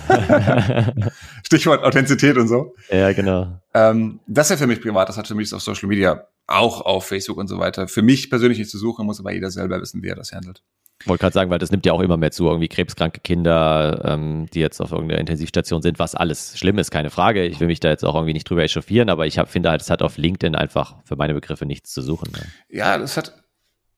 Stichwort 1.45 1.83
Authentizität 1.83 2.37
und 2.37 2.47
so. 2.47 2.75
Ja, 2.91 3.13
genau. 3.13 3.61
Ähm, 3.75 4.21
das 4.27 4.47
ist 4.47 4.51
ja 4.51 4.57
für 4.59 4.67
mich 4.69 4.81
privat, 4.81 5.09
das 5.09 5.17
hat 5.17 5.27
für 5.27 5.35
mich 5.35 5.53
auf 5.53 5.63
Social 5.63 5.89
Media 5.89 6.25
auch 6.47 6.81
auf 6.81 7.07
Facebook 7.07 7.39
und 7.39 7.49
so 7.49 7.59
weiter. 7.59 7.89
Für 7.89 8.03
mich 8.03 8.31
persönlich 8.31 8.59
nicht 8.59 8.71
zu 8.71 8.79
suchen, 8.79 9.07
muss 9.07 9.21
aber 9.21 9.33
jeder 9.33 9.51
selber 9.51 9.81
wissen, 9.81 10.03
wie 10.03 10.09
er 10.09 10.17
das 10.17 10.33
handelt. 10.33 10.63
Ich 11.03 11.09
wollte 11.09 11.23
gerade 11.23 11.35
sagen, 11.35 11.51
weil 11.51 11.59
das 11.59 11.73
nimmt 11.73 11.85
ja 11.85 11.93
auch 11.93 12.01
immer 12.01 12.17
mehr 12.17 12.31
zu, 12.31 12.47
irgendwie 12.47 12.69
krebskranke 12.69 13.21
Kinder, 13.21 14.03
ähm, 14.05 14.47
die 14.55 14.61
jetzt 14.61 14.81
auf 14.81 14.93
irgendeiner 14.93 15.21
Intensivstation 15.21 15.83
sind, 15.83 15.99
was 15.99 16.15
alles 16.15 16.57
schlimm 16.57 16.79
ist, 16.79 16.93
keine 16.93 17.11
Frage. 17.11 17.45
Ich 17.45 17.59
will 17.59 17.67
mich 17.67 17.81
da 17.81 17.89
jetzt 17.89 18.05
auch 18.05 18.15
irgendwie 18.15 18.35
nicht 18.35 18.49
drüber 18.49 18.63
echauffieren, 18.63 19.11
aber 19.11 19.27
ich 19.27 19.37
hab, 19.37 19.49
finde 19.49 19.71
halt, 19.71 19.83
es 19.83 19.91
hat 19.91 20.01
auf 20.01 20.17
LinkedIn 20.17 20.55
einfach 20.55 20.97
für 21.05 21.17
meine 21.17 21.35
Begriffe 21.35 21.67
nichts 21.67 21.93
zu 21.93 22.03
suchen. 22.03 22.31
Ne? 22.33 22.47
Ja, 22.69 22.99
das 22.99 23.17
hat, 23.17 23.43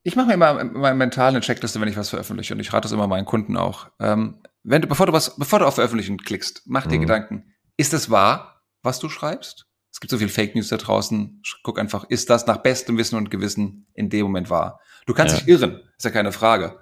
ich 0.02 0.16
mache 0.16 0.28
mir 0.28 0.34
immer 0.34 0.64
meine 0.64 0.96
mentale 0.96 1.40
Checkliste, 1.40 1.78
wenn 1.78 1.88
ich 1.88 1.96
was 1.96 2.08
veröffentliche 2.08 2.54
und 2.54 2.60
ich 2.60 2.72
rate 2.72 2.84
das 2.84 2.92
immer 2.92 3.06
meinen 3.06 3.26
Kunden 3.26 3.58
auch. 3.58 3.88
Ähm, 4.00 4.38
wenn 4.62 4.80
du, 4.80 4.88
bevor 4.88 5.04
du 5.04 5.12
was, 5.12 5.36
bevor 5.36 5.58
du 5.58 5.66
auf 5.66 5.74
Veröffentlichen 5.74 6.16
klickst, 6.16 6.62
mach 6.64 6.86
dir 6.86 6.96
mhm. 6.96 7.02
Gedanken, 7.02 7.52
ist 7.76 7.92
es 7.92 8.08
wahr, 8.08 8.62
was 8.82 8.98
du 8.98 9.10
schreibst? 9.10 9.66
Gibt 10.04 10.10
so 10.10 10.18
viel 10.18 10.28
Fake 10.28 10.54
News 10.54 10.68
da 10.68 10.76
draußen. 10.76 11.40
Guck 11.62 11.78
einfach, 11.78 12.04
ist 12.10 12.28
das 12.28 12.46
nach 12.46 12.58
bestem 12.58 12.98
Wissen 12.98 13.16
und 13.16 13.30
Gewissen 13.30 13.86
in 13.94 14.10
dem 14.10 14.24
Moment 14.24 14.50
wahr? 14.50 14.78
Du 15.06 15.14
kannst 15.14 15.32
ja. 15.32 15.40
dich 15.40 15.48
irren, 15.48 15.80
ist 15.96 16.04
ja 16.04 16.10
keine 16.10 16.30
Frage. 16.30 16.78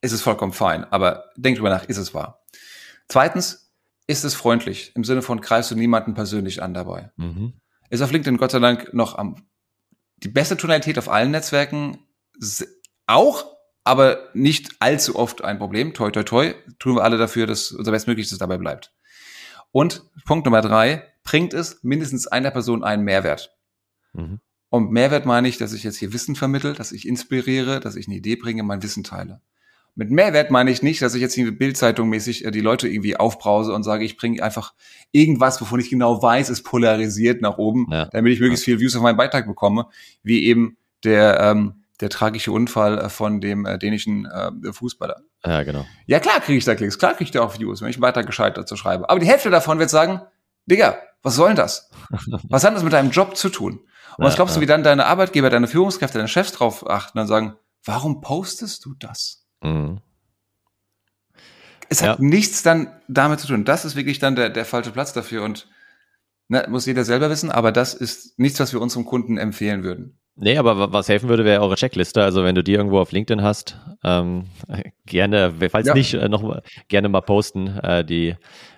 Es 0.00 0.12
ist 0.12 0.22
vollkommen 0.22 0.54
fein, 0.54 0.84
aber 0.84 1.26
denk 1.36 1.58
drüber 1.58 1.68
nach, 1.68 1.84
ist 1.84 1.98
es 1.98 2.14
wahr? 2.14 2.42
Zweitens, 3.06 3.70
ist 4.06 4.24
es 4.24 4.34
freundlich? 4.34 4.92
Im 4.94 5.04
Sinne 5.04 5.20
von, 5.20 5.42
greifst 5.42 5.72
du 5.72 5.74
niemanden 5.74 6.14
persönlich 6.14 6.62
an 6.62 6.72
dabei? 6.72 7.10
Mhm. 7.16 7.52
Ist 7.90 8.00
auf 8.00 8.12
LinkedIn 8.12 8.38
Gott 8.38 8.52
sei 8.52 8.60
Dank 8.60 8.94
noch 8.94 9.18
am, 9.18 9.36
die 10.16 10.28
beste 10.28 10.56
Tonalität 10.56 10.96
auf 10.96 11.10
allen 11.10 11.32
Netzwerken 11.32 11.98
auch, 13.06 13.44
aber 13.84 14.30
nicht 14.32 14.70
allzu 14.78 15.16
oft 15.16 15.44
ein 15.44 15.58
Problem. 15.58 15.92
Toi, 15.92 16.12
toi, 16.12 16.22
toi. 16.22 16.54
Tun 16.78 16.96
wir 16.96 17.04
alle 17.04 17.18
dafür, 17.18 17.46
dass 17.46 17.72
unser 17.72 17.92
Bestmöglichstes 17.92 18.38
dabei 18.38 18.56
bleibt. 18.56 18.94
Und 19.70 20.02
Punkt 20.24 20.46
Nummer 20.46 20.62
drei, 20.62 21.13
bringt 21.24 21.54
es 21.54 21.82
mindestens 21.82 22.26
einer 22.26 22.50
Person 22.50 22.84
einen 22.84 23.04
Mehrwert. 23.04 23.56
Mhm. 24.12 24.40
Und 24.68 24.90
Mehrwert 24.90 25.26
meine 25.26 25.48
ich, 25.48 25.58
dass 25.58 25.72
ich 25.72 25.84
jetzt 25.84 25.98
hier 25.98 26.12
Wissen 26.12 26.36
vermittle, 26.36 26.72
dass 26.72 26.92
ich 26.92 27.06
inspiriere, 27.06 27.80
dass 27.80 27.96
ich 27.96 28.06
eine 28.06 28.16
Idee 28.16 28.36
bringe, 28.36 28.62
mein 28.62 28.82
Wissen 28.82 29.04
teile. 29.04 29.40
Mit 29.96 30.10
Mehrwert 30.10 30.50
meine 30.50 30.72
ich 30.72 30.82
nicht, 30.82 31.00
dass 31.02 31.14
ich 31.14 31.20
jetzt 31.20 31.36
irgendwie 31.36 31.56
Bildzeitung 31.56 32.08
mäßig 32.08 32.44
äh, 32.44 32.50
die 32.50 32.60
Leute 32.60 32.88
irgendwie 32.88 33.16
aufbrause 33.16 33.72
und 33.72 33.84
sage, 33.84 34.04
ich 34.04 34.16
bringe 34.16 34.42
einfach 34.42 34.74
irgendwas, 35.12 35.60
wovon 35.60 35.78
ich 35.78 35.90
genau 35.90 36.20
weiß, 36.20 36.50
ist 36.50 36.64
polarisiert 36.64 37.40
nach 37.40 37.58
oben, 37.58 37.86
ja. 37.90 38.06
damit 38.06 38.32
ich 38.32 38.40
möglichst 38.40 38.64
viel 38.64 38.80
Views 38.80 38.96
auf 38.96 39.02
meinen 39.02 39.16
Beitrag 39.16 39.46
bekomme, 39.46 39.86
wie 40.24 40.44
eben 40.44 40.76
der 41.04 41.38
ähm, 41.40 41.84
der 42.00 42.10
tragische 42.10 42.50
Unfall 42.50 42.98
äh, 42.98 43.08
von 43.08 43.40
dem 43.40 43.66
äh, 43.66 43.78
dänischen 43.78 44.26
äh, 44.26 44.72
Fußballer. 44.72 45.22
Ja, 45.44 45.62
genau. 45.62 45.86
Ja, 46.06 46.18
klar 46.18 46.40
kriege 46.40 46.58
ich 46.58 46.64
da 46.64 46.74
Klicks, 46.74 46.98
klar 46.98 47.12
kriege 47.12 47.24
ich 47.24 47.30
da 47.30 47.42
auch 47.42 47.58
Views, 47.58 47.80
wenn 47.80 47.88
ich 47.88 47.96
einen 47.96 48.02
Beitrag 48.02 48.26
gescheit 48.26 48.56
dazu 48.56 48.76
schreibe. 48.76 49.08
Aber 49.08 49.20
die 49.20 49.26
Hälfte 49.26 49.50
davon 49.50 49.78
wird 49.78 49.90
sagen, 49.90 50.20
Digga, 50.66 50.96
was 51.24 51.34
soll 51.34 51.48
denn 51.48 51.56
das? 51.56 51.90
Was 52.48 52.62
hat 52.62 52.76
das 52.76 52.84
mit 52.84 52.92
deinem 52.92 53.10
Job 53.10 53.36
zu 53.36 53.48
tun? 53.48 53.80
Und 54.16 54.24
was 54.24 54.36
glaubst 54.36 54.56
du, 54.56 54.60
wie 54.60 54.66
dann 54.66 54.84
deine 54.84 55.06
Arbeitgeber, 55.06 55.50
deine 55.50 55.66
Führungskräfte, 55.66 56.18
deine 56.18 56.28
Chefs 56.28 56.52
drauf 56.52 56.88
achten 56.88 57.18
und 57.18 57.26
sagen, 57.26 57.56
warum 57.84 58.20
postest 58.20 58.84
du 58.84 58.94
das? 58.94 59.44
Mhm. 59.62 60.00
Es 61.88 62.02
hat 62.02 62.18
ja. 62.18 62.24
nichts 62.24 62.62
dann 62.62 62.92
damit 63.08 63.40
zu 63.40 63.48
tun. 63.48 63.64
Das 63.64 63.84
ist 63.84 63.96
wirklich 63.96 64.18
dann 64.18 64.36
der, 64.36 64.50
der 64.50 64.64
falsche 64.64 64.92
Platz 64.92 65.12
dafür 65.12 65.42
und 65.42 65.68
ne, 66.48 66.66
muss 66.68 66.86
jeder 66.86 67.04
selber 67.04 67.30
wissen, 67.30 67.50
aber 67.50 67.72
das 67.72 67.94
ist 67.94 68.38
nichts, 68.38 68.60
was 68.60 68.72
wir 68.72 68.80
unserem 68.80 69.04
Kunden 69.04 69.36
empfehlen 69.36 69.82
würden. 69.82 70.18
Nee, 70.36 70.58
aber 70.58 70.92
was 70.92 71.08
helfen 71.08 71.28
würde, 71.28 71.44
wäre 71.44 71.62
eure 71.62 71.76
Checkliste. 71.76 72.22
Also 72.22 72.42
wenn 72.42 72.56
du 72.56 72.64
die 72.64 72.72
irgendwo 72.72 72.98
auf 72.98 73.12
LinkedIn 73.12 73.42
hast, 73.42 73.78
ähm, 74.02 74.46
gerne, 75.06 75.54
falls 75.70 75.86
ja. 75.86 75.94
nicht, 75.94 76.14
äh, 76.14 76.28
noch 76.28 76.60
gerne 76.88 77.08
mal 77.08 77.20
posten. 77.20 77.78
Äh, 77.78 78.04
die 78.04 78.36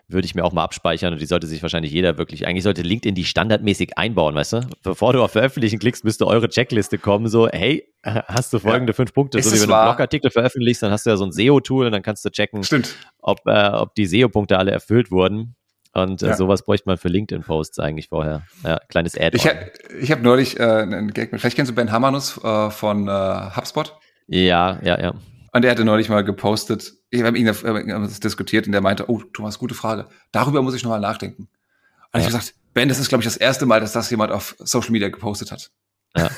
würde 0.09 0.25
ich 0.25 0.35
mir 0.35 0.45
auch 0.45 0.53
mal 0.53 0.63
abspeichern 0.63 1.13
und 1.13 1.21
die 1.21 1.27
sollte 1.27 1.47
sich 1.47 1.63
wahrscheinlich 1.63 1.93
jeder 1.93 2.17
wirklich, 2.17 2.47
eigentlich 2.47 2.63
sollte 2.63 2.83
LinkedIn 2.83 3.15
die 3.15 3.25
standardmäßig 3.25 3.99
einbauen, 3.99 4.35
weißt 4.35 4.53
du? 4.53 4.61
Bevor 4.83 5.13
du 5.13 5.23
auf 5.23 5.33
Veröffentlichen 5.33 5.79
klickst, 5.79 6.05
müsste 6.05 6.27
eure 6.27 6.49
Checkliste 6.49 6.99
kommen, 6.99 7.29
so, 7.29 7.49
hey, 7.49 7.89
hast 8.05 8.53
du 8.53 8.59
folgende 8.59 8.93
ja. 8.93 8.97
fünf 8.97 9.13
Punkte, 9.13 9.39
Ist 9.39 9.51
so 9.51 9.57
wie 9.57 9.61
wenn 9.63 9.69
du 9.69 9.75
einen 9.75 9.89
Blogartikel 9.89 10.31
veröffentlichst, 10.31 10.83
dann 10.83 10.93
hast 10.93 11.07
du 11.07 11.11
ja 11.11 11.17
so 11.17 11.25
ein 11.25 11.33
SEO-Tool 11.33 11.87
und 11.87 11.93
dann 11.93 12.03
kannst 12.03 12.25
du 12.25 12.31
checken, 12.31 12.63
ob, 13.19 13.41
äh, 13.47 13.69
ob 13.69 13.95
die 13.95 14.07
SEO-Punkte 14.07 14.59
alle 14.59 14.71
erfüllt 14.71 15.11
wurden. 15.11 15.57
Und 15.93 16.23
äh, 16.23 16.29
ja. 16.29 16.37
sowas 16.37 16.63
bräuchte 16.63 16.89
man 16.89 16.99
für 16.99 17.09
LinkedIn-Posts 17.09 17.79
eigentlich 17.79 18.09
vorher. 18.09 18.43
Ja, 18.63 18.79
kleines 18.89 19.17
Add-on. 19.19 19.41
Ich, 19.41 20.03
ich 20.03 20.13
habe 20.13 20.23
neulich 20.23 20.61
äh, 20.61 20.63
einen 20.63 21.13
Gag 21.15 21.33
mit, 21.33 21.41
vielleicht 21.41 21.57
kennst 21.57 21.71
du 21.71 21.75
Ben 21.75 21.91
Hamanus 21.91 22.39
äh, 22.45 22.71
von 22.71 23.09
äh, 23.09 23.11
HubSpot? 23.57 23.97
Ja, 24.27 24.79
ja, 24.83 25.01
ja. 25.01 25.15
Und 25.57 25.63
der 25.63 25.71
hatte 25.71 25.87
neulich 25.87 26.11
mal 26.11 26.23
gepostet, 26.23 26.93
ich 27.09 27.23
habe 27.23 27.39
ihn 27.39 27.47
das 27.47 28.21
diskutiert 28.21 28.67
und 28.67 28.73
der 28.73 28.83
meinte, 28.83 29.09
oh, 29.09 29.23
Thomas, 29.33 29.59
gute 29.59 29.75
Frage. 29.75 30.07
Darüber 30.31 30.61
muss 30.61 30.75
ich 30.75 30.83
nochmal 30.83 31.01
nachdenken. 31.01 31.45
Und 31.45 31.49
ja. 32.13 32.19
ich 32.21 32.25
habe 32.27 32.37
gesagt, 32.37 32.55
Ben, 32.75 32.91
das 32.91 32.99
ist, 32.99 33.09
glaube 33.09 33.23
ich, 33.23 33.27
das 33.27 33.39
erste 33.39 33.65
Mal, 33.65 33.81
dass 33.81 33.93
das 33.93 34.11
jemand 34.11 34.33
auf 34.33 34.55
Social 34.59 34.91
Media 34.91 35.09
gepostet 35.09 35.51
hat. 35.51 35.71
Ja. 36.15 36.29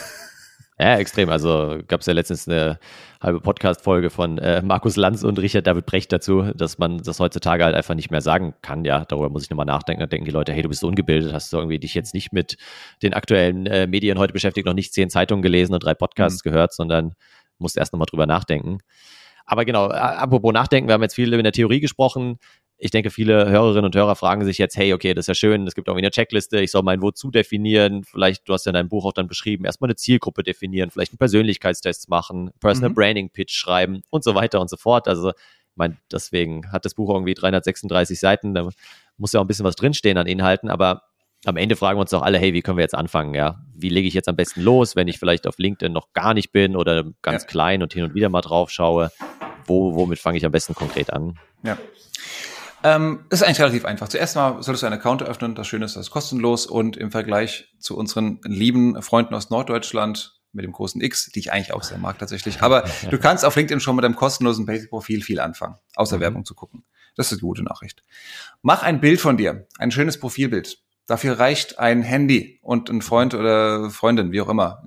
Ja, 0.79 0.97
extrem. 0.99 1.31
Also 1.31 1.81
gab 1.89 2.03
es 2.03 2.07
ja 2.07 2.13
letztens 2.13 2.47
eine 2.47 2.79
halbe 3.21 3.41
Podcast-Folge 3.41 4.11
von 4.11 4.39
äh, 4.39 4.63
Markus 4.63 4.95
Lanz 4.95 5.25
und 5.25 5.41
Richard 5.41 5.67
David 5.67 5.87
Brecht 5.87 6.13
dazu, 6.13 6.53
dass 6.55 6.79
man 6.79 6.99
das 6.99 7.19
heutzutage 7.19 7.65
halt 7.65 7.75
einfach 7.75 7.97
nicht 7.97 8.13
mehr 8.13 8.21
sagen 8.21 8.55
kann. 8.63 8.85
Ja, 8.85 9.05
darüber 9.05 9.31
muss 9.31 9.43
ich 9.43 9.51
nochmal 9.51 9.67
nachdenken. 9.67 9.99
Da 9.99 10.07
denken 10.07 10.27
die 10.27 10.31
Leute, 10.31 10.53
hey, 10.53 10.63
du 10.63 10.69
bist 10.69 10.83
so 10.83 10.87
ungebildet, 10.87 11.33
hast 11.33 11.53
du 11.53 11.57
irgendwie 11.57 11.81
dich 11.81 11.95
jetzt 11.95 12.15
nicht 12.15 12.33
mit 12.33 12.57
den 13.03 13.15
aktuellen 13.15 13.67
äh, 13.67 13.89
Medien 13.89 14.21
heute 14.21 14.33
beschäftigt, 14.33 14.69
noch 14.69 14.75
nicht 14.75 14.93
zehn 14.95 15.11
Zeitungen 15.11 15.43
gelesen 15.43 15.75
und 15.75 15.83
drei 15.83 15.95
Podcasts 15.95 16.45
mhm. 16.45 16.51
gehört, 16.51 16.73
sondern 16.73 17.15
musst 17.59 17.77
erst 17.77 17.93
nochmal 17.93 18.07
drüber 18.07 18.27
nachdenken. 18.27 18.79
Aber 19.45 19.65
genau, 19.65 19.87
apropos 19.87 20.53
nachdenken, 20.53 20.89
wir 20.89 20.95
haben 20.95 21.03
jetzt 21.03 21.15
viel 21.15 21.33
in 21.33 21.43
der 21.43 21.53
Theorie 21.53 21.81
gesprochen 21.81 22.39
ich 22.81 22.93
denke, 22.93 23.11
viele 23.11 23.51
Hörerinnen 23.51 23.85
und 23.85 23.97
Hörer 23.97 24.15
fragen 24.15 24.45
sich 24.45 24.57
jetzt, 24.57 24.77
hey, 24.77 24.93
okay, 24.93 25.13
das 25.13 25.25
ist 25.25 25.29
ja 25.29 25.35
schön, 25.35 25.67
es 25.67 25.75
gibt 25.75 25.89
auch 25.89 25.97
eine 25.97 26.11
Checkliste, 26.11 26.61
ich 26.61 26.71
soll 26.71 26.85
mein 26.85 27.03
Wozu 27.03 27.31
definieren, 27.31 28.05
vielleicht, 28.05 28.49
du 28.49 28.53
hast 28.53 28.67
ja 28.67 28.71
in 28.71 28.75
deinem 28.75 28.89
Buch 28.89 29.05
auch 29.05 29.13
dann 29.13 29.27
beschrieben, 29.27 29.65
erstmal 29.65 29.89
eine 29.89 29.97
Zielgruppe 29.97 30.45
definieren, 30.45 30.91
vielleicht 30.91 31.13
einen 31.13 31.19
Persönlichkeitstest 31.19 32.09
machen, 32.09 32.53
Personal 32.61 32.91
mhm. 32.91 32.95
Branding 32.95 33.31
Pitch 33.31 33.53
schreiben 33.53 34.03
und 34.11 34.23
so 34.23 34.37
weiter 34.37 34.61
und 34.61 34.71
so 34.71 34.77
fort. 34.77 35.09
Also, 35.09 35.31
ich 35.31 35.77
meine, 35.77 35.97
deswegen 36.11 36.71
hat 36.71 36.85
das 36.85 36.95
Buch 36.95 37.11
irgendwie 37.11 37.35
336 37.35 38.19
Seiten, 38.21 38.55
da 38.55 38.69
muss 39.17 39.33
ja 39.33 39.41
auch 39.41 39.45
ein 39.45 39.49
bisschen 39.49 39.65
was 39.65 39.75
drinstehen 39.75 40.17
an 40.17 40.29
Inhalten, 40.29 40.71
aber 40.71 41.03
am 41.45 41.57
Ende 41.57 41.77
fragen 41.77 41.99
wir 41.99 42.03
uns 42.03 42.11
doch 42.11 42.23
alle, 42.23 42.39
hey, 42.39 42.53
wie 42.53 42.63
können 42.63 42.79
wir 42.79 42.83
jetzt 42.83 42.95
anfangen, 42.95 43.35
ja? 43.35 43.61
Wie 43.75 43.89
lege 43.89 44.09
ich 44.09 44.15
jetzt 44.15 44.29
am 44.29 44.37
besten 44.37 44.61
los, 44.61 44.97
wenn 44.97 45.09
ich 45.09 45.19
vielleicht 45.19 45.47
auf 45.47 45.59
LinkedIn 45.59 45.93
noch 45.93 46.13
gar 46.13 46.35
nicht 46.35 46.53
bin 46.53 46.77
oder 46.77 47.05
ganz 47.23 47.45
ja. 47.45 47.49
klein 47.49 47.83
und 47.83 47.93
hin 47.93 48.05
und 48.05 48.15
wieder 48.15 48.29
mal 48.29 48.41
drauf 48.41 48.71
schaue? 48.71 49.11
Wo, 49.65 49.95
womit 49.95 50.19
fange 50.19 50.39
ich 50.39 50.45
am 50.45 50.53
besten 50.53 50.75
konkret 50.75 51.13
an? 51.13 51.39
Ja. 51.63 51.79
Ähm, 52.83 53.25
ist 53.31 53.43
eigentlich 53.43 53.61
relativ 53.61 53.85
einfach. 53.85 54.09
Zuerst 54.09 54.37
mal 54.37 54.63
solltest 54.63 54.83
du 54.83 54.87
einen 54.87 54.99
Account 54.99 55.23
eröffnen. 55.23 55.55
Das 55.55 55.67
Schöne 55.67 55.85
ist, 55.85 55.97
das 55.97 56.07
ist 56.07 56.11
kostenlos 56.11 56.67
und 56.67 56.97
im 56.97 57.11
Vergleich 57.11 57.73
zu 57.79 57.97
unseren 57.97 58.41
lieben 58.45 59.01
Freunden 59.03 59.35
aus 59.35 59.51
Norddeutschland 59.51 60.41
mit 60.53 60.65
dem 60.65 60.73
großen 60.73 61.01
X, 61.01 61.31
die 61.35 61.41
ich 61.41 61.53
eigentlich 61.53 61.73
auch 61.73 61.83
sehr 61.83 61.99
mag 61.99 62.19
tatsächlich. 62.19 62.63
Aber 62.63 62.85
du 63.11 63.19
kannst 63.21 63.45
auf 63.45 63.57
LinkedIn 63.57 63.81
schon 63.81 63.97
mit 63.97 64.05
einem 64.05 64.17
kostenlosen 64.17 64.67
Basic-Profil 64.67 65.23
viel 65.23 65.41
anfangen, 65.41 65.77
außer 65.97 66.17
mhm. 66.17 66.21
Werbung 66.21 66.45
zu 66.45 66.55
gucken. 66.55 66.85
Das 67.17 67.33
ist 67.33 67.39
die 67.39 67.45
gute 67.45 67.65
Nachricht. 67.65 68.05
Mach 68.63 68.83
ein 68.83 69.01
Bild 69.01 69.21
von 69.21 69.37
dir, 69.37 69.67
ein 69.79 69.91
schönes 69.91 70.19
Profilbild. 70.19 70.79
Dafür 71.09 71.39
reicht 71.39 71.79
ein 71.79 72.03
Handy 72.03 72.61
und 72.61 72.91
ein 72.91 73.01
Freund 73.01 73.33
oder 73.33 73.91
Freundin, 73.91 74.31
wie 74.31 74.43
auch 74.43 74.49
immer. 74.51 74.85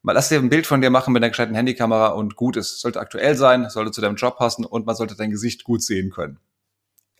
Mal 0.00 0.12
lass 0.14 0.30
dir 0.30 0.38
ein 0.38 0.48
Bild 0.48 0.66
von 0.66 0.80
dir 0.80 0.88
machen 0.88 1.12
mit 1.12 1.22
einer 1.22 1.28
gescheiten 1.28 1.54
Handykamera 1.54 2.08
und 2.08 2.34
gut 2.34 2.56
ist. 2.56 2.80
Sollte 2.80 2.98
aktuell 2.98 3.34
sein, 3.36 3.68
sollte 3.68 3.92
zu 3.92 4.00
deinem 4.00 4.16
Job 4.16 4.38
passen 4.38 4.64
und 4.64 4.86
man 4.86 4.96
sollte 4.96 5.16
dein 5.16 5.30
Gesicht 5.30 5.62
gut 5.62 5.82
sehen 5.82 6.10
können. 6.10 6.38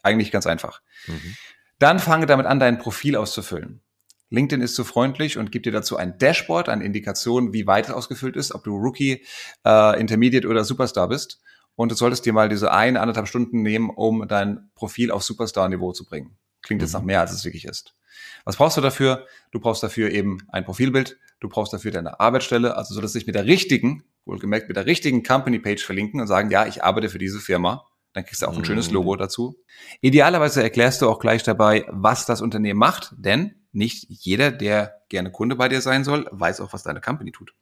Eigentlich 0.02 0.30
ganz 0.30 0.46
einfach. 0.46 0.80
Mhm. 1.06 1.36
Dann 1.78 1.98
fange 1.98 2.24
damit 2.24 2.46
an, 2.46 2.58
dein 2.58 2.78
Profil 2.78 3.14
auszufüllen. 3.16 3.82
LinkedIn 4.30 4.62
ist 4.62 4.74
so 4.74 4.84
freundlich 4.84 5.36
und 5.36 5.52
gibt 5.52 5.66
dir 5.66 5.72
dazu 5.72 5.98
ein 5.98 6.16
Dashboard, 6.16 6.70
eine 6.70 6.82
Indikation, 6.82 7.52
wie 7.52 7.66
weit 7.66 7.88
es 7.88 7.92
ausgefüllt 7.92 8.36
ist, 8.36 8.54
ob 8.54 8.64
du 8.64 8.74
Rookie, 8.74 9.22
äh, 9.66 10.00
Intermediate 10.00 10.48
oder 10.48 10.64
Superstar 10.64 11.08
bist. 11.08 11.42
Und 11.76 11.92
du 11.92 11.94
solltest 11.94 12.24
dir 12.24 12.32
mal 12.32 12.48
diese 12.48 12.72
ein, 12.72 12.96
anderthalb 12.96 13.28
Stunden 13.28 13.60
nehmen, 13.60 13.90
um 13.90 14.26
dein 14.28 14.70
Profil 14.74 15.10
auf 15.10 15.22
Superstar-Niveau 15.22 15.92
zu 15.92 16.06
bringen. 16.06 16.38
Klingt 16.62 16.80
jetzt 16.80 16.94
mhm. 16.94 17.00
nach 17.00 17.04
mehr, 17.04 17.20
als 17.20 17.32
es 17.32 17.44
wirklich 17.44 17.66
ist. 17.66 17.94
Was 18.44 18.56
brauchst 18.56 18.76
du 18.76 18.80
dafür? 18.80 19.26
Du 19.50 19.60
brauchst 19.60 19.82
dafür 19.82 20.10
eben 20.10 20.38
ein 20.48 20.64
Profilbild, 20.64 21.18
du 21.40 21.48
brauchst 21.48 21.72
dafür 21.72 21.90
deine 21.90 22.20
Arbeitsstelle, 22.20 22.76
also 22.76 22.94
solltest 22.94 23.14
dich 23.14 23.26
mit 23.26 23.34
der 23.34 23.46
richtigen, 23.46 24.04
wohlgemerkt 24.24 24.68
mit 24.68 24.76
der 24.76 24.86
richtigen 24.86 25.22
Company-Page 25.22 25.84
verlinken 25.84 26.20
und 26.20 26.26
sagen, 26.26 26.50
ja, 26.50 26.66
ich 26.66 26.82
arbeite 26.82 27.08
für 27.08 27.18
diese 27.18 27.40
Firma 27.40 27.86
dann 28.14 28.24
kriegst 28.24 28.42
du 28.42 28.46
auch 28.46 28.56
ein 28.56 28.64
schönes 28.64 28.90
Logo 28.90 29.14
mhm. 29.14 29.18
dazu. 29.18 29.56
Idealerweise 30.00 30.62
erklärst 30.62 31.02
du 31.02 31.08
auch 31.10 31.18
gleich 31.18 31.42
dabei, 31.42 31.84
was 31.88 32.26
das 32.26 32.40
Unternehmen 32.40 32.78
macht, 32.78 33.12
denn 33.18 33.56
nicht 33.72 34.06
jeder, 34.08 34.52
der 34.52 35.02
gerne 35.08 35.32
Kunde 35.32 35.56
bei 35.56 35.68
dir 35.68 35.80
sein 35.80 36.04
soll, 36.04 36.26
weiß 36.30 36.60
auch, 36.60 36.72
was 36.72 36.84
deine 36.84 37.00
Company 37.00 37.32
tut. 37.32 37.54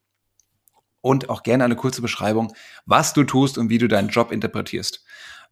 Und 1.00 1.30
auch 1.30 1.42
gerne 1.42 1.64
eine 1.64 1.74
kurze 1.74 2.02
Beschreibung, 2.02 2.54
was 2.84 3.14
du 3.14 3.24
tust 3.24 3.56
und 3.56 3.70
wie 3.70 3.78
du 3.78 3.88
deinen 3.88 4.10
Job 4.10 4.30
interpretierst. 4.30 5.02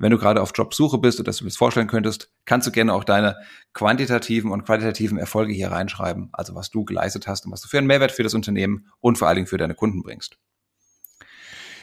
Wenn 0.00 0.10
du 0.10 0.18
gerade 0.18 0.40
auf 0.40 0.52
Jobsuche 0.54 0.96
bist 0.96 1.20
oder 1.20 1.26
dass 1.26 1.36
du 1.36 1.44
das 1.44 1.58
vorstellen 1.58 1.86
könntest, 1.86 2.30
kannst 2.46 2.66
du 2.66 2.72
gerne 2.72 2.94
auch 2.94 3.04
deine 3.04 3.36
quantitativen 3.74 4.50
und 4.50 4.64
qualitativen 4.64 5.18
Erfolge 5.18 5.52
hier 5.52 5.70
reinschreiben. 5.70 6.30
Also 6.32 6.54
was 6.54 6.70
du 6.70 6.86
geleistet 6.86 7.28
hast 7.28 7.44
und 7.44 7.52
was 7.52 7.60
du 7.60 7.68
für 7.68 7.76
einen 7.76 7.86
Mehrwert 7.86 8.10
für 8.10 8.22
das 8.22 8.32
Unternehmen 8.32 8.86
und 9.00 9.18
vor 9.18 9.28
allen 9.28 9.36
Dingen 9.36 9.46
für 9.46 9.58
deine 9.58 9.74
Kunden 9.74 10.02
bringst. 10.02 10.38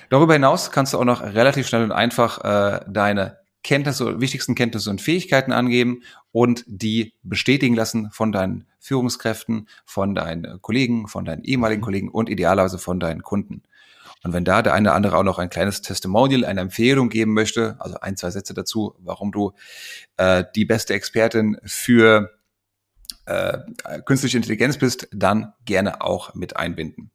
Darüber 0.10 0.34
hinaus 0.34 0.72
kannst 0.72 0.94
du 0.94 0.98
auch 0.98 1.06
noch 1.06 1.22
relativ 1.22 1.68
schnell 1.68 1.84
und 1.84 1.92
einfach 1.92 2.44
äh, 2.44 2.80
deine 2.90 3.38
Kenntnisse, 3.64 4.20
wichtigsten 4.20 4.56
Kenntnisse 4.56 4.90
und 4.90 5.00
Fähigkeiten 5.00 5.52
angeben 5.52 6.02
und 6.32 6.64
die 6.66 7.14
bestätigen 7.22 7.76
lassen 7.76 8.10
von 8.12 8.32
deinen 8.32 8.66
Führungskräften, 8.80 9.68
von 9.86 10.16
deinen 10.16 10.60
Kollegen, 10.64 11.08
von 11.08 11.24
deinen 11.24 11.44
ehemaligen 11.44 11.82
mhm. 11.82 11.86
Kollegen 11.86 12.10
und 12.10 12.30
idealerweise 12.30 12.80
von 12.80 13.00
deinen 13.00 13.22
Kunden. 13.22 13.62
Und 14.24 14.34
wenn 14.34 14.46
da 14.46 14.62
der 14.62 14.74
eine 14.74 14.90
oder 14.90 14.96
andere 14.96 15.18
auch 15.18 15.24
noch 15.24 15.40
ein 15.40 15.50
kleines 15.50 15.82
Testimonial, 15.82 16.46
eine 16.46 16.62
Empfehlung 16.62 17.10
geben 17.10 17.34
möchte, 17.34 17.76
also 17.80 18.00
ein, 18.00 18.18
zwei 18.18 18.32
Sätze 18.32 18.54
dazu, 18.54 18.96
warum 19.00 19.32
du 19.32 19.54
äh, 20.18 20.44
die 20.56 20.66
beste 20.66 20.94
Expertin 20.94 21.58
für 21.64 22.32
äh, 23.26 23.60
künstliche 24.06 24.38
Intelligenz 24.38 24.78
bist, 24.78 25.08
dann 25.12 25.54
gerne 25.66 26.02
auch 26.02 26.34
mit 26.34 26.58
einbinden. 26.58 27.12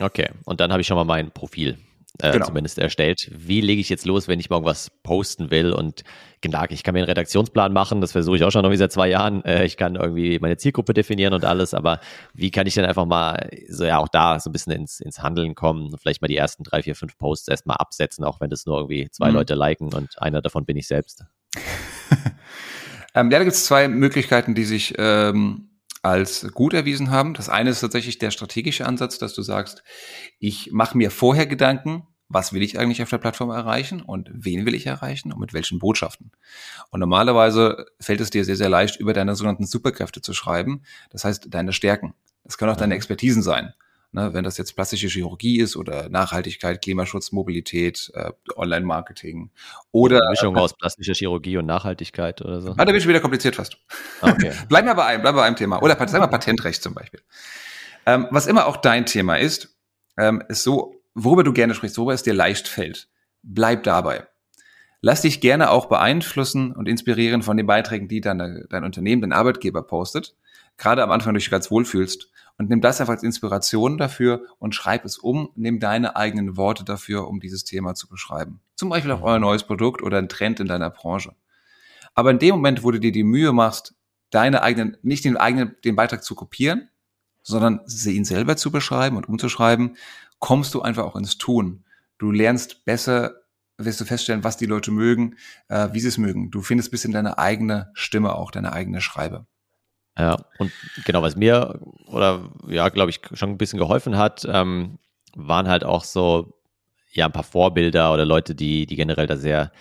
Okay, 0.00 0.30
und 0.44 0.60
dann 0.60 0.72
habe 0.72 0.80
ich 0.80 0.86
schon 0.86 0.96
mal 0.96 1.04
mein 1.04 1.30
Profil 1.30 1.78
äh, 2.20 2.32
genau. 2.32 2.46
zumindest 2.46 2.78
erstellt. 2.78 3.28
Wie 3.34 3.60
lege 3.60 3.80
ich 3.80 3.88
jetzt 3.88 4.06
los, 4.06 4.28
wenn 4.28 4.38
ich 4.38 4.48
mal 4.48 4.56
irgendwas 4.56 4.90
posten 5.02 5.50
will? 5.50 5.72
Und 5.72 6.04
genau, 6.40 6.62
ich 6.68 6.84
kann 6.84 6.94
mir 6.94 7.00
einen 7.00 7.08
Redaktionsplan 7.08 7.72
machen, 7.72 8.00
das 8.00 8.12
versuche 8.12 8.36
ich 8.36 8.44
auch 8.44 8.52
schon 8.52 8.64
irgendwie 8.64 8.78
seit 8.78 8.92
zwei 8.92 9.08
Jahren. 9.08 9.44
Äh, 9.44 9.64
ich 9.64 9.76
kann 9.76 9.96
irgendwie 9.96 10.38
meine 10.38 10.56
Zielgruppe 10.56 10.94
definieren 10.94 11.34
und 11.34 11.44
alles, 11.44 11.74
aber 11.74 12.00
wie 12.32 12.50
kann 12.50 12.66
ich 12.66 12.74
denn 12.74 12.84
einfach 12.84 13.06
mal 13.06 13.50
so 13.68 13.84
ja 13.84 13.98
auch 13.98 14.08
da 14.08 14.38
so 14.38 14.50
ein 14.50 14.52
bisschen 14.52 14.72
ins, 14.72 15.00
ins 15.00 15.22
Handeln 15.22 15.54
kommen 15.54 15.92
und 15.92 16.00
vielleicht 16.00 16.22
mal 16.22 16.28
die 16.28 16.36
ersten 16.36 16.62
drei, 16.62 16.82
vier, 16.82 16.94
fünf 16.94 17.18
Posts 17.18 17.48
erstmal 17.48 17.78
absetzen, 17.78 18.24
auch 18.24 18.40
wenn 18.40 18.50
das 18.50 18.64
nur 18.64 18.78
irgendwie 18.78 19.08
zwei 19.10 19.30
mhm. 19.30 19.34
Leute 19.34 19.54
liken 19.54 19.92
und 19.92 20.20
einer 20.22 20.40
davon 20.40 20.64
bin 20.64 20.76
ich 20.76 20.86
selbst. 20.86 21.24
ähm, 23.14 23.30
ja, 23.30 23.38
da 23.38 23.44
gibt 23.44 23.56
es 23.56 23.64
zwei 23.64 23.88
Möglichkeiten, 23.88 24.54
die 24.54 24.64
sich 24.64 24.94
ähm 24.98 25.70
als 26.04 26.46
gut 26.52 26.74
erwiesen 26.74 27.10
haben. 27.10 27.34
Das 27.34 27.48
eine 27.48 27.70
ist 27.70 27.80
tatsächlich 27.80 28.18
der 28.18 28.30
strategische 28.30 28.86
Ansatz, 28.86 29.18
dass 29.18 29.32
du 29.32 29.42
sagst, 29.42 29.82
ich 30.38 30.70
mache 30.70 30.98
mir 30.98 31.10
vorher 31.10 31.46
Gedanken, 31.46 32.06
was 32.28 32.52
will 32.52 32.62
ich 32.62 32.78
eigentlich 32.78 33.02
auf 33.02 33.10
der 33.10 33.18
Plattform 33.18 33.50
erreichen 33.50 34.02
und 34.02 34.30
wen 34.32 34.66
will 34.66 34.74
ich 34.74 34.86
erreichen 34.86 35.32
und 35.32 35.40
mit 35.40 35.54
welchen 35.54 35.78
Botschaften. 35.78 36.32
Und 36.90 37.00
normalerweise 37.00 37.86
fällt 38.00 38.20
es 38.20 38.30
dir 38.30 38.44
sehr, 38.44 38.56
sehr 38.56 38.68
leicht, 38.68 38.96
über 39.00 39.12
deine 39.12 39.34
sogenannten 39.34 39.66
Superkräfte 39.66 40.20
zu 40.20 40.34
schreiben. 40.34 40.82
Das 41.10 41.24
heißt, 41.24 41.46
deine 41.50 41.72
Stärken. 41.72 42.14
Das 42.44 42.58
können 42.58 42.70
auch 42.70 42.76
deine 42.76 42.94
mhm. 42.94 42.98
Expertisen 42.98 43.42
sein. 43.42 43.72
Ne, 44.14 44.32
wenn 44.32 44.44
das 44.44 44.58
jetzt 44.58 44.76
plastische 44.76 45.08
Chirurgie 45.08 45.58
ist 45.58 45.74
oder 45.74 46.08
Nachhaltigkeit, 46.08 46.80
Klimaschutz, 46.80 47.32
Mobilität, 47.32 48.12
äh, 48.14 48.30
Online-Marketing 48.54 49.50
oder 49.90 50.18
Eine 50.18 50.30
Mischung 50.30 50.54
äh, 50.54 50.60
aus 50.60 50.72
plastischer 50.72 51.14
Chirurgie 51.14 51.56
und 51.56 51.66
Nachhaltigkeit 51.66 52.40
oder 52.40 52.60
so. 52.60 52.74
Ah, 52.76 52.84
da 52.84 52.92
wird 52.92 53.02
schon 53.02 53.08
wieder 53.08 53.18
kompliziert 53.18 53.56
fast. 53.56 53.76
Okay. 54.20 54.52
bleiben 54.68 54.86
wir 54.86 54.94
bei 54.94 55.04
einem, 55.04 55.22
bleiben 55.22 55.36
wir 55.36 55.40
bei 55.40 55.46
einem 55.48 55.56
Thema. 55.56 55.82
Oder 55.82 55.96
sagen 55.96 56.22
wir 56.22 56.28
Patentrecht 56.28 56.80
zum 56.80 56.94
Beispiel. 56.94 57.22
Ähm, 58.06 58.28
was 58.30 58.46
immer 58.46 58.66
auch 58.66 58.76
dein 58.76 59.04
Thema 59.04 59.34
ist, 59.34 59.74
ähm, 60.16 60.44
ist 60.48 60.62
so, 60.62 60.94
worüber 61.14 61.42
du 61.42 61.52
gerne 61.52 61.74
sprichst, 61.74 61.98
worüber 61.98 62.14
es 62.14 62.22
dir 62.22 62.34
leicht 62.34 62.68
fällt. 62.68 63.08
Bleib 63.42 63.82
dabei. 63.82 64.28
Lass 65.00 65.22
dich 65.22 65.40
gerne 65.40 65.72
auch 65.72 65.86
beeinflussen 65.86 66.70
und 66.70 66.88
inspirieren 66.88 67.42
von 67.42 67.56
den 67.56 67.66
Beiträgen, 67.66 68.06
die 68.06 68.20
deine, 68.20 68.64
dein 68.70 68.84
Unternehmen, 68.84 69.22
dein 69.22 69.32
Arbeitgeber 69.32 69.82
postet. 69.82 70.36
Gerade 70.76 71.02
am 71.02 71.10
Anfang, 71.10 71.34
du 71.34 71.38
dich 71.38 71.50
ganz 71.50 71.72
wohlfühlst 71.72 72.30
und 72.58 72.70
nimm 72.70 72.80
das 72.80 73.00
einfach 73.00 73.14
als 73.14 73.22
Inspiration 73.22 73.98
dafür 73.98 74.44
und 74.58 74.74
schreib 74.74 75.04
es 75.04 75.18
um, 75.18 75.50
nimm 75.56 75.80
deine 75.80 76.16
eigenen 76.16 76.56
Worte 76.56 76.84
dafür, 76.84 77.28
um 77.28 77.40
dieses 77.40 77.64
Thema 77.64 77.94
zu 77.94 78.08
beschreiben. 78.08 78.60
Zum 78.76 78.88
Beispiel 78.88 79.10
auch 79.12 79.22
euer 79.22 79.38
neues 79.38 79.64
Produkt 79.64 80.02
oder 80.02 80.18
ein 80.18 80.28
Trend 80.28 80.60
in 80.60 80.68
deiner 80.68 80.90
Branche. 80.90 81.34
Aber 82.14 82.30
in 82.30 82.38
dem 82.38 82.54
Moment, 82.54 82.84
wo 82.84 82.90
du 82.90 83.00
dir 83.00 83.12
die 83.12 83.24
Mühe 83.24 83.52
machst, 83.52 83.94
deine 84.30 84.62
eigenen, 84.62 84.96
nicht 85.02 85.24
den 85.24 85.36
eigenen, 85.36 85.76
den 85.84 85.96
Beitrag 85.96 86.22
zu 86.22 86.34
kopieren, 86.34 86.88
sondern 87.42 87.80
ihn 88.06 88.24
selber 88.24 88.56
zu 88.56 88.70
beschreiben 88.70 89.16
und 89.16 89.28
umzuschreiben, 89.28 89.96
kommst 90.38 90.74
du 90.74 90.82
einfach 90.82 91.04
auch 91.04 91.16
ins 91.16 91.38
Tun. 91.38 91.84
Du 92.18 92.30
lernst 92.30 92.84
besser, 92.84 93.42
wirst 93.78 94.00
du 94.00 94.04
feststellen, 94.04 94.44
was 94.44 94.56
die 94.56 94.66
Leute 94.66 94.90
mögen, 94.90 95.36
äh, 95.68 95.88
wie 95.92 96.00
sie 96.00 96.08
es 96.08 96.18
mögen. 96.18 96.50
Du 96.50 96.62
findest 96.62 96.90
bis 96.90 97.04
in 97.04 97.12
deine 97.12 97.38
eigene 97.38 97.90
Stimme 97.94 98.34
auch, 98.34 98.50
deine 98.50 98.72
eigene 98.72 99.00
Schreibe. 99.00 99.46
Ja, 100.16 100.36
und 100.58 100.70
genau, 101.04 101.22
was 101.22 101.34
mir 101.36 101.80
oder 102.06 102.50
ja, 102.68 102.88
glaube 102.88 103.10
ich, 103.10 103.20
schon 103.32 103.50
ein 103.50 103.58
bisschen 103.58 103.78
geholfen 103.78 104.16
hat, 104.16 104.46
ähm, 104.48 104.98
waren 105.34 105.68
halt 105.68 105.84
auch 105.84 106.04
so, 106.04 106.54
ja, 107.10 107.26
ein 107.26 107.32
paar 107.32 107.42
Vorbilder 107.42 108.12
oder 108.12 108.24
Leute, 108.24 108.54
die, 108.54 108.86
die 108.86 108.96
generell 108.96 109.26
da 109.26 109.36
sehr 109.36 109.72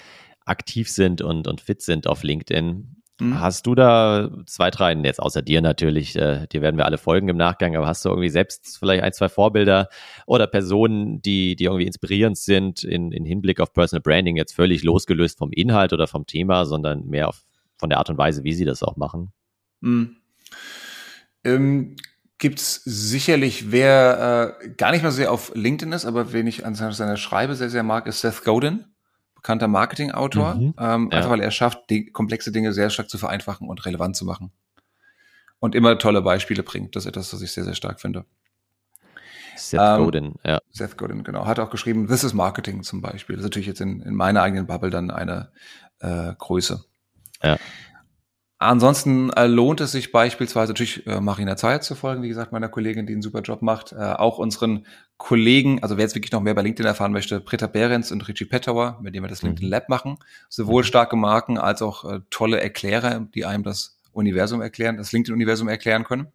aktiv 0.46 0.90
sind 0.90 1.22
und, 1.22 1.48
und 1.48 1.62
fit 1.62 1.82
sind 1.82 2.08
auf 2.08 2.24
LinkedIn. 2.24 3.04
Mhm. 3.20 3.40
Hast 3.40 3.68
du 3.68 3.76
da 3.76 4.32
zwei, 4.48 4.72
drei, 4.72 4.94
jetzt 4.94 5.22
außer 5.22 5.44
dir 5.44 5.62
natürlich, 5.62 6.16
äh, 6.16 6.48
dir 6.48 6.62
werden 6.62 6.78
wir 6.78 6.86
alle 6.86 6.98
folgen 6.98 7.30
im 7.30 7.38
Nachgang, 7.38 7.76
aber 7.76 7.86
hast 7.86 8.04
du 8.04 8.10
irgendwie 8.10 8.30
selbst 8.30 8.78
vielleicht 8.80 9.04
ein, 9.04 9.14
zwei 9.14 9.30
Vorbilder 9.30 9.88
oder 10.26 10.48
Personen, 10.48 11.22
die, 11.22 11.56
die 11.56 11.66
irgendwie 11.66 11.86
inspirierend 11.86 12.38
sind 12.38 12.84
in, 12.84 13.12
in 13.12 13.24
Hinblick 13.24 13.60
auf 13.60 13.72
Personal 13.72 14.02
Branding, 14.02 14.36
jetzt 14.36 14.56
völlig 14.56 14.84
losgelöst 14.84 15.38
vom 15.38 15.52
Inhalt 15.52 15.94
oder 15.94 16.08
vom 16.08 16.26
Thema, 16.26 16.66
sondern 16.66 17.06
mehr 17.06 17.30
auf, 17.30 17.46
von 17.78 17.90
der 17.90 18.00
Art 18.00 18.10
und 18.10 18.18
Weise, 18.18 18.44
wie 18.44 18.54
sie 18.54 18.66
das 18.66 18.82
auch 18.82 18.98
machen? 18.98 19.32
Mhm. 19.82 20.18
Ähm, 21.44 21.96
Gibt 22.40 22.60
es 22.60 22.82
sicherlich, 22.84 23.72
wer 23.72 24.58
äh, 24.64 24.70
gar 24.72 24.92
nicht 24.92 25.02
mehr 25.02 25.12
sehr 25.12 25.32
auf 25.32 25.54
LinkedIn 25.56 25.94
ist, 25.94 26.06
aber 26.06 26.34
wen 26.34 26.46
ich 26.46 26.66
an 26.66 26.76
seiner 26.76 27.16
Schreibe 27.16 27.56
sehr, 27.56 27.70
sehr 27.70 27.84
mag, 27.84 28.06
ist 28.06 28.20
Seth 28.20 28.44
Godin, 28.44 28.86
bekannter 29.36 29.70
Marketingautor. 29.70 30.56
Mhm, 30.56 30.74
ähm, 30.78 31.10
ja. 31.10 31.18
Einfach 31.18 31.30
weil 31.30 31.40
er 31.40 31.52
schafft, 31.52 31.90
die, 31.90 32.12
komplexe 32.12 32.52
Dinge 32.52 32.74
sehr 32.74 32.90
stark 32.90 33.10
zu 33.10 33.18
vereinfachen 33.18 33.70
und 33.70 33.86
relevant 33.86 34.18
zu 34.18 34.26
machen. 34.26 34.52
Und 35.60 35.76
immer 35.76 35.98
tolle 35.98 36.22
Beispiele 36.22 36.64
bringt. 36.64 36.96
Das 36.96 37.06
ist 37.06 37.10
etwas, 37.10 37.34
was 37.34 37.42
ich 37.42 37.52
sehr, 37.52 37.64
sehr 37.64 37.76
stark 37.76 38.02
finde. 38.02 38.26
Seth 39.56 39.80
ähm, 39.82 40.04
Godin, 40.04 40.36
ja. 40.44 40.60
Seth 40.70 40.98
Godin, 40.98 41.24
genau. 41.24 41.46
Hat 41.46 41.60
auch 41.60 41.70
geschrieben, 41.70 42.08
This 42.08 42.24
is 42.24 42.34
Marketing 42.34 42.84
zum 42.84 43.02
Beispiel. 43.02 43.36
Das 43.36 43.46
ist 43.46 43.50
natürlich 43.50 43.68
jetzt 43.68 43.80
in, 43.80 44.02
in 44.02 44.16
meiner 44.16 44.42
eigenen 44.42 44.68
Bubble 44.68 44.90
dann 44.90 45.12
eine 45.12 45.52
äh, 46.00 46.34
Größe. 46.38 46.84
Ja. 47.42 47.58
Ansonsten 48.64 49.30
äh, 49.32 49.46
lohnt 49.48 49.82
es 49.82 49.92
sich 49.92 50.12
beispielsweise 50.12 50.72
natürlich 50.72 51.06
äh, 51.06 51.20
Marina 51.20 51.56
Zeit 51.56 51.84
zu 51.84 51.96
folgen, 51.96 52.24
wie 52.24 52.30
gesagt, 52.30 52.52
meiner 52.52 52.70
Kollegin, 52.70 53.06
die 53.06 53.14
einen 53.14 53.22
super 53.22 53.42
Job 53.42 53.62
macht. 53.62 53.92
Äh, 53.92 53.98
auch 53.98 54.38
unseren 54.38 54.86
Kollegen, 55.18 55.84
also 55.84 55.98
wer 55.98 56.04
jetzt 56.04 56.16
wirklich 56.16 56.32
noch 56.32 56.42
mehr 56.42 56.54
bei 56.54 56.62
LinkedIn 56.62 56.88
erfahren 56.88 57.12
möchte, 57.12 57.40
Britta 57.40 57.68
Behrens 57.68 58.12
und 58.12 58.28
Richie 58.28 58.46
Pettauer, 58.46 59.00
mit 59.02 59.14
denen 59.14 59.24
wir 59.24 59.30
das 59.30 59.44
mhm. 59.44 59.50
LinkedIn 59.50 59.70
Lab 59.70 59.90
machen. 59.90 60.18
Sowohl 60.50 60.84
starke 60.84 61.16
Marken 61.16 61.58
als 61.58 61.82
auch 61.82 62.06
äh, 62.06 62.20
tolle 62.30 62.62
Erklärer, 62.62 63.20
die 63.34 63.46
einem 63.46 63.64
das 63.64 64.00
Universum 64.12 64.62
erklären, 64.62 64.98
das 64.98 65.12
LinkedIn-Universum 65.12 65.68
erklären 65.68 66.04
können. 66.04 66.28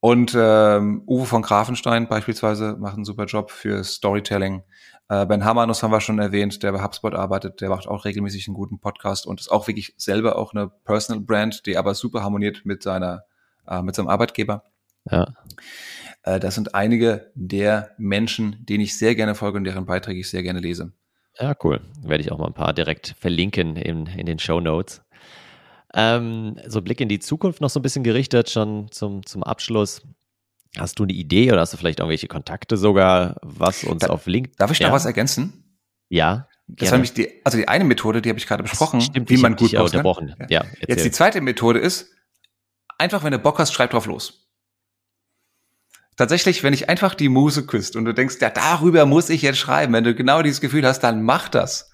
Und 0.00 0.34
ähm, 0.34 1.02
Uwe 1.06 1.26
von 1.26 1.42
Grafenstein 1.42 2.08
beispielsweise 2.08 2.76
macht 2.78 2.96
einen 2.96 3.04
super 3.04 3.26
Job 3.26 3.50
für 3.50 3.84
Storytelling. 3.84 4.62
Äh, 5.10 5.26
ben 5.26 5.44
Hamanus 5.44 5.82
haben 5.82 5.90
wir 5.90 6.00
schon 6.00 6.20
erwähnt, 6.20 6.62
der 6.62 6.70
bei 6.70 6.84
HubSpot 6.84 7.14
arbeitet, 7.14 7.60
der 7.60 7.68
macht 7.68 7.88
auch 7.88 8.04
regelmäßig 8.04 8.46
einen 8.46 8.54
guten 8.54 8.78
Podcast 8.78 9.26
und 9.26 9.40
ist 9.40 9.50
auch 9.50 9.66
wirklich 9.66 9.92
selber 9.96 10.38
auch 10.38 10.54
eine 10.54 10.68
Personal 10.68 11.20
Brand, 11.20 11.66
die 11.66 11.76
aber 11.76 11.94
super 11.94 12.22
harmoniert 12.22 12.64
mit 12.64 12.84
seiner, 12.84 13.24
äh, 13.66 13.82
mit 13.82 13.96
seinem 13.96 14.06
Arbeitgeber. 14.06 14.62
Ja. 15.10 15.34
Äh, 16.22 16.38
das 16.38 16.54
sind 16.54 16.76
einige 16.76 17.32
der 17.34 17.90
Menschen, 17.98 18.64
denen 18.64 18.84
ich 18.84 18.96
sehr 18.96 19.16
gerne 19.16 19.34
folge 19.34 19.58
und 19.58 19.64
deren 19.64 19.84
Beiträge 19.84 20.20
ich 20.20 20.30
sehr 20.30 20.44
gerne 20.44 20.60
lese. 20.60 20.92
Ja, 21.40 21.56
cool. 21.64 21.80
Werde 22.02 22.22
ich 22.22 22.30
auch 22.30 22.38
mal 22.38 22.46
ein 22.46 22.54
paar 22.54 22.72
direkt 22.72 23.16
verlinken 23.18 23.74
in, 23.74 24.06
in 24.06 24.26
den 24.26 24.38
Show 24.38 24.60
Notes. 24.60 25.02
Ähm, 25.92 26.56
so 26.68 26.82
Blick 26.82 27.00
in 27.00 27.08
die 27.08 27.18
Zukunft 27.18 27.60
noch 27.60 27.70
so 27.70 27.80
ein 27.80 27.82
bisschen 27.82 28.04
gerichtet, 28.04 28.48
schon 28.48 28.92
zum, 28.92 29.26
zum 29.26 29.42
Abschluss. 29.42 30.02
Hast 30.76 30.98
du 30.98 31.02
eine 31.02 31.12
Idee 31.12 31.50
oder 31.50 31.60
hast 31.60 31.72
du 31.72 31.76
vielleicht 31.76 31.98
irgendwelche 31.98 32.28
Kontakte 32.28 32.76
sogar, 32.76 33.36
was 33.42 33.84
uns 33.84 34.02
da, 34.02 34.08
auf 34.08 34.26
LinkedIn. 34.26 34.56
Darf 34.56 34.70
ich 34.70 34.78
ja. 34.78 34.88
noch 34.88 34.94
was 34.94 35.04
ergänzen? 35.04 35.78
Ja. 36.08 36.48
Das 36.68 36.90
war 36.90 36.98
nämlich 36.98 37.12
die, 37.12 37.44
also 37.44 37.58
die 37.58 37.66
eine 37.66 37.84
Methode, 37.84 38.22
die 38.22 38.28
habe 38.28 38.38
ich 38.38 38.46
gerade 38.46 38.62
besprochen, 38.62 39.00
stimmt, 39.00 39.28
wie 39.28 39.38
man 39.38 39.56
gut 39.56 39.74
unterbrochen. 39.74 40.36
Ja. 40.38 40.62
ja 40.62 40.64
Jetzt 40.86 41.04
die 41.04 41.10
zweite 41.10 41.40
Methode 41.40 41.80
ist, 41.80 42.12
einfach 42.98 43.24
wenn 43.24 43.32
du 43.32 43.38
Bock 43.38 43.58
hast, 43.58 43.72
schreib 43.72 43.90
drauf 43.90 44.06
los. 44.06 44.48
Tatsächlich, 46.16 46.62
wenn 46.62 46.74
ich 46.74 46.88
einfach 46.88 47.14
die 47.14 47.28
Muse 47.28 47.66
küsst 47.66 47.96
und 47.96 48.04
du 48.04 48.14
denkst, 48.14 48.36
ja, 48.40 48.50
darüber 48.50 49.06
muss 49.06 49.30
ich 49.30 49.42
jetzt 49.42 49.58
schreiben, 49.58 49.92
wenn 49.94 50.04
du 50.04 50.14
genau 50.14 50.42
dieses 50.42 50.60
Gefühl 50.60 50.86
hast, 50.86 51.00
dann 51.00 51.22
mach 51.22 51.48
das 51.48 51.89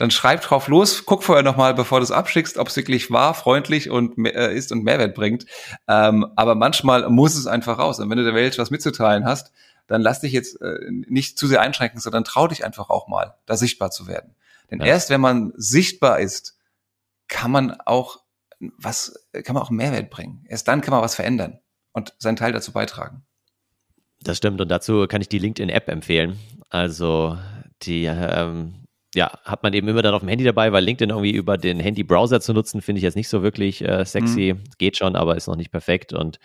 dann 0.00 0.10
schreib 0.10 0.40
drauf 0.40 0.66
los, 0.66 1.04
guck 1.04 1.22
vorher 1.22 1.42
nochmal, 1.42 1.74
bevor 1.74 2.00
du 2.00 2.04
es 2.04 2.10
abschickst, 2.10 2.56
ob 2.56 2.68
es 2.68 2.76
wirklich 2.76 3.10
wahr, 3.10 3.34
freundlich 3.34 3.90
und 3.90 4.16
äh, 4.26 4.54
ist 4.54 4.72
und 4.72 4.82
Mehrwert 4.82 5.14
bringt. 5.14 5.44
Ähm, 5.88 6.26
aber 6.36 6.54
manchmal 6.54 7.10
muss 7.10 7.34
es 7.36 7.46
einfach 7.46 7.78
raus. 7.78 7.98
Und 8.00 8.08
wenn 8.08 8.16
du 8.16 8.24
der 8.24 8.34
Welt 8.34 8.56
was 8.56 8.70
mitzuteilen 8.70 9.26
hast, 9.26 9.52
dann 9.88 10.00
lass 10.00 10.20
dich 10.20 10.32
jetzt 10.32 10.58
äh, 10.62 10.78
nicht 10.88 11.36
zu 11.36 11.46
sehr 11.46 11.60
einschränken, 11.60 12.00
sondern 12.00 12.24
trau 12.24 12.46
dich 12.48 12.64
einfach 12.64 12.88
auch 12.88 13.08
mal, 13.08 13.34
da 13.44 13.58
sichtbar 13.58 13.90
zu 13.90 14.06
werden. 14.06 14.34
Denn 14.70 14.80
ja. 14.80 14.86
erst 14.86 15.10
wenn 15.10 15.20
man 15.20 15.52
sichtbar 15.54 16.18
ist, 16.18 16.56
kann 17.28 17.50
man 17.50 17.78
auch 17.84 18.20
was, 18.58 19.26
kann 19.44 19.52
man 19.52 19.62
auch 19.62 19.70
Mehrwert 19.70 20.08
bringen. 20.08 20.46
Erst 20.48 20.66
dann 20.66 20.80
kann 20.80 20.92
man 20.92 21.02
was 21.02 21.14
verändern 21.14 21.58
und 21.92 22.14
seinen 22.18 22.36
Teil 22.36 22.52
dazu 22.52 22.72
beitragen. 22.72 23.26
Das 24.22 24.38
stimmt 24.38 24.62
und 24.62 24.68
dazu 24.70 25.06
kann 25.06 25.20
ich 25.20 25.28
die 25.28 25.38
LinkedIn-App 25.38 25.88
empfehlen. 25.88 26.38
Also 26.70 27.36
die 27.82 28.04
ähm, 28.06 28.79
ja, 29.14 29.30
hat 29.44 29.62
man 29.62 29.72
eben 29.72 29.88
immer 29.88 30.02
dann 30.02 30.14
auf 30.14 30.20
dem 30.20 30.28
Handy 30.28 30.44
dabei, 30.44 30.72
weil 30.72 30.84
LinkedIn 30.84 31.10
irgendwie 31.10 31.32
über 31.32 31.58
den 31.58 31.80
Handy-Browser 31.80 32.40
zu 32.40 32.52
nutzen, 32.52 32.80
finde 32.80 32.98
ich 32.98 33.02
jetzt 33.02 33.16
nicht 33.16 33.28
so 33.28 33.42
wirklich 33.42 33.82
äh, 33.82 34.04
sexy. 34.04 34.54
Mhm. 34.54 34.64
Geht 34.78 34.96
schon, 34.96 35.16
aber 35.16 35.36
ist 35.36 35.48
noch 35.48 35.56
nicht 35.56 35.72
perfekt. 35.72 36.12
Und 36.12 36.38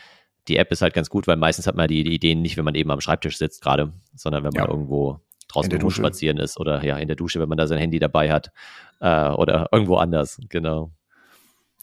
die 0.48 0.58
App 0.58 0.72
ist 0.72 0.82
halt 0.82 0.94
ganz 0.94 1.10
gut, 1.10 1.28
weil 1.28 1.38
meistens 1.38 1.68
hat 1.68 1.76
man 1.76 1.88
die, 1.88 2.04
die 2.04 2.14
Ideen 2.14 2.42
nicht, 2.42 2.58
wenn 2.58 2.66
man 2.66 2.76
eben 2.76 2.92
am 2.92 3.02
Schreibtisch 3.02 3.38
sitzt 3.38 3.62
gerade, 3.62 3.94
sondern 4.16 4.44
wenn 4.44 4.54
man 4.54 4.66
ja. 4.66 4.70
irgendwo 4.70 5.20
draußen 5.48 5.92
spazieren 5.92 6.38
ist 6.38 6.60
oder 6.60 6.84
ja, 6.84 6.98
in 6.98 7.08
der 7.08 7.16
Dusche, 7.16 7.40
wenn 7.40 7.50
man 7.50 7.58
da 7.58 7.68
sein 7.68 7.78
Handy 7.78 8.00
dabei 8.00 8.32
hat 8.32 8.52
äh, 9.00 9.30
oder 9.30 9.70
irgendwo 9.72 9.98
anders, 9.98 10.40
genau. 10.50 10.92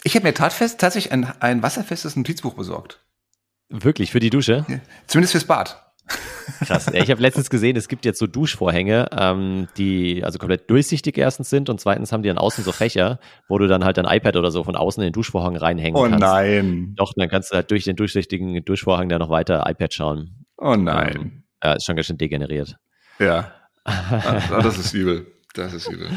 Ich 0.05 0.17
habe 0.17 0.27
mir 0.27 0.35
tatfest, 0.35 0.81
tatsächlich 0.81 1.13
ein, 1.13 1.25
ein 1.41 1.63
wasserfestes 1.63 2.17
Notizbuch 2.17 2.55
besorgt. 2.55 3.01
Wirklich, 3.69 4.11
für 4.11 4.21
die 4.21 4.31
Dusche? 4.31 4.67
Ja. 4.69 4.81
Zumindest 5.07 5.33
fürs 5.33 5.45
Bad. 5.45 5.92
Krass. 6.65 6.89
Ich 6.93 7.11
habe 7.11 7.21
letztens 7.21 7.51
gesehen, 7.51 7.77
es 7.77 7.89
gibt 7.89 8.05
jetzt 8.05 8.19
so 8.19 8.27
Duschvorhänge, 8.27 9.09
ähm, 9.17 9.69
die 9.77 10.25
also 10.25 10.39
komplett 10.39 10.69
durchsichtig 10.71 11.19
erstens 11.19 11.51
sind 11.51 11.69
und 11.69 11.81
zweitens 11.81 12.13
haben 12.13 12.23
die 12.23 12.29
dann 12.29 12.39
außen 12.39 12.65
so 12.65 12.73
Fächer, 12.73 13.19
wo 13.49 13.59
du 13.59 13.67
dann 13.67 13.85
halt 13.85 13.97
dein 13.97 14.05
iPad 14.05 14.37
oder 14.37 14.51
so 14.51 14.65
von 14.65 14.77
außen 14.77 15.03
in 15.03 15.09
den 15.09 15.13
Duschvorhang 15.13 15.57
reinhängen 15.57 15.97
oh, 15.97 16.03
kannst. 16.05 16.23
Oh 16.23 16.27
nein. 16.27 16.95
Doch, 16.97 17.13
dann 17.17 17.29
kannst 17.29 17.51
du 17.51 17.57
halt 17.57 17.71
durch 17.71 17.85
den 17.85 17.97
durchsichtigen 17.97 18.65
Duschvorhang 18.65 19.09
dann 19.09 19.21
noch 19.21 19.31
weiter 19.31 19.65
iPad 19.67 19.93
schauen. 19.93 20.47
Oh 20.57 20.77
nein. 20.77 21.17
Ähm, 21.17 21.43
ja, 21.63 21.73
ist 21.75 21.85
schon 21.85 21.97
ganz 21.97 22.07
schön 22.07 22.19
degeneriert. 22.19 22.77
Ja. 23.19 23.53
ah, 23.85 24.63
das 24.63 24.79
ist 24.79 24.95
übel. 24.95 25.27
Das 25.55 25.75
ist 25.75 25.89
übel. 25.89 26.09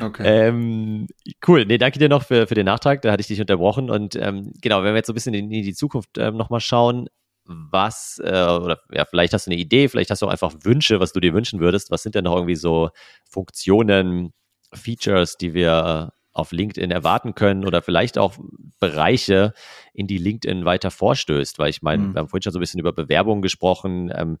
Okay. 0.00 0.22
Ähm, 0.24 1.06
cool. 1.46 1.64
Nee, 1.66 1.78
danke 1.78 1.98
dir 1.98 2.08
noch 2.08 2.24
für, 2.24 2.46
für 2.46 2.54
den 2.54 2.66
Nachtrag. 2.66 3.02
Da 3.02 3.12
hatte 3.12 3.20
ich 3.20 3.28
dich 3.28 3.40
unterbrochen. 3.40 3.90
Und 3.90 4.16
ähm, 4.16 4.52
genau, 4.60 4.82
wenn 4.82 4.92
wir 4.92 4.96
jetzt 4.96 5.06
so 5.06 5.12
ein 5.12 5.14
bisschen 5.14 5.34
in, 5.34 5.50
in 5.50 5.62
die 5.62 5.74
Zukunft 5.74 6.18
ähm, 6.18 6.36
nochmal 6.36 6.60
schauen, 6.60 7.08
was, 7.44 8.20
äh, 8.24 8.28
oder 8.28 8.80
ja, 8.92 9.04
vielleicht 9.04 9.32
hast 9.32 9.46
du 9.46 9.50
eine 9.50 9.60
Idee, 9.60 9.88
vielleicht 9.88 10.10
hast 10.10 10.22
du 10.22 10.26
auch 10.26 10.30
einfach 10.30 10.54
Wünsche, 10.62 11.00
was 11.00 11.12
du 11.12 11.20
dir 11.20 11.34
wünschen 11.34 11.60
würdest. 11.60 11.90
Was 11.90 12.02
sind 12.02 12.14
denn 12.14 12.24
noch 12.24 12.36
irgendwie 12.36 12.56
so 12.56 12.90
Funktionen, 13.28 14.32
Features, 14.72 15.36
die 15.36 15.54
wir 15.54 16.12
auf 16.32 16.52
LinkedIn 16.52 16.90
erwarten 16.90 17.34
können 17.34 17.66
oder 17.66 17.82
vielleicht 17.82 18.16
auch 18.16 18.34
Bereiche, 18.80 19.52
in 19.92 20.06
die 20.06 20.18
LinkedIn 20.18 20.64
weiter 20.64 20.90
vorstößt? 20.90 21.58
Weil 21.58 21.70
ich 21.70 21.82
meine, 21.82 22.04
mhm. 22.04 22.14
wir 22.14 22.20
haben 22.20 22.28
vorhin 22.28 22.42
schon 22.42 22.52
so 22.52 22.58
ein 22.58 22.60
bisschen 22.60 22.80
über 22.80 22.92
Bewerbungen 22.92 23.42
gesprochen. 23.42 24.12
Ähm, 24.14 24.38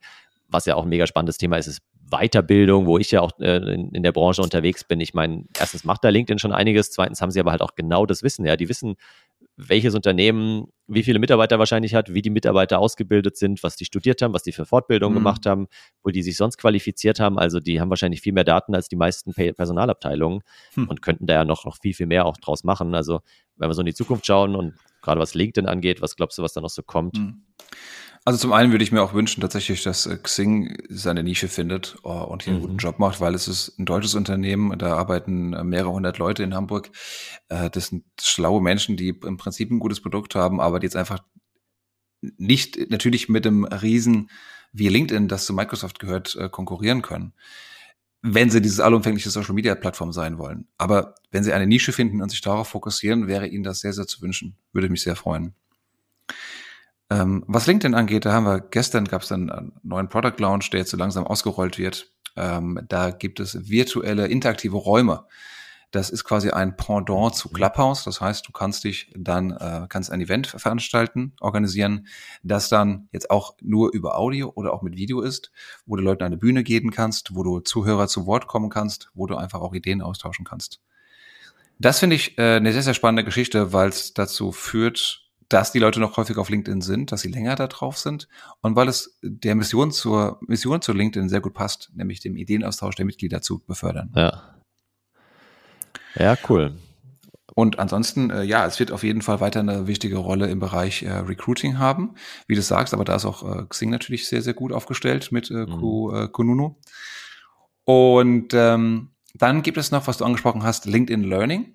was 0.48 0.66
ja 0.66 0.76
auch 0.76 0.84
ein 0.84 0.88
mega 0.88 1.06
spannendes 1.06 1.38
Thema 1.38 1.56
ist, 1.56 1.66
ist 1.66 1.82
Weiterbildung, 2.10 2.86
wo 2.86 2.98
ich 2.98 3.10
ja 3.10 3.22
auch 3.22 3.32
äh, 3.40 3.56
in, 3.56 3.90
in, 3.92 4.02
der 4.02 4.12
Branche 4.12 4.42
unterwegs 4.42 4.84
bin. 4.84 5.00
Ich 5.00 5.14
meine, 5.14 5.46
erstens 5.58 5.84
macht 5.84 6.04
da 6.04 6.10
LinkedIn 6.10 6.38
schon 6.38 6.52
einiges, 6.52 6.90
zweitens 6.90 7.22
haben 7.22 7.30
sie 7.30 7.40
aber 7.40 7.50
halt 7.52 7.62
auch 7.62 7.74
genau 7.74 8.04
das 8.06 8.22
Wissen. 8.22 8.44
Ja, 8.44 8.56
die 8.56 8.68
wissen, 8.68 8.96
welches 9.56 9.94
Unternehmen 9.94 10.66
wie 10.86 11.02
viele 11.02 11.18
Mitarbeiter 11.18 11.58
wahrscheinlich 11.58 11.94
hat, 11.94 12.12
wie 12.12 12.22
die 12.22 12.30
Mitarbeiter 12.30 12.78
ausgebildet 12.78 13.36
sind, 13.36 13.62
was 13.62 13.76
die 13.76 13.84
studiert 13.84 14.20
haben, 14.20 14.34
was 14.34 14.42
die 14.42 14.52
für 14.52 14.66
Fortbildung 14.66 15.12
mhm. 15.12 15.16
gemacht 15.16 15.46
haben, 15.46 15.68
wo 16.02 16.10
die 16.10 16.22
sich 16.22 16.36
sonst 16.36 16.58
qualifiziert 16.58 17.20
haben. 17.20 17.38
Also 17.38 17.60
die 17.60 17.80
haben 17.80 17.90
wahrscheinlich 17.90 18.20
viel 18.20 18.32
mehr 18.32 18.44
Daten 18.44 18.74
als 18.74 18.88
die 18.88 18.96
meisten 18.96 19.32
Personalabteilungen 19.32 20.42
hm. 20.74 20.88
und 20.88 21.02
könnten 21.02 21.26
da 21.26 21.34
ja 21.34 21.44
noch, 21.44 21.64
noch 21.64 21.78
viel, 21.80 21.94
viel 21.94 22.06
mehr 22.06 22.26
auch 22.26 22.36
draus 22.36 22.64
machen. 22.64 22.94
Also 22.94 23.20
wenn 23.56 23.70
wir 23.70 23.74
so 23.74 23.82
in 23.82 23.86
die 23.86 23.94
Zukunft 23.94 24.26
schauen 24.26 24.54
und 24.54 24.74
gerade 25.02 25.20
was 25.20 25.34
LinkedIn 25.34 25.68
angeht, 25.68 26.00
was 26.00 26.16
glaubst 26.16 26.38
du, 26.38 26.42
was 26.42 26.52
da 26.52 26.60
noch 26.60 26.70
so 26.70 26.82
kommt? 26.82 27.18
Mhm. 27.18 27.42
Also 28.24 28.38
zum 28.38 28.52
einen 28.52 28.70
würde 28.70 28.84
ich 28.84 28.92
mir 28.92 29.02
auch 29.02 29.14
wünschen 29.14 29.40
tatsächlich, 29.40 29.82
dass 29.82 30.06
äh, 30.06 30.16
Xing 30.16 30.76
seine 30.88 31.24
Nische 31.24 31.48
findet 31.48 31.96
oh, 32.04 32.22
und 32.22 32.44
hier 32.44 32.52
einen 32.52 32.62
guten 32.62 32.74
mhm. 32.74 32.78
Job 32.78 33.00
macht, 33.00 33.20
weil 33.20 33.34
es 33.34 33.48
ist 33.48 33.78
ein 33.80 33.84
deutsches 33.84 34.14
Unternehmen, 34.14 34.78
da 34.78 34.96
arbeiten 34.96 35.52
äh, 35.54 35.64
mehrere 35.64 35.90
hundert 35.90 36.18
Leute 36.18 36.44
in 36.44 36.54
Hamburg. 36.54 36.90
Äh, 37.48 37.68
das 37.70 37.88
sind 37.88 38.04
schlaue 38.20 38.62
Menschen, 38.62 38.96
die 38.96 39.08
im 39.08 39.38
Prinzip 39.38 39.72
ein 39.72 39.80
gutes 39.80 40.00
Produkt 40.00 40.36
haben, 40.36 40.60
aber 40.60 40.78
die 40.78 40.86
jetzt 40.86 40.96
einfach 40.96 41.18
nicht 42.38 42.90
natürlich 42.90 43.28
mit 43.28 43.44
dem 43.44 43.64
Riesen 43.64 44.30
wie 44.72 44.88
LinkedIn, 44.88 45.26
das 45.26 45.44
zu 45.44 45.52
Microsoft 45.52 45.98
gehört, 45.98 46.38
konkurrieren 46.52 47.02
können 47.02 47.34
wenn 48.22 48.50
sie 48.50 48.62
dieses 48.62 48.80
allumfängliche 48.80 49.30
Social 49.30 49.54
Media 49.54 49.74
Plattform 49.74 50.12
sein 50.12 50.38
wollen. 50.38 50.68
Aber 50.78 51.16
wenn 51.32 51.42
sie 51.42 51.52
eine 51.52 51.66
Nische 51.66 51.92
finden 51.92 52.22
und 52.22 52.30
sich 52.30 52.40
darauf 52.40 52.68
fokussieren, 52.68 53.26
wäre 53.26 53.48
ihnen 53.48 53.64
das 53.64 53.80
sehr, 53.80 53.92
sehr 53.92 54.06
zu 54.06 54.22
wünschen. 54.22 54.56
Würde 54.72 54.88
mich 54.88 55.02
sehr 55.02 55.16
freuen. 55.16 55.54
Ähm, 57.10 57.44
was 57.48 57.66
LinkedIn 57.66 57.94
angeht, 57.94 58.24
da 58.24 58.32
haben 58.32 58.46
wir 58.46 58.60
gestern 58.60 59.06
gab 59.06 59.22
es 59.22 59.32
einen 59.32 59.72
neuen 59.82 60.08
Product 60.08 60.38
Launch, 60.38 60.70
der 60.70 60.80
jetzt 60.80 60.90
so 60.90 60.96
langsam 60.96 61.26
ausgerollt 61.26 61.78
wird. 61.78 62.10
Ähm, 62.36 62.80
da 62.88 63.10
gibt 63.10 63.40
es 63.40 63.68
virtuelle 63.68 64.28
interaktive 64.28 64.76
Räume. 64.76 65.26
Das 65.92 66.08
ist 66.10 66.24
quasi 66.24 66.50
ein 66.50 66.76
Pendant 66.76 67.36
zu 67.36 67.50
Clubhouse. 67.50 68.04
Das 68.04 68.20
heißt, 68.20 68.48
du 68.48 68.52
kannst 68.52 68.84
dich 68.84 69.12
dann, 69.14 69.52
äh, 69.52 69.86
kannst 69.88 70.10
ein 70.10 70.22
Event 70.22 70.46
veranstalten, 70.46 71.34
organisieren, 71.40 72.06
das 72.42 72.68
dann 72.70 73.08
jetzt 73.12 73.30
auch 73.30 73.54
nur 73.60 73.92
über 73.92 74.18
Audio 74.18 74.50
oder 74.54 74.72
auch 74.72 74.82
mit 74.82 74.96
Video 74.96 75.20
ist, 75.20 75.52
wo 75.86 75.96
du 75.96 76.02
Leuten 76.02 76.24
eine 76.24 76.38
Bühne 76.38 76.64
geben 76.64 76.90
kannst, 76.90 77.36
wo 77.36 77.42
du 77.42 77.60
Zuhörer 77.60 78.08
zu 78.08 78.26
Wort 78.26 78.46
kommen 78.46 78.70
kannst, 78.70 79.10
wo 79.14 79.26
du 79.26 79.36
einfach 79.36 79.60
auch 79.60 79.74
Ideen 79.74 80.00
austauschen 80.00 80.46
kannst. 80.46 80.80
Das 81.78 81.98
finde 81.98 82.16
ich 82.16 82.38
äh, 82.38 82.56
eine 82.56 82.72
sehr, 82.72 82.82
sehr 82.82 82.94
spannende 82.94 83.24
Geschichte, 83.24 83.72
weil 83.72 83.90
es 83.90 84.14
dazu 84.14 84.50
führt, 84.50 85.22
dass 85.48 85.72
die 85.72 85.78
Leute 85.78 86.00
noch 86.00 86.16
häufig 86.16 86.38
auf 86.38 86.48
LinkedIn 86.48 86.80
sind, 86.80 87.12
dass 87.12 87.20
sie 87.20 87.30
länger 87.30 87.56
da 87.56 87.66
drauf 87.66 87.98
sind 87.98 88.28
und 88.62 88.76
weil 88.76 88.88
es 88.88 89.18
der 89.22 89.54
Mission 89.54 89.92
zur 89.92 90.38
Mission 90.46 90.80
zu 90.80 90.94
LinkedIn 90.94 91.28
sehr 91.28 91.42
gut 91.42 91.52
passt, 91.52 91.90
nämlich 91.94 92.20
dem 92.20 92.36
Ideenaustausch 92.36 92.94
der 92.94 93.04
Mitglieder 93.04 93.42
zu 93.42 93.58
befördern. 93.58 94.10
Ja. 94.16 94.61
Ja, 96.14 96.36
cool. 96.48 96.74
Und 97.54 97.78
ansonsten, 97.78 98.30
äh, 98.30 98.42
ja, 98.44 98.66
es 98.66 98.80
wird 98.80 98.92
auf 98.92 99.02
jeden 99.02 99.20
Fall 99.20 99.40
weiter 99.40 99.60
eine 99.60 99.86
wichtige 99.86 100.16
Rolle 100.16 100.48
im 100.48 100.58
Bereich 100.58 101.02
äh, 101.02 101.12
Recruiting 101.12 101.78
haben, 101.78 102.14
wie 102.46 102.54
du 102.54 102.62
sagst, 102.62 102.94
aber 102.94 103.04
da 103.04 103.16
ist 103.16 103.26
auch 103.26 103.42
äh, 103.42 103.64
Xing 103.68 103.90
natürlich 103.90 104.26
sehr, 104.26 104.42
sehr 104.42 104.54
gut 104.54 104.72
aufgestellt 104.72 105.32
mit 105.32 105.50
äh, 105.50 105.66
mhm. 105.66 106.14
äh, 106.14 106.28
Kununu. 106.28 106.76
Und 107.84 108.54
ähm, 108.54 109.10
dann 109.34 109.62
gibt 109.62 109.76
es 109.76 109.90
noch, 109.90 110.06
was 110.06 110.18
du 110.18 110.24
angesprochen 110.24 110.62
hast, 110.62 110.86
LinkedIn 110.86 111.24
Learning. 111.24 111.74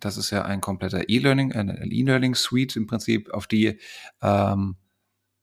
Das 0.00 0.16
ist 0.16 0.30
ja 0.30 0.42
ein 0.42 0.60
kompletter 0.60 1.08
E-Learning, 1.08 1.52
eine 1.52 1.84
E-Learning-Suite 1.84 2.76
im 2.76 2.86
Prinzip, 2.86 3.30
auf 3.32 3.46
die 3.46 3.78
ähm, 4.22 4.76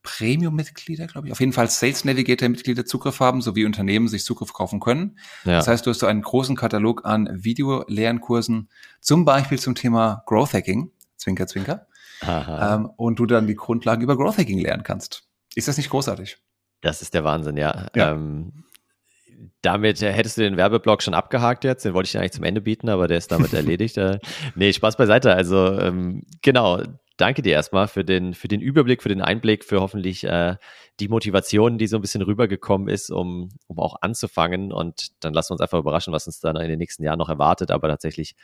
Premium-Mitglieder, 0.03 1.07
glaube 1.07 1.27
ich. 1.27 1.31
Auf 1.31 1.39
jeden 1.39 1.53
Fall 1.53 1.69
Sales 1.69 2.05
Navigator-Mitglieder 2.05 2.85
Zugriff 2.85 3.19
haben, 3.19 3.41
sowie 3.41 3.65
Unternehmen 3.65 4.07
sich 4.07 4.23
Zugriff 4.23 4.53
kaufen 4.53 4.79
können. 4.79 5.19
Ja. 5.45 5.57
Das 5.57 5.67
heißt, 5.67 5.85
du 5.85 5.91
hast 5.91 5.99
so 5.99 6.05
einen 6.05 6.21
großen 6.21 6.55
Katalog 6.55 7.05
an 7.05 7.29
Video-Lernkursen, 7.31 8.69
zum 9.01 9.25
Beispiel 9.25 9.59
zum 9.59 9.75
Thema 9.75 10.23
Growth 10.25 10.53
Hacking, 10.53 10.91
Zwinker, 11.17 11.47
Zwinker. 11.47 11.87
Ähm, 12.25 12.89
und 12.97 13.19
du 13.19 13.25
dann 13.25 13.47
die 13.47 13.55
Grundlagen 13.55 14.01
über 14.01 14.17
Growth 14.17 14.37
Hacking 14.37 14.59
lernen 14.59 14.83
kannst. 14.83 15.23
Ist 15.55 15.67
das 15.67 15.77
nicht 15.77 15.89
großartig? 15.89 16.37
Das 16.81 17.01
ist 17.01 17.13
der 17.13 17.23
Wahnsinn, 17.23 17.57
ja. 17.57 17.87
ja. 17.95 18.11
Ähm, 18.11 18.65
damit 19.61 20.01
hättest 20.01 20.37
du 20.37 20.41
den 20.41 20.57
Werbeblock 20.57 21.01
schon 21.01 21.13
abgehakt 21.13 21.63
jetzt. 21.63 21.83
Den 21.83 21.93
wollte 21.93 22.07
ich 22.07 22.11
dir 22.13 22.19
eigentlich 22.19 22.33
zum 22.33 22.43
Ende 22.43 22.61
bieten, 22.61 22.89
aber 22.89 23.07
der 23.07 23.17
ist 23.17 23.31
damit 23.31 23.53
erledigt. 23.53 23.97
Äh, 23.97 24.19
nee, 24.55 24.71
Spaß 24.71 24.97
beiseite. 24.97 25.33
Also 25.33 25.79
ähm, 25.79 26.23
genau, 26.41 26.81
danke 27.19 27.41
dir 27.41 27.53
erstmal 27.53 27.87
für 27.87 28.03
den, 28.03 28.33
für 28.33 28.47
den 28.47 28.61
Überblick, 28.61 29.03
für 29.03 29.09
den 29.09 29.21
Einblick, 29.21 29.63
für 29.65 29.81
hoffentlich 29.81 30.23
äh, 30.23 30.55
die 30.99 31.07
Motivation, 31.07 31.77
die 31.77 31.87
so 31.87 31.97
ein 31.97 32.01
bisschen 32.01 32.21
rübergekommen 32.21 32.87
ist, 32.87 33.11
um, 33.11 33.49
um 33.67 33.79
auch 33.79 34.01
anzufangen. 34.01 34.71
Und 34.71 35.23
dann 35.23 35.33
lassen 35.33 35.49
wir 35.49 35.53
uns 35.53 35.61
einfach 35.61 35.79
überraschen, 35.79 36.13
was 36.13 36.27
uns 36.27 36.39
dann 36.39 36.55
in 36.55 36.69
den 36.69 36.79
nächsten 36.79 37.03
Jahren 37.03 37.19
noch 37.19 37.29
erwartet. 37.29 37.71
Aber 37.71 37.87
tatsächlich 37.87 38.35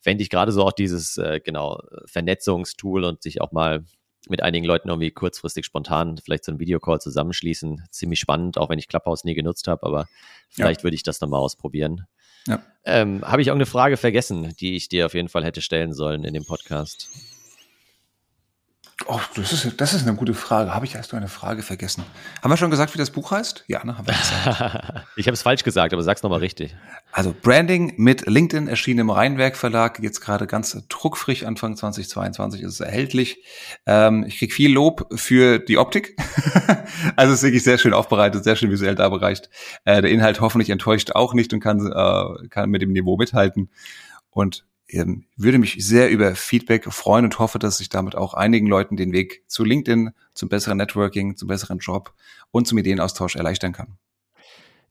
fände 0.00 0.22
ich 0.22 0.30
gerade 0.30 0.52
so 0.52 0.64
auch 0.64 0.72
dieses, 0.72 1.18
äh, 1.18 1.40
genau, 1.44 1.80
Vernetzungstool 2.06 3.04
und 3.04 3.22
sich 3.22 3.40
auch 3.40 3.52
mal 3.52 3.84
mit 4.28 4.42
einigen 4.42 4.66
Leuten 4.66 4.88
irgendwie 4.88 5.10
kurzfristig 5.10 5.64
spontan 5.64 6.18
vielleicht 6.18 6.44
so 6.44 6.52
einen 6.52 6.60
Videocall 6.60 7.00
zusammenschließen. 7.00 7.84
Ziemlich 7.90 8.20
spannend, 8.20 8.58
auch 8.58 8.68
wenn 8.68 8.78
ich 8.78 8.88
Clubhouse 8.88 9.24
nie 9.24 9.34
genutzt 9.34 9.66
habe, 9.66 9.84
aber 9.86 10.06
vielleicht 10.48 10.80
ja. 10.80 10.84
würde 10.84 10.94
ich 10.94 11.02
das 11.02 11.20
nochmal 11.20 11.40
ausprobieren. 11.40 12.06
Ja. 12.46 12.62
Ähm, 12.84 13.22
habe 13.22 13.42
ich 13.42 13.50
auch 13.50 13.54
eine 13.54 13.66
Frage 13.66 13.96
vergessen, 13.96 14.54
die 14.60 14.76
ich 14.76 14.88
dir 14.88 15.06
auf 15.06 15.14
jeden 15.14 15.28
Fall 15.28 15.44
hätte 15.44 15.62
stellen 15.62 15.92
sollen 15.92 16.24
in 16.24 16.34
dem 16.34 16.44
Podcast? 16.44 17.08
Oh, 19.06 19.18
das 19.34 19.52
ist, 19.52 19.80
das 19.80 19.94
ist 19.94 20.06
eine 20.06 20.14
gute 20.14 20.34
Frage. 20.34 20.74
Habe 20.74 20.84
ich 20.84 20.94
erst 20.94 21.12
noch 21.12 21.18
eine 21.18 21.28
Frage 21.28 21.62
vergessen? 21.62 22.04
Haben 22.42 22.50
wir 22.50 22.56
schon 22.56 22.70
gesagt, 22.70 22.92
wie 22.94 22.98
das 22.98 23.10
Buch 23.10 23.30
heißt? 23.30 23.64
Ja, 23.66 23.82
ne, 23.84 23.96
haben 23.96 24.06
wir 24.06 24.14
gesagt. 24.14 25.06
ich 25.16 25.26
habe 25.26 25.34
es 25.34 25.42
falsch 25.42 25.64
gesagt, 25.64 25.92
aber 25.94 26.02
sag's 26.02 26.22
nochmal 26.22 26.40
richtig. 26.40 26.76
Also 27.10 27.34
Branding 27.40 27.94
mit 27.96 28.26
LinkedIn 28.26 28.68
erschienen 28.68 29.00
im 29.00 29.10
Rheinwerk 29.10 29.56
Verlag, 29.56 30.00
jetzt 30.00 30.20
gerade 30.20 30.46
ganz 30.46 30.76
druckfrisch, 30.88 31.44
Anfang 31.44 31.76
2022 31.76 32.60
ist 32.60 32.74
es 32.74 32.80
erhältlich. 32.80 33.42
Ähm, 33.86 34.24
ich 34.28 34.38
krieg 34.38 34.52
viel 34.52 34.72
Lob 34.72 35.08
für 35.14 35.58
die 35.58 35.78
Optik. 35.78 36.16
also 37.16 37.32
es 37.32 37.38
ist 37.38 37.44
wirklich 37.44 37.64
sehr 37.64 37.78
schön 37.78 37.94
aufbereitet, 37.94 38.44
sehr 38.44 38.56
schön 38.56 38.70
visuell 38.70 38.94
darbereicht. 38.94 39.48
Äh, 39.84 40.02
der 40.02 40.10
Inhalt 40.10 40.40
hoffentlich 40.40 40.70
enttäuscht 40.70 41.12
auch 41.12 41.32
nicht 41.32 41.52
und 41.54 41.60
kann, 41.60 41.90
äh, 41.90 42.48
kann 42.48 42.68
mit 42.68 42.82
dem 42.82 42.92
Niveau 42.92 43.16
mithalten. 43.16 43.70
Und 44.28 44.64
ähm, 44.92 45.24
würde 45.36 45.58
mich 45.58 45.76
sehr 45.84 46.10
über 46.10 46.34
Feedback 46.34 46.92
freuen 46.92 47.24
und 47.24 47.38
hoffe, 47.38 47.58
dass 47.58 47.80
ich 47.80 47.88
damit 47.88 48.14
auch 48.14 48.34
einigen 48.34 48.66
Leuten 48.66 48.96
den 48.96 49.12
Weg 49.12 49.44
zu 49.46 49.64
LinkedIn, 49.64 50.10
zum 50.34 50.48
besseren 50.48 50.78
Networking, 50.78 51.36
zum 51.36 51.48
besseren 51.48 51.78
Job 51.78 52.14
und 52.50 52.66
zum 52.66 52.78
Ideenaustausch 52.78 53.36
erleichtern 53.36 53.72
kann. 53.72 53.98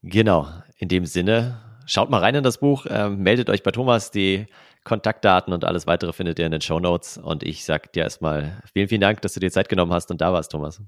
Genau, 0.01 0.47
in 0.77 0.87
dem 0.87 1.05
Sinne, 1.05 1.61
schaut 1.85 2.09
mal 2.09 2.19
rein 2.19 2.35
in 2.35 2.43
das 2.43 2.59
Buch, 2.59 2.85
äh, 2.85 3.09
meldet 3.09 3.49
euch 3.49 3.63
bei 3.63 3.71
Thomas, 3.71 4.11
die 4.11 4.47
Kontaktdaten 4.83 5.53
und 5.53 5.65
alles 5.65 5.87
weitere 5.87 6.13
findet 6.13 6.39
ihr 6.39 6.45
in 6.45 6.51
den 6.51 6.61
Show 6.61 6.79
Notes. 6.79 7.17
Und 7.17 7.43
ich 7.43 7.65
sage 7.65 7.89
dir 7.93 8.03
erstmal 8.03 8.61
vielen, 8.73 8.87
vielen 8.87 9.01
Dank, 9.01 9.21
dass 9.21 9.33
du 9.33 9.39
dir 9.39 9.51
Zeit 9.51 9.69
genommen 9.69 9.93
hast 9.93 10.09
und 10.09 10.21
da 10.21 10.31
warst, 10.33 10.51
Thomas. 10.51 10.81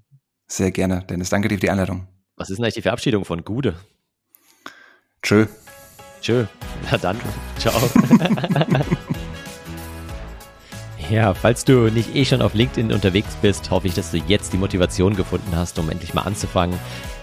Sehr 0.47 0.71
gerne, 0.71 1.03
Dennis. 1.09 1.29
Danke 1.29 1.47
dir 1.47 1.55
für 1.55 1.61
die 1.61 1.69
Einladung. 1.69 2.07
Was 2.35 2.49
ist 2.49 2.57
denn 2.57 2.63
eigentlich 2.63 2.75
die 2.75 2.81
Verabschiedung 2.81 3.25
von 3.25 3.43
Gude? 3.43 3.75
Tschö. 5.21 5.45
Tschö. 6.21 6.45
Na 6.91 6.97
dann, 6.97 7.19
ciao. 7.57 7.73
ja, 11.09 11.33
falls 11.33 11.65
du 11.65 11.89
nicht 11.89 12.15
eh 12.15 12.25
schon 12.25 12.41
auf 12.41 12.53
LinkedIn 12.53 12.93
unterwegs 12.93 13.35
bist, 13.41 13.69
hoffe 13.71 13.87
ich, 13.87 13.93
dass 13.93 14.11
du 14.11 14.17
jetzt 14.17 14.53
die 14.53 14.57
Motivation 14.57 15.15
gefunden 15.15 15.55
hast, 15.55 15.77
um 15.79 15.89
endlich 15.89 16.13
mal 16.13 16.21
anzufangen. 16.21 16.77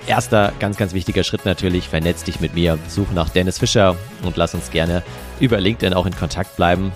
Erster 0.07 0.53
ganz, 0.59 0.77
ganz 0.77 0.95
wichtiger 0.95 1.23
Schritt 1.23 1.45
natürlich, 1.45 1.89
vernetz 1.89 2.25
dich 2.25 2.41
mit 2.41 2.55
mir, 2.55 2.79
such 2.89 3.11
nach 3.13 3.29
Dennis 3.29 3.59
Fischer 3.59 3.97
und 4.23 4.37
lass 4.37 4.55
uns 4.55 4.71
gerne 4.71 5.03
über 5.39 5.61
LinkedIn 5.61 5.95
auch 5.95 6.07
in 6.07 6.17
Kontakt 6.17 6.57
bleiben. 6.57 6.93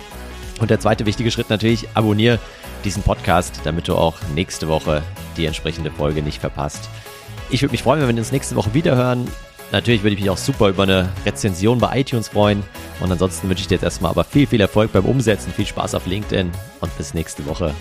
Und 0.61 0.71
der 0.71 0.81
zweite 0.81 1.07
wichtige 1.07 1.31
Schritt 1.31 1.51
natürlich, 1.51 1.89
abonniere 1.95 2.39
diesen 2.85 3.03
Podcast, 3.03 3.61
damit 3.65 3.89
du 3.89 3.95
auch 3.95 4.17
nächste 4.35 4.69
Woche 4.69 5.03
die 5.37 5.47
entsprechende 5.47 5.91
Folge 5.91 6.23
nicht 6.23 6.41
verpasst. 6.41 6.89
Ich 7.51 7.63
würde 7.63 7.73
mich 7.73 7.83
freuen, 7.83 8.01
wenn 8.01 8.09
wir 8.09 8.23
uns 8.23 8.33
nächste 8.33 8.57
Woche 8.57 8.75
wiederhören. 8.75 9.29
Natürlich 9.73 10.03
würde 10.03 10.15
ich 10.15 10.21
mich 10.21 10.31
auch 10.31 10.37
super 10.37 10.69
über 10.69 10.83
eine 10.83 11.09
Rezension 11.25 11.79
bei 11.79 12.01
iTunes 12.01 12.29
freuen. 12.29 12.63
Und 13.01 13.11
ansonsten 13.11 13.49
wünsche 13.49 13.63
ich 13.63 13.69
dir 13.69 13.77
jetzt 13.77 13.85
erstmal 13.85 14.11
aber 14.11 14.23
viel, 14.23 14.47
viel 14.47 14.61
Erfolg 14.61 14.93
beim 14.93 15.07
Umsetzen, 15.07 15.51
viel 15.53 15.67
Spaß 15.67 15.95
auf 15.95 16.07
LinkedIn 16.07 16.51
und 16.81 16.99
bis 16.99 17.15
nächste 17.15 17.45
Woche. 17.47 17.75